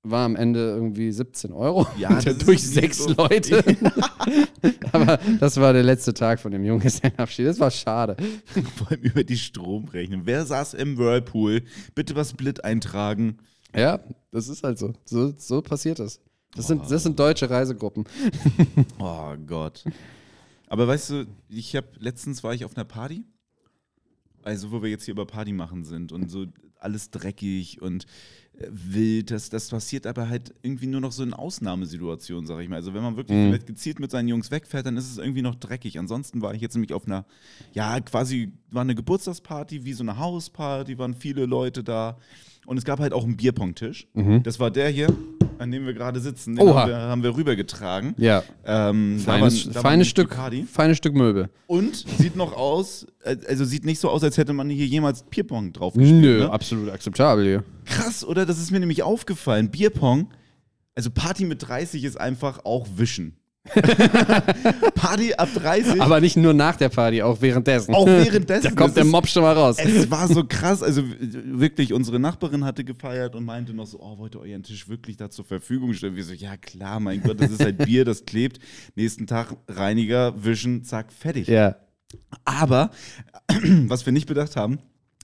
War 0.10 0.26
am 0.26 0.36
Ende 0.36 0.60
irgendwie 0.60 1.12
17 1.12 1.52
Euro. 1.52 1.86
Ja, 1.98 2.22
durch 2.46 2.64
sechs 2.64 3.00
so 3.00 3.14
Leute. 3.14 3.64
Aber 4.94 5.20
das 5.40 5.58
war 5.58 5.74
der 5.74 5.84
letzte 5.84 6.14
Tag 6.14 6.40
von 6.40 6.52
dem 6.52 6.64
Junggesellenabschied. 6.64 7.46
Das 7.46 7.60
war 7.60 7.72
schade. 7.72 8.16
Vor 8.78 8.92
allem 8.92 9.02
über 9.02 9.24
die 9.24 9.38
Stromrechnung. 9.38 10.22
Wer 10.26 10.46
saß 10.46 10.76
im 10.76 10.98
Whirlpool? 10.98 11.64
Bitte 11.94 12.16
was 12.16 12.30
Split 12.30 12.64
eintragen. 12.64 13.38
Ja, 13.76 14.00
das 14.32 14.48
ist 14.48 14.64
halt 14.64 14.80
so. 14.80 14.94
So, 15.04 15.34
so 15.38 15.62
passiert 15.62 16.00
das. 16.00 16.22
Das 16.56 16.68
sind, 16.68 16.90
das 16.90 17.04
sind 17.04 17.20
deutsche 17.20 17.50
Reisegruppen. 17.50 18.06
Oh 19.00 19.36
Gott. 19.46 19.84
Aber 20.68 20.88
weißt 20.88 21.10
du, 21.10 21.28
ich 21.50 21.76
habe 21.76 21.88
letztens 22.00 22.44
war 22.44 22.54
ich 22.54 22.64
auf 22.64 22.76
einer 22.76 22.86
Party. 22.86 23.26
Also, 24.44 24.72
wo 24.72 24.82
wir 24.82 24.90
jetzt 24.90 25.04
hier 25.04 25.12
über 25.12 25.26
Party 25.26 25.52
machen 25.52 25.84
sind 25.84 26.14
und 26.14 26.32
so 26.32 26.46
alles 26.80 27.12
dreckig 27.12 27.82
und 27.82 28.06
wild. 28.70 29.32
Das, 29.32 29.50
das 29.50 29.70
passiert 29.70 30.08
aber 30.08 30.30
halt 30.30 30.54
irgendwie 30.64 30.88
nur 30.88 31.02
noch 31.02 31.12
so 31.12 31.24
in 31.24 31.34
Ausnahmesituationen, 31.34 32.48
sag 32.48 32.60
ich 32.62 32.70
mal. 32.70 32.78
Also, 32.78 32.94
wenn 32.94 33.04
man 33.04 33.16
wirklich 33.18 33.38
Mhm. 33.38 33.66
gezielt 33.66 34.00
mit 34.00 34.12
seinen 34.12 34.28
Jungs 34.28 34.52
wegfährt, 34.52 34.86
dann 34.86 34.98
ist 34.98 35.12
es 35.12 35.18
irgendwie 35.18 35.42
noch 35.42 35.56
dreckig. 35.56 36.00
Ansonsten 36.00 36.42
war 36.42 36.54
ich 36.54 36.62
jetzt 36.62 36.76
nämlich 36.76 36.94
auf 36.94 37.06
einer, 37.06 37.26
ja, 37.74 38.00
quasi 38.00 38.52
war 38.72 38.82
eine 38.82 38.96
Geburtstagsparty, 38.96 39.86
wie 39.86 39.94
so 39.94 40.04
eine 40.04 40.18
Hausparty, 40.18 40.98
waren 40.98 41.14
viele 41.14 41.46
Leute 41.46 41.84
da. 41.84 42.18
Und 42.68 42.78
es 42.78 42.84
gab 42.84 43.00
halt 43.00 43.14
auch 43.14 43.24
einen 43.24 43.38
Bierpong-Tisch. 43.38 44.08
Das 44.44 44.60
war 44.60 44.70
der 44.70 44.90
hier, 44.90 45.08
an 45.58 45.72
dem 45.72 45.86
wir 45.86 45.94
gerade 45.94 46.20
sitzen. 46.20 46.56
Den 46.58 46.66
Mhm. 46.66 46.72
Oha. 46.72 46.82
haben 46.82 46.90
wir, 46.90 46.98
haben 46.98 47.24
wir 47.24 47.36
rübergetragen. 47.38 48.14
Ja. 48.18 48.44
Ähm, 48.66 49.22
da 49.26 49.32
Feines, 49.32 49.66
waren- 49.66 49.74
da 49.74 49.76
waren 49.76 49.84
feines, 49.92 50.08
die 50.08 50.10
Stück, 50.12 50.30
Bacardi. 50.32 50.64
feines 50.70 50.98
Stück 50.98 51.16
Möbel. 51.16 51.50
Und 51.66 51.96
sieht 51.96 52.36
noch 52.36 52.52
aus, 52.54 53.08
äh, 53.24 53.38
also 53.48 53.64
sieht 53.64 53.86
nicht 53.86 54.00
so 54.00 54.10
aus, 54.10 54.22
als 54.22 54.38
hätte 54.38 54.52
man 54.52 54.70
hier 54.70 54.86
jemals 54.86 55.24
Bierpong 55.24 55.72
drauf 55.72 55.94
gespielt. 55.94 56.20
Nö, 56.22 56.40
Ne? 56.42 56.52
absolut 56.52 56.90
akzeptabel 56.90 57.46
hier. 57.46 57.64
Krass, 57.86 58.26
oder? 58.26 58.46
Das 58.46 58.60
ist 58.60 58.70
mir 58.72 58.82
nämlich 58.82 59.02
aufgefallen. 59.02 59.72
Bierpong, 59.72 60.28
also 60.94 61.10
Party 61.10 61.46
mit 61.46 61.66
30 61.66 62.04
ist 62.04 62.20
einfach 62.20 62.66
auch 62.66 62.86
wischen. 62.98 63.38
Party 64.96 65.34
ab 65.34 65.50
30, 65.54 66.02
Aber 66.02 66.20
nicht 66.22 66.38
nur 66.38 66.54
nach 66.54 66.76
der 66.76 66.90
Party, 66.90 67.22
auch 67.22 67.42
währenddessen. 67.42 67.94
auch 67.94 68.06
währenddessen. 68.06 68.64
Da 68.64 68.72
kommt 68.72 68.96
der 68.98 69.06
Mob 69.06 69.28
schon 69.28 69.44
mal 69.44 69.54
raus. 69.54 69.78
Es 69.80 70.10
war 70.10 70.28
so 70.28 70.44
krass, 70.44 70.84
also 70.84 71.04
wirklich, 71.10 71.94
unsere 71.94 72.20
Nachbarin 72.20 72.66
hatte 72.66 72.84
gefeiert 72.84 73.36
und 73.36 73.46
meinte 73.46 73.74
noch 73.74 73.88
so, 73.88 74.00
oh, 74.00 74.18
wollt 74.18 74.36
ihr 74.36 74.42
euren 74.42 74.64
Tisch 74.64 74.88
wirklich 74.90 75.18
da 75.18 75.30
zur 75.30 75.46
Verfügung 75.46 75.94
stellen? 75.94 76.16
Wir 76.16 76.24
so, 76.24 76.34
ja 76.34 76.58
klar, 76.58 77.00
mein 77.00 77.22
Gott, 77.22 77.40
das 77.42 77.52
ist 77.52 77.64
halt 77.64 77.78
Bier, 77.80 78.06
das 78.06 78.26
klebt. 78.26 78.60
Nächsten 78.96 79.28
Tag 79.28 79.56
Reiniger, 79.68 80.34
wischen, 80.44 80.84
zack, 80.84 81.12
fertig. 81.12 81.48
Ja. 81.48 81.76
Aber, 82.46 82.92
was 83.88 84.06
wir 84.06 84.14
nicht 84.14 84.28
bedacht 84.28 84.56
haben, 84.56 84.80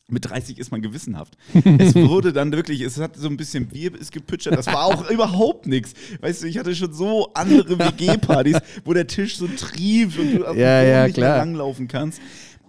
mit 0.09 0.25
30 0.29 0.57
ist 0.59 0.71
man 0.71 0.81
gewissenhaft. 0.81 1.37
es 1.79 1.95
wurde 1.95 2.33
dann 2.33 2.51
wirklich, 2.51 2.81
es 2.81 2.99
hat 2.99 3.15
so 3.15 3.27
ein 3.27 3.37
bisschen 3.37 3.67
Bier 3.67 3.93
ist 3.99 4.11
gepütschert, 4.11 4.55
das 4.55 4.67
war 4.67 4.85
auch 4.85 5.09
überhaupt 5.09 5.65
nichts. 5.67 5.93
Weißt 6.21 6.43
du, 6.43 6.47
ich 6.47 6.57
hatte 6.57 6.75
schon 6.75 6.93
so 6.93 7.29
andere 7.33 7.79
WG-Partys, 7.79 8.57
wo 8.83 8.93
der 8.93 9.07
Tisch 9.07 9.37
so 9.37 9.47
trieft 9.47 10.19
und 10.19 10.33
du 10.33 10.39
Ja, 10.55 10.83
ja, 10.83 11.05
nicht 11.05 11.15
klar. 11.15 11.37
langlaufen 11.37 11.87
kannst. 11.87 12.21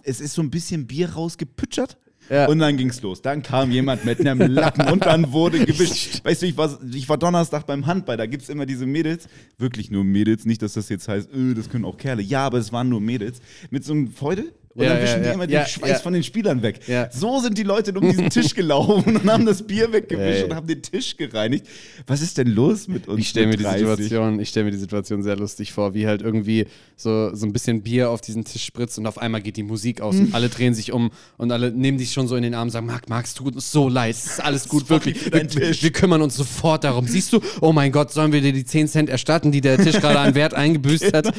Es 0.03 0.21
ist 0.21 0.33
so 0.33 0.41
ein 0.41 0.49
bisschen 0.49 0.87
Bier 0.87 1.09
rausgepütschert. 1.09 1.97
Ja. 2.29 2.47
Und 2.47 2.57
dann 2.57 2.75
ging's 2.75 3.01
los. 3.03 3.21
Dann 3.21 3.43
kam 3.43 3.69
jemand 3.69 4.03
mit 4.03 4.19
einem 4.25 4.51
Lappen 4.51 4.87
und 4.87 5.05
dann 5.05 5.31
wurde 5.31 5.63
gewischt. 5.63 6.21
Weißt 6.25 6.41
du, 6.41 6.47
ich 6.47 6.57
war, 6.57 6.79
ich 6.91 7.07
war 7.07 7.17
Donnerstag 7.19 7.67
beim 7.67 7.85
Handball, 7.85 8.17
da 8.17 8.25
gibt's 8.25 8.49
immer 8.49 8.65
diese 8.65 8.87
Mädels, 8.87 9.27
wirklich 9.59 9.91
nur 9.91 10.03
Mädels, 10.03 10.43
nicht, 10.45 10.63
dass 10.63 10.73
das 10.73 10.89
jetzt 10.89 11.07
heißt, 11.07 11.29
öh, 11.31 11.53
das 11.53 11.69
können 11.69 11.85
auch 11.85 11.97
Kerle. 11.97 12.23
Ja, 12.23 12.47
aber 12.47 12.57
es 12.57 12.71
waren 12.71 12.89
nur 12.89 12.99
Mädels, 12.99 13.41
mit 13.69 13.83
so 13.85 13.93
einem 13.93 14.07
Feudel 14.11 14.53
Und 14.75 14.83
Ja, 14.83 14.89
dann 14.89 14.97
ja, 14.97 15.03
wischen 15.03 15.21
die 15.21 15.27
ja, 15.27 15.33
immer 15.33 15.47
den 15.47 15.65
Schweiß 15.65 16.01
von 16.01 16.13
den 16.13 16.23
Spielern 16.23 16.61
weg. 16.61 16.81
So 17.11 17.39
sind 17.39 17.57
die 17.57 17.63
Leute 17.63 17.93
um 17.93 18.01
diesen 18.01 18.29
Tisch 18.29 18.53
gelaufen 18.55 19.15
und 19.15 19.31
haben 19.31 19.45
das 19.45 19.63
Bier 19.63 19.91
weggewischt 19.93 20.43
und 20.43 20.53
haben 20.53 20.67
den 20.67 20.81
Tisch 20.81 21.15
gereinigt. 21.15 21.65
Was 22.07 22.21
ist 22.21 22.37
denn 22.37 22.47
los 22.47 22.89
mit 22.89 23.07
uns? 23.07 23.21
Ich 23.21 23.29
stelle 23.29 23.47
mir 23.47 23.55
die 23.57 23.63
30? 23.63 23.87
Situation, 23.87 24.39
ich 24.39 24.49
stelle 24.49 24.65
mir 24.65 24.71
die 24.71 24.77
Situation 24.77 25.23
sehr 25.23 25.37
lustig 25.37 25.71
vor, 25.71 25.93
wie 25.93 26.07
halt 26.07 26.21
irgendwie 26.21 26.67
so, 26.97 27.33
so 27.33 27.45
ein 27.45 27.53
bisschen 27.53 27.83
Bier 27.83 28.09
auf 28.09 28.19
diesen 28.19 28.43
Tisch 28.43 28.65
spritzt 28.65 28.97
und 28.97 29.07
auf 29.07 29.17
einmal 29.17 29.41
geht 29.41 29.55
die 29.55 29.63
Musik 29.63 30.01
aus 30.01 30.15
und 30.15 30.33
alle 30.35 30.49
drehen 30.49 30.73
sich 30.73 30.91
um 30.91 31.11
und 31.37 31.51
alle 31.53 31.71
nehmen 31.71 31.97
dich 31.97 32.11
schon 32.11 32.27
so 32.27 32.35
in 32.35 32.43
den 32.43 32.53
Arm 32.53 32.67
und 32.67 32.71
sagen, 32.71 32.85
Marc, 32.85 33.07
Marc, 33.07 33.25
es 33.25 33.33
tut 33.33 33.55
uns 33.55 33.71
so 33.71 33.87
leid, 33.87 34.15
es 34.15 34.25
ist 34.25 34.43
alles 34.43 34.67
gut, 34.67 34.89
wirklich. 34.89 35.31
Wir, 35.31 35.49
wir 35.49 35.91
kümmern 35.91 36.21
uns 36.21 36.35
sofort 36.35 36.83
darum. 36.83 37.07
Siehst 37.07 37.31
du, 37.31 37.39
oh 37.61 37.71
mein 37.71 37.93
Gott, 37.93 38.11
sollen 38.11 38.33
wir 38.33 38.41
dir 38.41 38.51
die 38.51 38.65
10 38.65 38.89
Cent 38.89 39.09
erstatten, 39.09 39.53
die 39.53 39.61
der 39.61 39.77
Tisch 39.77 39.99
gerade 40.01 40.19
an 40.19 40.35
Wert 40.35 40.53
eingebüßt 40.53 41.13
hat? 41.13 41.33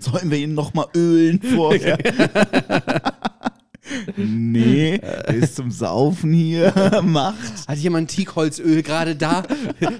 Sollen 0.00 0.30
wir 0.30 0.38
ihn 0.38 0.54
nochmal 0.54 0.86
ölen 0.94 1.40
vorher? 1.40 1.98
nee, 4.16 4.98
der 4.98 5.34
ist 5.34 5.56
zum 5.56 5.70
Saufen 5.70 6.32
hier. 6.32 7.00
Macht. 7.02 7.68
Hat 7.68 7.78
jemand 7.78 8.10
Teakholzöl 8.10 8.82
gerade 8.82 9.16
da? 9.16 9.42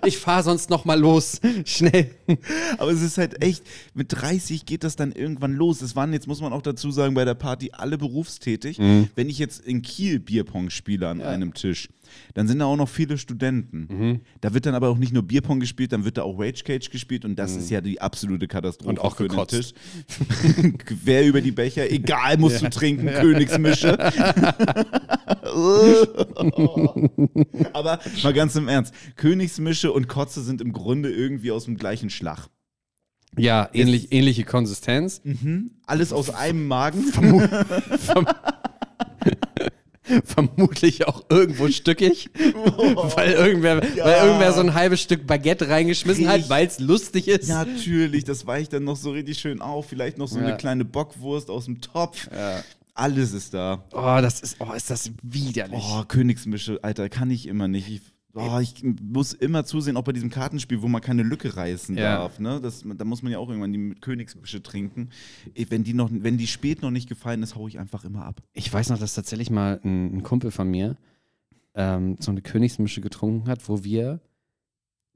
Ich 0.04 0.18
fahre 0.18 0.42
sonst 0.42 0.70
noch 0.70 0.84
mal 0.84 0.98
los. 0.98 1.40
Schnell. 1.64 2.10
Aber 2.78 2.90
es 2.90 3.02
ist 3.02 3.18
halt 3.18 3.42
echt, 3.42 3.64
mit 3.94 4.08
30 4.10 4.66
geht 4.66 4.84
das 4.84 4.96
dann 4.96 5.12
irgendwann 5.12 5.54
los. 5.54 5.82
Es 5.82 5.96
waren 5.96 6.12
jetzt, 6.12 6.26
muss 6.26 6.40
man 6.40 6.52
auch 6.52 6.62
dazu 6.62 6.90
sagen, 6.90 7.14
bei 7.14 7.24
der 7.24 7.34
Party 7.34 7.70
alle 7.72 7.98
berufstätig. 7.98 8.78
Wenn 8.78 9.28
ich 9.28 9.38
jetzt 9.38 9.60
in 9.60 9.82
Kiel 9.82 10.20
Bierpong 10.20 10.70
spiele 10.70 11.08
an 11.08 11.22
einem 11.22 11.54
Tisch, 11.54 11.88
dann 12.34 12.48
sind 12.48 12.58
da 12.58 12.66
auch 12.66 12.76
noch 12.76 12.88
viele 12.88 13.18
Studenten. 13.18 14.20
Da 14.40 14.54
wird 14.54 14.66
dann 14.66 14.74
aber 14.74 14.88
auch 14.88 14.98
nicht 14.98 15.12
nur 15.12 15.22
Bierpong 15.22 15.60
gespielt, 15.60 15.92
dann 15.92 16.04
wird 16.04 16.18
da 16.18 16.22
auch 16.22 16.38
Rage 16.38 16.64
Cage 16.64 16.90
gespielt 16.90 17.24
und 17.24 17.36
das 17.36 17.56
ist 17.56 17.70
ja 17.70 17.80
die 17.80 18.00
absolute 18.00 18.48
Katastrophe 18.48 18.90
Und 18.90 19.00
auch 19.00 19.16
für 19.16 19.24
den 19.24 19.30
gekotzt. 19.30 19.50
Tisch. 19.50 19.72
Quer 20.84 21.26
über 21.26 21.40
die 21.40 21.52
Becher, 21.52 21.90
egal, 21.90 22.38
musst 22.38 22.62
du 22.62 22.70
trinken, 22.70 23.06
Königsmische. 23.06 23.98
aber 27.72 28.00
mal 28.22 28.32
ganz 28.32 28.56
im 28.56 28.68
Ernst, 28.68 28.94
Königsmische 29.16 29.92
und 29.92 30.08
Kotze 30.08 30.42
sind 30.42 30.60
im 30.60 30.72
Grunde 30.72 31.10
irgendwie 31.10 31.50
aus 31.50 31.64
dem 31.64 31.76
gleichen 31.76 32.10
Schlag. 32.10 32.48
Ja, 33.36 33.68
ähnlich, 33.72 34.12
ähnliche 34.12 34.44
Konsistenz. 34.44 35.22
Alles 35.86 36.12
aus 36.12 36.30
einem 36.30 36.66
Magen. 36.66 37.04
Vermutlich 40.24 41.06
auch 41.06 41.24
irgendwo 41.28 41.68
stückig, 41.68 42.30
weil, 42.34 43.32
irgendwer, 43.32 43.80
weil 43.82 44.26
irgendwer 44.26 44.52
so 44.52 44.60
ein 44.60 44.74
halbes 44.74 45.00
Stück 45.00 45.26
Baguette 45.26 45.68
reingeschmissen 45.68 46.26
hat, 46.26 46.34
Richtig. 46.36 46.50
weil 46.50 46.66
es 46.66 46.78
lustig 46.78 47.28
ist. 47.28 47.48
Natürlich, 47.48 48.24
das 48.24 48.46
weicht 48.46 48.72
dann 48.72 48.84
noch 48.84 48.96
so 48.96 49.10
richtig 49.12 49.38
schön 49.38 49.60
auf. 49.60 49.86
Vielleicht 49.88 50.18
noch 50.18 50.28
so 50.28 50.38
Ja. 50.38 50.46
eine 50.46 50.56
kleine 50.56 50.84
Bockwurst 50.84 51.50
aus 51.50 51.66
dem 51.66 51.80
Topf. 51.80 52.28
Alles 52.94 53.32
ist 53.32 53.54
da. 53.54 53.84
Oh, 53.92 54.18
das 54.20 54.40
ist, 54.40 54.56
oh, 54.58 54.72
ist 54.72 54.90
das 54.90 55.10
widerlich. 55.22 55.82
Oh, 55.82 56.02
Königsmische, 56.06 56.80
Alter, 56.82 57.08
kann 57.08 57.30
ich 57.30 57.46
immer 57.46 57.66
nicht. 57.68 57.88
Ich, 57.88 58.00
oh, 58.34 58.58
ich 58.60 58.82
muss 59.02 59.32
immer 59.32 59.64
zusehen, 59.64 59.96
auch 59.96 60.04
bei 60.04 60.12
diesem 60.12 60.30
Kartenspiel, 60.30 60.82
wo 60.82 60.88
man 60.88 61.00
keine 61.00 61.22
Lücke 61.22 61.56
reißen 61.56 61.96
Ja. 61.96 62.16
darf. 62.18 62.38
Ne? 62.38 62.60
Das, 62.60 62.84
da 62.86 63.04
muss 63.04 63.22
man 63.22 63.32
ja 63.32 63.38
auch 63.38 63.48
irgendwann 63.48 63.72
die 63.72 63.94
Königsmische 64.00 64.62
trinken. 64.62 65.10
Eh, 65.54 65.66
Wenn 65.68 65.84
die, 65.84 65.94
noch, 65.94 66.10
wenn 66.12 66.38
die 66.38 66.46
spät 66.46 66.82
noch 66.82 66.90
nicht 66.90 67.08
gefallen 67.08 67.42
ist, 67.42 67.56
hau 67.56 67.66
ich 67.68 67.78
einfach 67.78 68.04
immer 68.04 68.24
ab. 68.24 68.42
Ich 68.52 68.72
weiß 68.72 68.90
noch, 68.90 68.98
dass 68.98 69.14
tatsächlich 69.14 69.50
mal 69.50 69.80
ein, 69.84 70.16
ein 70.18 70.22
Kumpel 70.22 70.50
von 70.50 70.68
mir 70.70 70.96
ähm, 71.74 72.16
so 72.20 72.30
eine 72.30 72.42
Königsmische 72.42 73.00
getrunken 73.00 73.48
hat, 73.48 73.68
wo 73.68 73.84
wir 73.84 74.20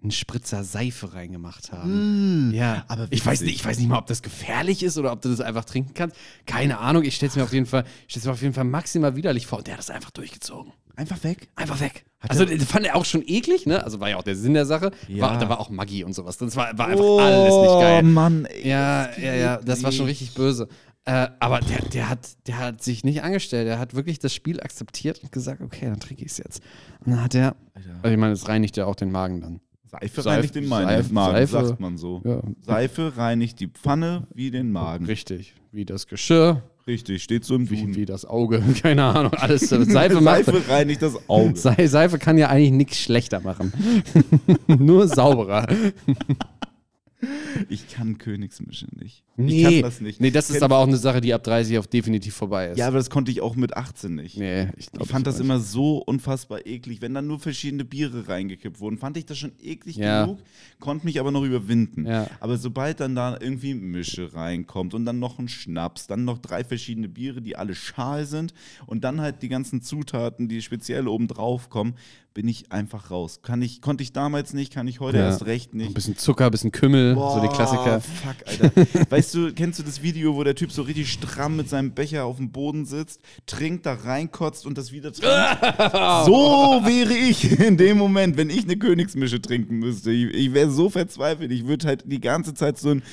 einen 0.03 0.11
Spritzer 0.11 0.65
Seife 0.65 1.15
reingemacht 1.15 1.73
haben. 1.73 2.51
Ja, 2.53 2.85
aber 2.89 3.07
ich 3.11 3.25
weiß, 3.25 3.41
nicht, 3.41 3.55
ich 3.55 3.65
weiß 3.65 3.79
nicht 3.79 3.89
mal, 3.89 3.97
ob 3.99 4.07
das 4.07 4.21
gefährlich 4.23 4.83
ist 4.83 4.99
oder 4.99 5.11
ob 5.13 5.23
du 5.23 5.31
das 5.31 5.41
einfach 5.41 5.65
trinken 5.65 5.95
kannst. 5.95 6.15
Keine 6.45 6.79
Ahnung. 6.79 7.05
Ich 7.05 7.17
stelle 7.17 7.31
es 7.31 7.37
mir 7.37 7.43
auf 7.43 7.55
jeden 7.55 7.65
Fall, 7.65 7.85
ich 8.07 8.13
stell's 8.13 8.27
mir 8.27 8.33
auf 8.33 8.43
jeden 8.43 8.53
Fall 8.53 8.65
maximal 8.65 9.17
widerlich 9.17 9.47
vor. 9.47 9.59
Und 9.59 9.67
der 9.67 9.75
hat 9.75 9.79
das 9.79 9.89
einfach 9.89 10.11
durchgezogen. 10.11 10.73
Einfach 10.97 11.23
weg. 11.25 11.49
Einfach 11.57 11.81
weg. 11.81 12.05
Hat 12.21 12.31
also 12.31 12.45
das 12.45 12.65
fand 12.65 12.87
er 12.87 12.97
auch 12.97 13.05
schon 13.05 13.23
eklig, 13.27 13.67
ne? 13.67 13.83
Also 13.85 14.01
war 14.01 14.09
ja 14.09 14.17
auch 14.17 14.23
der 14.23 14.37
Sinn 14.37 14.55
der 14.55 14.65
Sache. 14.67 14.91
Ja. 15.09 15.23
War, 15.23 15.39
da 15.39 15.49
war 15.49 15.61
auch 15.61 15.69
Maggi 15.71 16.05
und 16.05 16.15
sowas. 16.15 16.39
Das 16.39 16.57
war, 16.57 16.77
war 16.79 16.89
einfach 16.89 17.05
alles 17.19 17.55
nicht 17.57 17.81
geil. 17.81 18.01
Oh 18.03 18.07
Mann, 18.07 18.45
ey. 18.47 18.69
Ja, 18.69 19.11
ja, 19.19 19.35
ja, 19.35 19.57
das 19.59 19.83
war 19.83 19.93
schon 19.93 20.07
richtig 20.07 20.35
böse. 20.35 20.69
Äh, 21.07 21.29
aber 21.39 21.61
der, 21.61 21.83
der, 21.91 22.09
hat, 22.09 22.21
der 22.47 22.59
hat 22.59 22.83
sich 22.83 23.05
nicht 23.05 23.23
angestellt. 23.23 23.67
Der 23.67 23.79
hat 23.79 23.95
wirklich 23.95 24.19
das 24.21 24.33
Spiel 24.33 24.59
akzeptiert 24.61 25.21
und 25.23 25.33
gesagt, 25.33 25.61
okay, 25.61 25.85
dann 25.87 26.01
trinke 26.01 26.25
ich 26.25 26.31
es 26.31 26.39
jetzt. 26.39 26.63
Und 27.05 27.13
dann 27.13 27.23
hat 27.23 27.35
er, 27.35 27.57
also 27.75 27.91
ich 28.05 28.17
meine, 28.17 28.33
es 28.33 28.49
reinigt 28.49 28.77
ja 28.79 28.87
auch 28.87 28.95
den 28.97 29.11
Magen 29.13 29.41
dann. 29.43 29.61
Seife, 29.85 30.23
Seife- 30.23 30.31
reinigt 30.39 30.55
den 30.55 30.67
Magen, 30.67 30.89
Seife- 30.89 31.13
Magen 31.13 31.35
Seife- 31.37 31.67
sagt 31.67 31.81
man 31.81 31.99
so. 31.99 32.23
Ja. 32.25 32.41
Seife 32.63 33.13
reinigt 33.19 33.61
die 33.61 33.69
Pfanne 33.69 34.27
wie 34.35 34.51
den 34.51 34.73
Magen. 34.73 35.05
Richtig. 35.05 35.55
Wie 35.73 35.85
das 35.85 36.07
Geschirr, 36.07 36.63
Richtig, 36.87 37.23
steht 37.23 37.45
so 37.47 37.55
im 37.57 37.71
wie, 37.71 37.77
Duden. 37.81 37.97
wie 37.97 38.05
das 38.05 38.27
Auge, 38.27 38.61
keine 38.83 39.05
Ahnung, 39.05 39.33
alles. 39.35 39.69
Seife 39.71 40.21
macht. 40.21 40.45
Seife 40.45 40.69
reinigt 40.69 41.01
das 41.01 41.17
Auge. 41.29 41.57
Se- 41.57 41.89
Seife 41.89 42.19
kann 42.19 42.37
ja 42.37 42.49
eigentlich 42.51 42.73
nichts 42.73 42.99
schlechter 42.99 43.41
machen. 43.41 43.73
Nur 44.67 45.09
sauberer. 45.09 45.67
Ich 47.69 47.89
kann 47.89 48.19
Königsmische 48.19 48.87
nicht. 48.99 49.23
Nee, 49.37 49.57
Ich 49.57 49.63
kann 49.65 49.83
das 49.83 50.01
nicht. 50.01 50.21
nee, 50.21 50.31
das 50.31 50.49
ist 50.51 50.63
aber 50.63 50.79
auch 50.79 50.87
eine 50.87 50.97
Sache, 50.97 51.21
die 51.21 51.35
ab 51.35 51.43
30 51.43 51.79
auch 51.79 51.87
definitiv 51.87 52.35
vorbei 52.35 52.69
ist. 52.69 52.79
Ja, 52.79 52.87
aber 52.87 52.99
das 52.99 53.11
konnte 53.11 53.31
ich 53.33 53.41
auch 53.41 53.57
mit 53.57 53.77
18 53.77 54.15
nicht. 54.15 54.37
nee, 54.39 54.69
ich, 54.77 54.91
glaub, 54.93 55.05
Ich 55.07 55.11
fand 55.11 55.27
das 55.27 55.35
weiß. 55.37 55.41
immer 55.41 55.59
so 55.61 55.99
unfassbar 55.99 56.67
eklig. 56.67 57.01
Wenn 57.03 57.15
dann 57.15 57.27
nur 57.27 57.41
verschiedene 57.41 57.85
Biere 57.85 58.29
reingekippt 58.29 58.79
wurden, 58.81 58.99
fand 58.99 59.17
ich 59.17 59.27
das 59.27 59.39
schon 59.39 59.53
eklig 59.63 59.97
Ja. 59.97 60.25
genug, 60.25 60.39
konnte 60.81 61.05
mich 61.07 61.19
aber 61.21 61.31
noch 61.33 61.43
überwinden. 61.43 62.07
Ja. 62.07 62.29
Aber 62.41 62.57
sobald 62.59 63.01
dann 63.01 63.15
da 63.15 63.37
irgendwie 63.41 63.75
Mische 63.75 64.35
reinkommt 64.35 64.95
und 64.95 65.05
dann 65.05 65.19
noch 65.19 65.39
ein 65.39 65.49
Schnaps, 65.49 66.07
dann 66.07 66.25
noch 66.25 66.39
drei 66.39 66.63
verschiedene 66.65 67.09
Biere, 67.09 67.43
die 67.43 67.57
alle 67.57 67.75
schal 67.75 68.27
sind 68.27 68.55
und 68.87 69.03
dann 69.05 69.21
halt 69.21 69.43
die 69.43 69.49
ganzen 69.49 69.83
Zutaten, 69.83 70.49
die 70.49 70.63
speziell 70.63 71.09
oben 71.09 71.27
drauf 71.29 71.71
kommen, 71.71 71.95
bin 72.35 72.49
ich 72.49 72.73
einfach 72.73 73.13
raus. 73.13 73.41
Kann 73.43 73.63
ich, 73.63 73.81
konnte 73.81 74.03
ich 74.03 74.13
damals 74.13 74.53
nicht, 74.55 74.73
kann 74.73 74.89
ich 74.89 74.99
heute 74.99 75.19
Ja. 75.19 75.27
erst 75.27 75.47
recht 75.47 75.73
nicht. 75.73 75.87
Ein 75.91 75.95
bisschen 75.95 76.17
Zucker, 76.17 76.47
ein 76.47 76.51
bisschen 76.51 76.73
Kümmel, 76.73 77.15
so 77.15 77.41
die 77.41 77.47
Boah, 77.47 77.55
Klassiker. 77.55 78.01
Fuck, 78.01 78.35
Alter. 78.47 79.11
weißt 79.11 79.35
du, 79.35 79.53
kennst 79.55 79.79
du 79.79 79.85
das 79.85 80.03
Video, 80.03 80.35
wo 80.35 80.43
der 80.43 80.57
Typ 80.57 80.73
so 80.73 80.83
richtig 80.83 81.13
stramm 81.13 81.57
mit 81.57 81.69
seinem 81.69 81.93
Becher 81.93 82.25
auf 82.25 82.39
dem 82.39 82.51
Boden 82.51 82.87
sitzt, 82.87 83.21
trinkt, 83.47 83.87
da 83.87 83.95
reinkotzt 83.95 84.67
und 84.67 84.77
das 84.77 84.91
wieder 84.91 85.13
trinkt? 85.13 85.25
so 86.27 86.81
wäre 86.85 87.15
ich 87.15 87.59
in 87.61 87.77
dem 87.77 87.99
Moment, 87.99 88.37
wenn 88.37 88.51
ich 88.51 88.65
eine 88.65 88.77
Königsmische 88.77 89.41
trinken 89.41 89.79
müsste. 89.79 90.11
Ich, 90.11 90.35
ich 90.35 90.53
wäre 90.53 90.71
so 90.71 90.91
verzweifelt. 90.91 91.53
Ich 91.53 91.69
würde 91.69 91.87
halt 91.87 92.03
die 92.05 92.21
ganze 92.21 92.53
Zeit 92.53 92.79
so 92.79 92.91
einen 92.91 93.05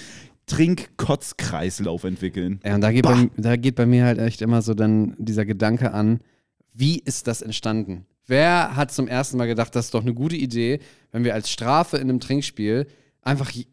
Trink-Kotz-Kreislauf 0.47 2.03
entwickeln. 2.05 2.59
Ja, 2.65 2.73
und 2.73 2.81
da 2.81 2.91
geht, 2.91 3.03
bei, 3.03 3.29
da 3.37 3.55
geht 3.55 3.75
bei 3.75 3.85
mir 3.85 4.05
halt 4.05 4.17
echt 4.17 4.41
immer 4.41 4.63
so 4.63 4.73
dann 4.73 5.15
dieser 5.19 5.45
Gedanke 5.45 5.93
an, 5.93 6.21
wie 6.73 6.99
ist 6.99 7.27
das 7.27 7.43
entstanden? 7.43 8.05
Wer 8.27 8.75
hat 8.75 8.91
zum 8.91 9.07
ersten 9.07 9.37
Mal 9.37 9.47
gedacht, 9.47 9.75
das 9.75 9.85
ist 9.85 9.93
doch 9.93 10.01
eine 10.01 10.13
gute 10.13 10.35
Idee, 10.35 10.79
wenn 11.11 11.23
wir 11.23 11.33
als 11.33 11.49
Strafe 11.51 11.97
in 11.97 12.03
einem 12.03 12.19
Trinkspiel 12.19 12.87
einfach 13.21 13.49
je- 13.51 13.65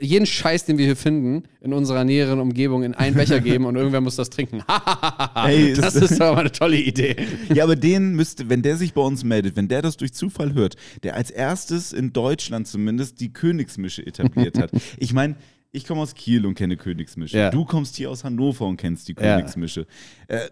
jeden 0.00 0.26
Scheiß, 0.26 0.64
den 0.64 0.78
wir 0.78 0.84
hier 0.84 0.96
finden, 0.96 1.44
in 1.60 1.72
unserer 1.72 2.04
näheren 2.04 2.38
Umgebung 2.40 2.82
in 2.82 2.94
einen 2.94 3.14
Becher 3.16 3.40
geben 3.40 3.64
und 3.64 3.74
irgendwer 3.76 4.00
muss 4.00 4.16
das 4.16 4.30
trinken. 4.30 4.62
Ey, 5.34 5.72
das 5.74 5.94
ist- 5.96 6.20
doch 6.20 6.34
mal 6.34 6.40
eine 6.40 6.52
tolle 6.52 6.76
Idee. 6.76 7.16
Ja, 7.54 7.64
aber 7.64 7.74
den 7.76 8.14
müsste, 8.14 8.48
wenn 8.48 8.62
der 8.62 8.76
sich 8.76 8.92
bei 8.94 9.00
uns 9.00 9.24
meldet, 9.24 9.56
wenn 9.56 9.68
der 9.68 9.82
das 9.82 9.96
durch 9.96 10.12
Zufall 10.12 10.54
hört, 10.54 10.76
der 11.02 11.14
als 11.14 11.30
erstes 11.30 11.92
in 11.92 12.12
Deutschland 12.12 12.66
zumindest 12.68 13.20
die 13.20 13.32
Königsmische 13.32 14.06
etabliert 14.06 14.58
hat. 14.58 14.70
Ich 14.98 15.12
meine, 15.12 15.36
ich 15.72 15.86
komme 15.86 16.00
aus 16.00 16.14
Kiel 16.14 16.46
und 16.46 16.54
kenne 16.54 16.76
Königsmische. 16.76 17.36
Ja. 17.36 17.50
Du 17.50 17.64
kommst 17.64 17.96
hier 17.96 18.10
aus 18.10 18.24
Hannover 18.24 18.66
und 18.66 18.76
kennst 18.78 19.08
die 19.08 19.14
Ja. 19.18 19.36
Königsmische. 19.36 19.86
Äh, 20.28 20.48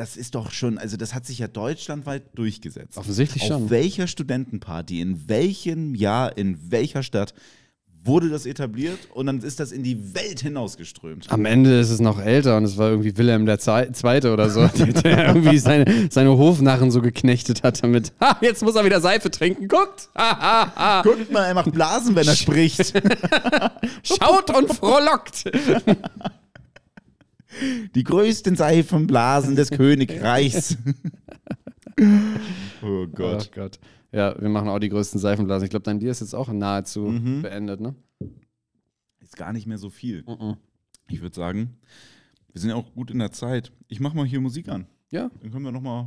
das 0.00 0.16
ist 0.16 0.34
doch 0.34 0.50
schon, 0.50 0.78
also 0.78 0.96
das 0.96 1.14
hat 1.14 1.26
sich 1.26 1.40
ja 1.40 1.46
deutschlandweit 1.46 2.22
durchgesetzt. 2.34 2.96
Offensichtlich 2.96 3.42
Auf 3.42 3.48
schon. 3.48 3.70
welcher 3.70 4.06
Studentenparty, 4.06 4.98
in 4.98 5.28
welchem 5.28 5.94
Jahr, 5.94 6.38
in 6.38 6.58
welcher 6.70 7.02
Stadt 7.02 7.34
wurde 8.02 8.30
das 8.30 8.46
etabliert 8.46 8.98
und 9.12 9.26
dann 9.26 9.42
ist 9.42 9.60
das 9.60 9.72
in 9.72 9.82
die 9.82 10.14
Welt 10.14 10.40
hinausgeströmt. 10.40 11.30
Am 11.30 11.44
Ende 11.44 11.78
ist 11.78 11.90
es 11.90 12.00
noch 12.00 12.18
älter 12.18 12.56
und 12.56 12.64
es 12.64 12.78
war 12.78 12.88
irgendwie 12.88 13.14
Wilhelm 13.18 13.44
der 13.44 13.58
Zweite 13.58 14.32
oder 14.32 14.48
so, 14.48 14.66
der, 14.78 14.86
der 14.86 15.26
irgendwie 15.26 15.58
seine, 15.58 16.08
seine 16.10 16.30
Hofnarren 16.30 16.90
so 16.90 17.02
geknechtet 17.02 17.62
hat 17.62 17.82
damit. 17.84 18.14
Ha, 18.22 18.38
jetzt 18.40 18.62
muss 18.62 18.76
er 18.76 18.86
wieder 18.86 19.02
Seife 19.02 19.30
trinken. 19.30 19.68
Guckt! 19.68 20.08
Ha, 20.16 20.40
ha, 20.40 20.72
ha. 20.76 21.02
Guckt 21.02 21.30
mal, 21.30 21.44
er 21.44 21.52
macht 21.52 21.72
Blasen, 21.72 22.16
wenn 22.16 22.26
er 22.26 22.36
spricht. 22.36 22.94
Schaut 24.02 24.56
und 24.56 24.72
frohlockt! 24.72 25.44
Die 27.94 28.04
größten 28.04 28.56
Seifenblasen 28.56 29.56
des 29.56 29.70
Königreichs. 29.72 30.76
oh 32.82 33.06
Gott. 33.08 33.50
Oh 33.50 33.54
Gott. 33.54 33.78
Ja, 34.12 34.40
wir 34.40 34.48
machen 34.48 34.68
auch 34.68 34.78
die 34.78 34.88
größten 34.88 35.20
Seifenblasen. 35.20 35.64
Ich 35.64 35.70
glaube, 35.70 35.84
dein 35.84 35.98
Bier 36.00 36.10
ist 36.10 36.20
jetzt 36.20 36.34
auch 36.34 36.48
nahezu 36.52 37.02
Mhm. 37.06 37.42
beendet, 37.42 37.80
ne? 37.80 37.94
Ist 39.20 39.36
gar 39.36 39.52
nicht 39.52 39.66
mehr 39.66 39.78
so 39.78 39.90
viel. 39.90 40.24
Mhm. 40.26 40.56
Ich 41.08 41.20
würde 41.22 41.34
sagen, 41.36 41.76
wir 42.52 42.60
sind 42.60 42.70
ja 42.70 42.76
auch 42.76 42.92
gut 42.94 43.10
in 43.10 43.18
der 43.20 43.32
Zeit. 43.32 43.72
Ich 43.88 44.00
mach 44.00 44.14
mal 44.14 44.26
hier 44.26 44.40
Musik 44.40 44.68
an. 44.68 44.86
Ja. 45.12 45.28
Dann 45.42 45.50
können 45.50 45.64
wir 45.64 45.72
nochmal 45.72 46.06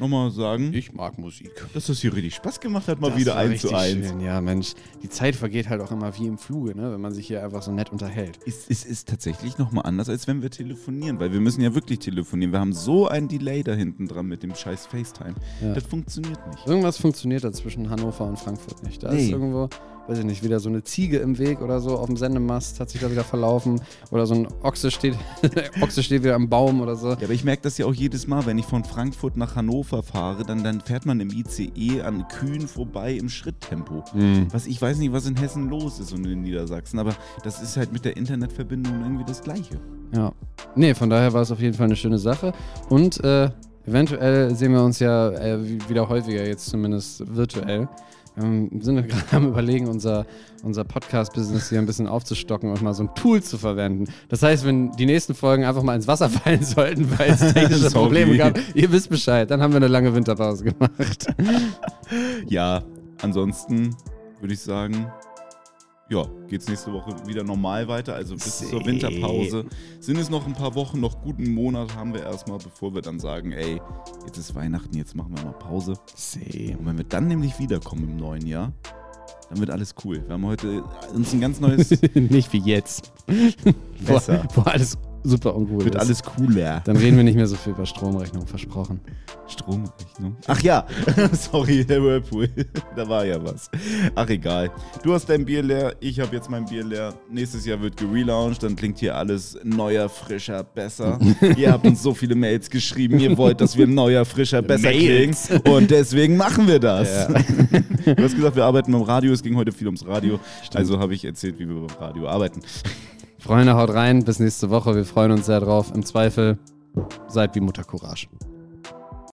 noch 0.00 0.08
mal 0.08 0.28
sagen, 0.32 0.72
Ich 0.74 0.92
mag 0.92 1.18
Musik. 1.18 1.50
dass 1.72 1.86
das 1.86 2.00
hier 2.00 2.12
richtig 2.12 2.34
Spaß 2.34 2.58
gemacht 2.60 2.88
hat, 2.88 3.00
mal 3.00 3.10
Das 3.10 3.18
wieder 3.20 3.36
eins 3.36 3.60
zu 3.60 3.72
eins. 3.72 4.08
Schön. 4.08 4.20
Ja, 4.20 4.40
Mensch, 4.40 4.74
die 5.04 5.08
Zeit 5.08 5.36
vergeht 5.36 5.68
halt 5.68 5.80
auch 5.80 5.92
immer 5.92 6.16
wie 6.18 6.26
im 6.26 6.36
Fluge, 6.36 6.76
ne? 6.76 6.92
wenn 6.92 7.00
man 7.00 7.12
sich 7.14 7.28
hier 7.28 7.44
einfach 7.44 7.62
so 7.62 7.70
nett 7.70 7.92
unterhält. 7.92 8.40
Es, 8.44 8.68
es 8.68 8.84
ist 8.84 9.08
tatsächlich 9.08 9.56
nochmal 9.58 9.86
anders, 9.86 10.08
als 10.08 10.26
wenn 10.26 10.42
wir 10.42 10.50
telefonieren, 10.50 11.20
weil 11.20 11.32
wir 11.32 11.40
müssen 11.40 11.60
ja 11.60 11.74
wirklich 11.76 12.00
telefonieren. 12.00 12.52
Wir 12.52 12.58
haben 12.58 12.72
so 12.72 13.06
ein 13.06 13.28
Delay 13.28 13.62
da 13.62 13.72
hinten 13.74 14.08
dran 14.08 14.26
mit 14.26 14.42
dem 14.42 14.54
scheiß 14.56 14.86
FaceTime. 14.86 15.34
Ja. 15.62 15.74
Das 15.74 15.84
funktioniert 15.84 16.44
nicht. 16.48 16.66
Irgendwas 16.66 16.98
funktioniert 16.98 17.44
da 17.44 17.52
zwischen 17.52 17.88
Hannover 17.88 18.26
und 18.26 18.36
Frankfurt 18.38 18.82
nicht. 18.82 19.00
Da 19.04 19.12
Nee. 19.12 19.26
ist 19.26 19.30
irgendwo, 19.30 19.68
weiß 20.06 20.18
ich 20.18 20.24
nicht, 20.24 20.42
wieder 20.44 20.60
so 20.60 20.68
eine 20.68 20.82
Ziege 20.84 21.18
im 21.18 21.38
Weg 21.38 21.60
oder 21.62 21.80
so 21.80 21.96
auf 21.96 22.06
dem 22.06 22.16
Sendemast, 22.16 22.78
hat 22.80 22.90
sich 22.90 23.00
da 23.00 23.10
wieder 23.10 23.24
verlaufen. 23.24 23.80
Oder 24.10 24.26
so 24.26 24.34
ein 24.34 24.48
Ochse 24.62 24.90
steht, 24.90 25.14
Ochse 25.80 26.02
steht 26.02 26.22
wieder 26.22 26.34
am 26.34 26.48
Baum 26.48 26.80
oder 26.80 26.94
so. 26.96 27.08
Ja, 27.10 27.16
aber 27.22 27.30
ich 27.32 27.44
merke 27.44 27.62
das 27.62 27.78
ja 27.78 27.86
auch 27.86 27.94
jedes 27.94 28.26
Mal, 28.26 28.44
wenn 28.46 28.58
ich 28.58 28.66
von 28.66 28.84
Frankfurt 28.84 29.36
nach 29.36 29.56
Hannover 29.56 30.02
fahre, 30.02 30.44
dann, 30.44 30.62
dann 30.62 30.80
fährt 30.80 31.06
man 31.06 31.20
im 31.20 31.30
ICE 31.30 32.02
an 32.02 32.26
Kühen 32.28 32.68
vorbei 32.68 33.12
im 33.14 33.28
Schritttempo. 33.28 34.04
Was 34.52 34.66
ich 34.66 34.80
weiß 34.80 34.98
nicht, 34.98 35.12
was 35.12 35.26
in 35.26 35.36
Hessen 35.36 35.68
los 35.70 35.98
ist 36.00 36.12
und 36.12 36.26
in 36.26 36.42
Niedersachsen, 36.42 36.98
aber 36.98 37.14
das 37.42 37.62
ist 37.62 37.76
halt 37.76 37.92
mit 37.92 38.04
der 38.04 38.16
Internetverbindung 38.16 39.00
irgendwie 39.02 39.24
das 39.24 39.42
Gleiche. 39.42 39.80
Ja. 40.14 40.32
Nee, 40.76 40.94
von 40.94 41.10
daher 41.10 41.32
war 41.32 41.42
es 41.42 41.50
auf 41.50 41.60
jeden 41.60 41.74
Fall 41.74 41.86
eine 41.86 41.96
schöne 41.96 42.18
Sache. 42.18 42.52
Und 42.88 43.22
äh, 43.24 43.50
eventuell 43.86 44.54
sehen 44.54 44.72
wir 44.72 44.82
uns 44.82 44.98
ja 44.98 45.30
äh, 45.30 45.58
wie- 45.66 45.88
wieder 45.88 46.08
häufiger, 46.08 46.46
jetzt 46.46 46.66
zumindest 46.66 47.34
virtuell. 47.34 47.88
Ähm, 48.36 48.68
wir 48.72 48.84
sind 48.84 48.96
ja 48.96 49.02
gerade 49.02 49.36
am 49.36 49.48
überlegen, 49.48 49.86
unser, 49.86 50.26
unser 50.62 50.84
Podcast-Business 50.84 51.68
hier 51.68 51.78
ein 51.78 51.86
bisschen 51.86 52.08
aufzustocken 52.08 52.70
und 52.70 52.82
mal 52.82 52.94
so 52.94 53.04
ein 53.04 53.14
Tool 53.14 53.42
zu 53.42 53.58
verwenden. 53.58 54.12
Das 54.28 54.42
heißt, 54.42 54.64
wenn 54.64 54.90
die 54.92 55.06
nächsten 55.06 55.34
Folgen 55.34 55.64
einfach 55.64 55.82
mal 55.82 55.94
ins 55.94 56.08
Wasser 56.08 56.28
fallen 56.30 56.64
sollten, 56.64 57.18
weil 57.18 57.30
es 57.30 57.40
technische. 57.54 57.90
Probleme 57.90 58.36
gab, 58.36 58.58
ihr 58.74 58.90
wisst 58.90 59.08
Bescheid, 59.08 59.50
dann 59.50 59.62
haben 59.62 59.72
wir 59.72 59.76
eine 59.76 59.88
lange 59.88 60.14
Winterpause 60.14 60.64
gemacht. 60.64 61.26
Ja, 62.46 62.82
ansonsten 63.22 63.96
würde 64.40 64.54
ich 64.54 64.60
sagen, 64.60 65.10
ja, 66.10 66.26
geht's 66.48 66.68
nächste 66.68 66.92
Woche 66.92 67.14
wieder 67.26 67.42
normal 67.42 67.88
weiter. 67.88 68.14
Also 68.14 68.34
bis 68.34 68.58
zur 68.58 68.80
See. 68.80 68.86
Winterpause 68.86 69.64
sind 70.00 70.18
es 70.18 70.28
noch 70.28 70.46
ein 70.46 70.52
paar 70.52 70.74
Wochen, 70.74 71.00
noch 71.00 71.22
guten 71.22 71.52
Monat 71.52 71.94
haben 71.96 72.12
wir 72.12 72.22
erstmal, 72.22 72.58
bevor 72.58 72.94
wir 72.94 73.00
dann 73.00 73.18
sagen, 73.18 73.52
ey, 73.52 73.80
jetzt 74.26 74.36
ist 74.36 74.54
Weihnachten, 74.54 74.96
jetzt 74.96 75.14
machen 75.14 75.34
wir 75.36 75.44
mal 75.44 75.52
Pause. 75.52 75.94
See. 76.14 76.76
Und 76.78 76.86
wenn 76.86 76.98
wir 76.98 77.04
dann 77.04 77.26
nämlich 77.26 77.58
wiederkommen 77.58 78.04
im 78.04 78.16
neuen 78.16 78.46
Jahr, 78.46 78.72
dann 79.48 79.58
wird 79.58 79.70
alles 79.70 79.94
cool. 80.04 80.22
Wir 80.26 80.34
haben 80.34 80.46
heute 80.46 80.82
uns 81.14 81.32
ein 81.32 81.40
ganz 81.40 81.60
neues, 81.60 81.90
Nicht 82.14 82.52
wie 82.52 82.58
jetzt. 82.58 83.12
Besser. 84.06 84.46
Wo, 84.54 84.62
wo 84.62 84.70
alles 84.70 84.98
super 85.24 85.56
uncool 85.56 85.84
wird 85.84 85.94
ist. 85.94 86.00
alles 86.00 86.22
cooler. 86.22 86.82
Dann 86.84 86.96
reden 86.96 87.16
wir 87.16 87.24
nicht 87.24 87.34
mehr 87.36 87.46
so 87.46 87.56
viel 87.56 87.72
über 87.72 87.86
Stromrechnung, 87.86 88.46
versprochen. 88.46 89.00
Stromrechnung. 89.46 90.36
Ach 90.46 90.60
ja, 90.62 90.86
sorry, 91.32 91.84
der 91.84 92.02
Whirlpool. 92.02 92.48
da 92.94 93.08
war 93.08 93.24
ja 93.24 93.42
was. 93.42 93.70
Ach 94.14 94.28
egal. 94.28 94.70
Du 95.02 95.12
hast 95.12 95.28
dein 95.28 95.44
Bier 95.44 95.62
leer, 95.62 95.96
ich 96.00 96.20
habe 96.20 96.36
jetzt 96.36 96.48
mein 96.50 96.66
Bier 96.66 96.84
leer. 96.84 97.14
Nächstes 97.30 97.66
Jahr 97.66 97.80
wird 97.80 97.96
gelauncht, 97.96 98.62
dann 98.62 98.76
klingt 98.76 98.98
hier 98.98 99.16
alles 99.16 99.58
neuer, 99.64 100.08
frischer, 100.08 100.62
besser. 100.62 101.18
ihr 101.56 101.72
habt 101.72 101.86
uns 101.86 102.02
so 102.02 102.14
viele 102.14 102.34
Mails 102.34 102.70
geschrieben, 102.70 103.18
ihr 103.18 103.36
wollt, 103.36 103.60
dass 103.60 103.76
wir 103.76 103.86
neuer, 103.86 104.24
frischer, 104.24 104.62
besser 104.62 104.88
Mails. 104.88 105.48
klingen. 105.48 105.62
Und 105.68 105.90
deswegen 105.90 106.36
machen 106.36 106.68
wir 106.68 106.78
das. 106.78 107.28
du 107.28 108.22
hast 108.22 108.36
gesagt, 108.36 108.56
wir 108.56 108.64
arbeiten 108.64 108.92
beim 108.92 109.02
Radio, 109.02 109.32
es 109.32 109.42
ging 109.42 109.56
heute 109.56 109.72
viel 109.72 109.88
ums 109.88 110.06
Radio. 110.06 110.38
Also 110.74 110.98
habe 110.98 111.14
ich 111.14 111.24
erzählt, 111.24 111.58
wie 111.58 111.66
wir 111.68 111.86
beim 111.86 111.96
Radio 111.98 112.28
arbeiten. 112.28 112.60
Freunde, 113.44 113.76
haut 113.76 113.92
rein. 113.92 114.24
Bis 114.24 114.40
nächste 114.40 114.70
Woche. 114.70 114.96
Wir 114.96 115.04
freuen 115.04 115.30
uns 115.30 115.44
sehr 115.44 115.60
drauf. 115.60 115.92
Im 115.94 116.02
Zweifel 116.02 116.56
seid 117.28 117.54
wie 117.54 117.60
Mutter 117.60 117.84
Courage. 117.84 118.26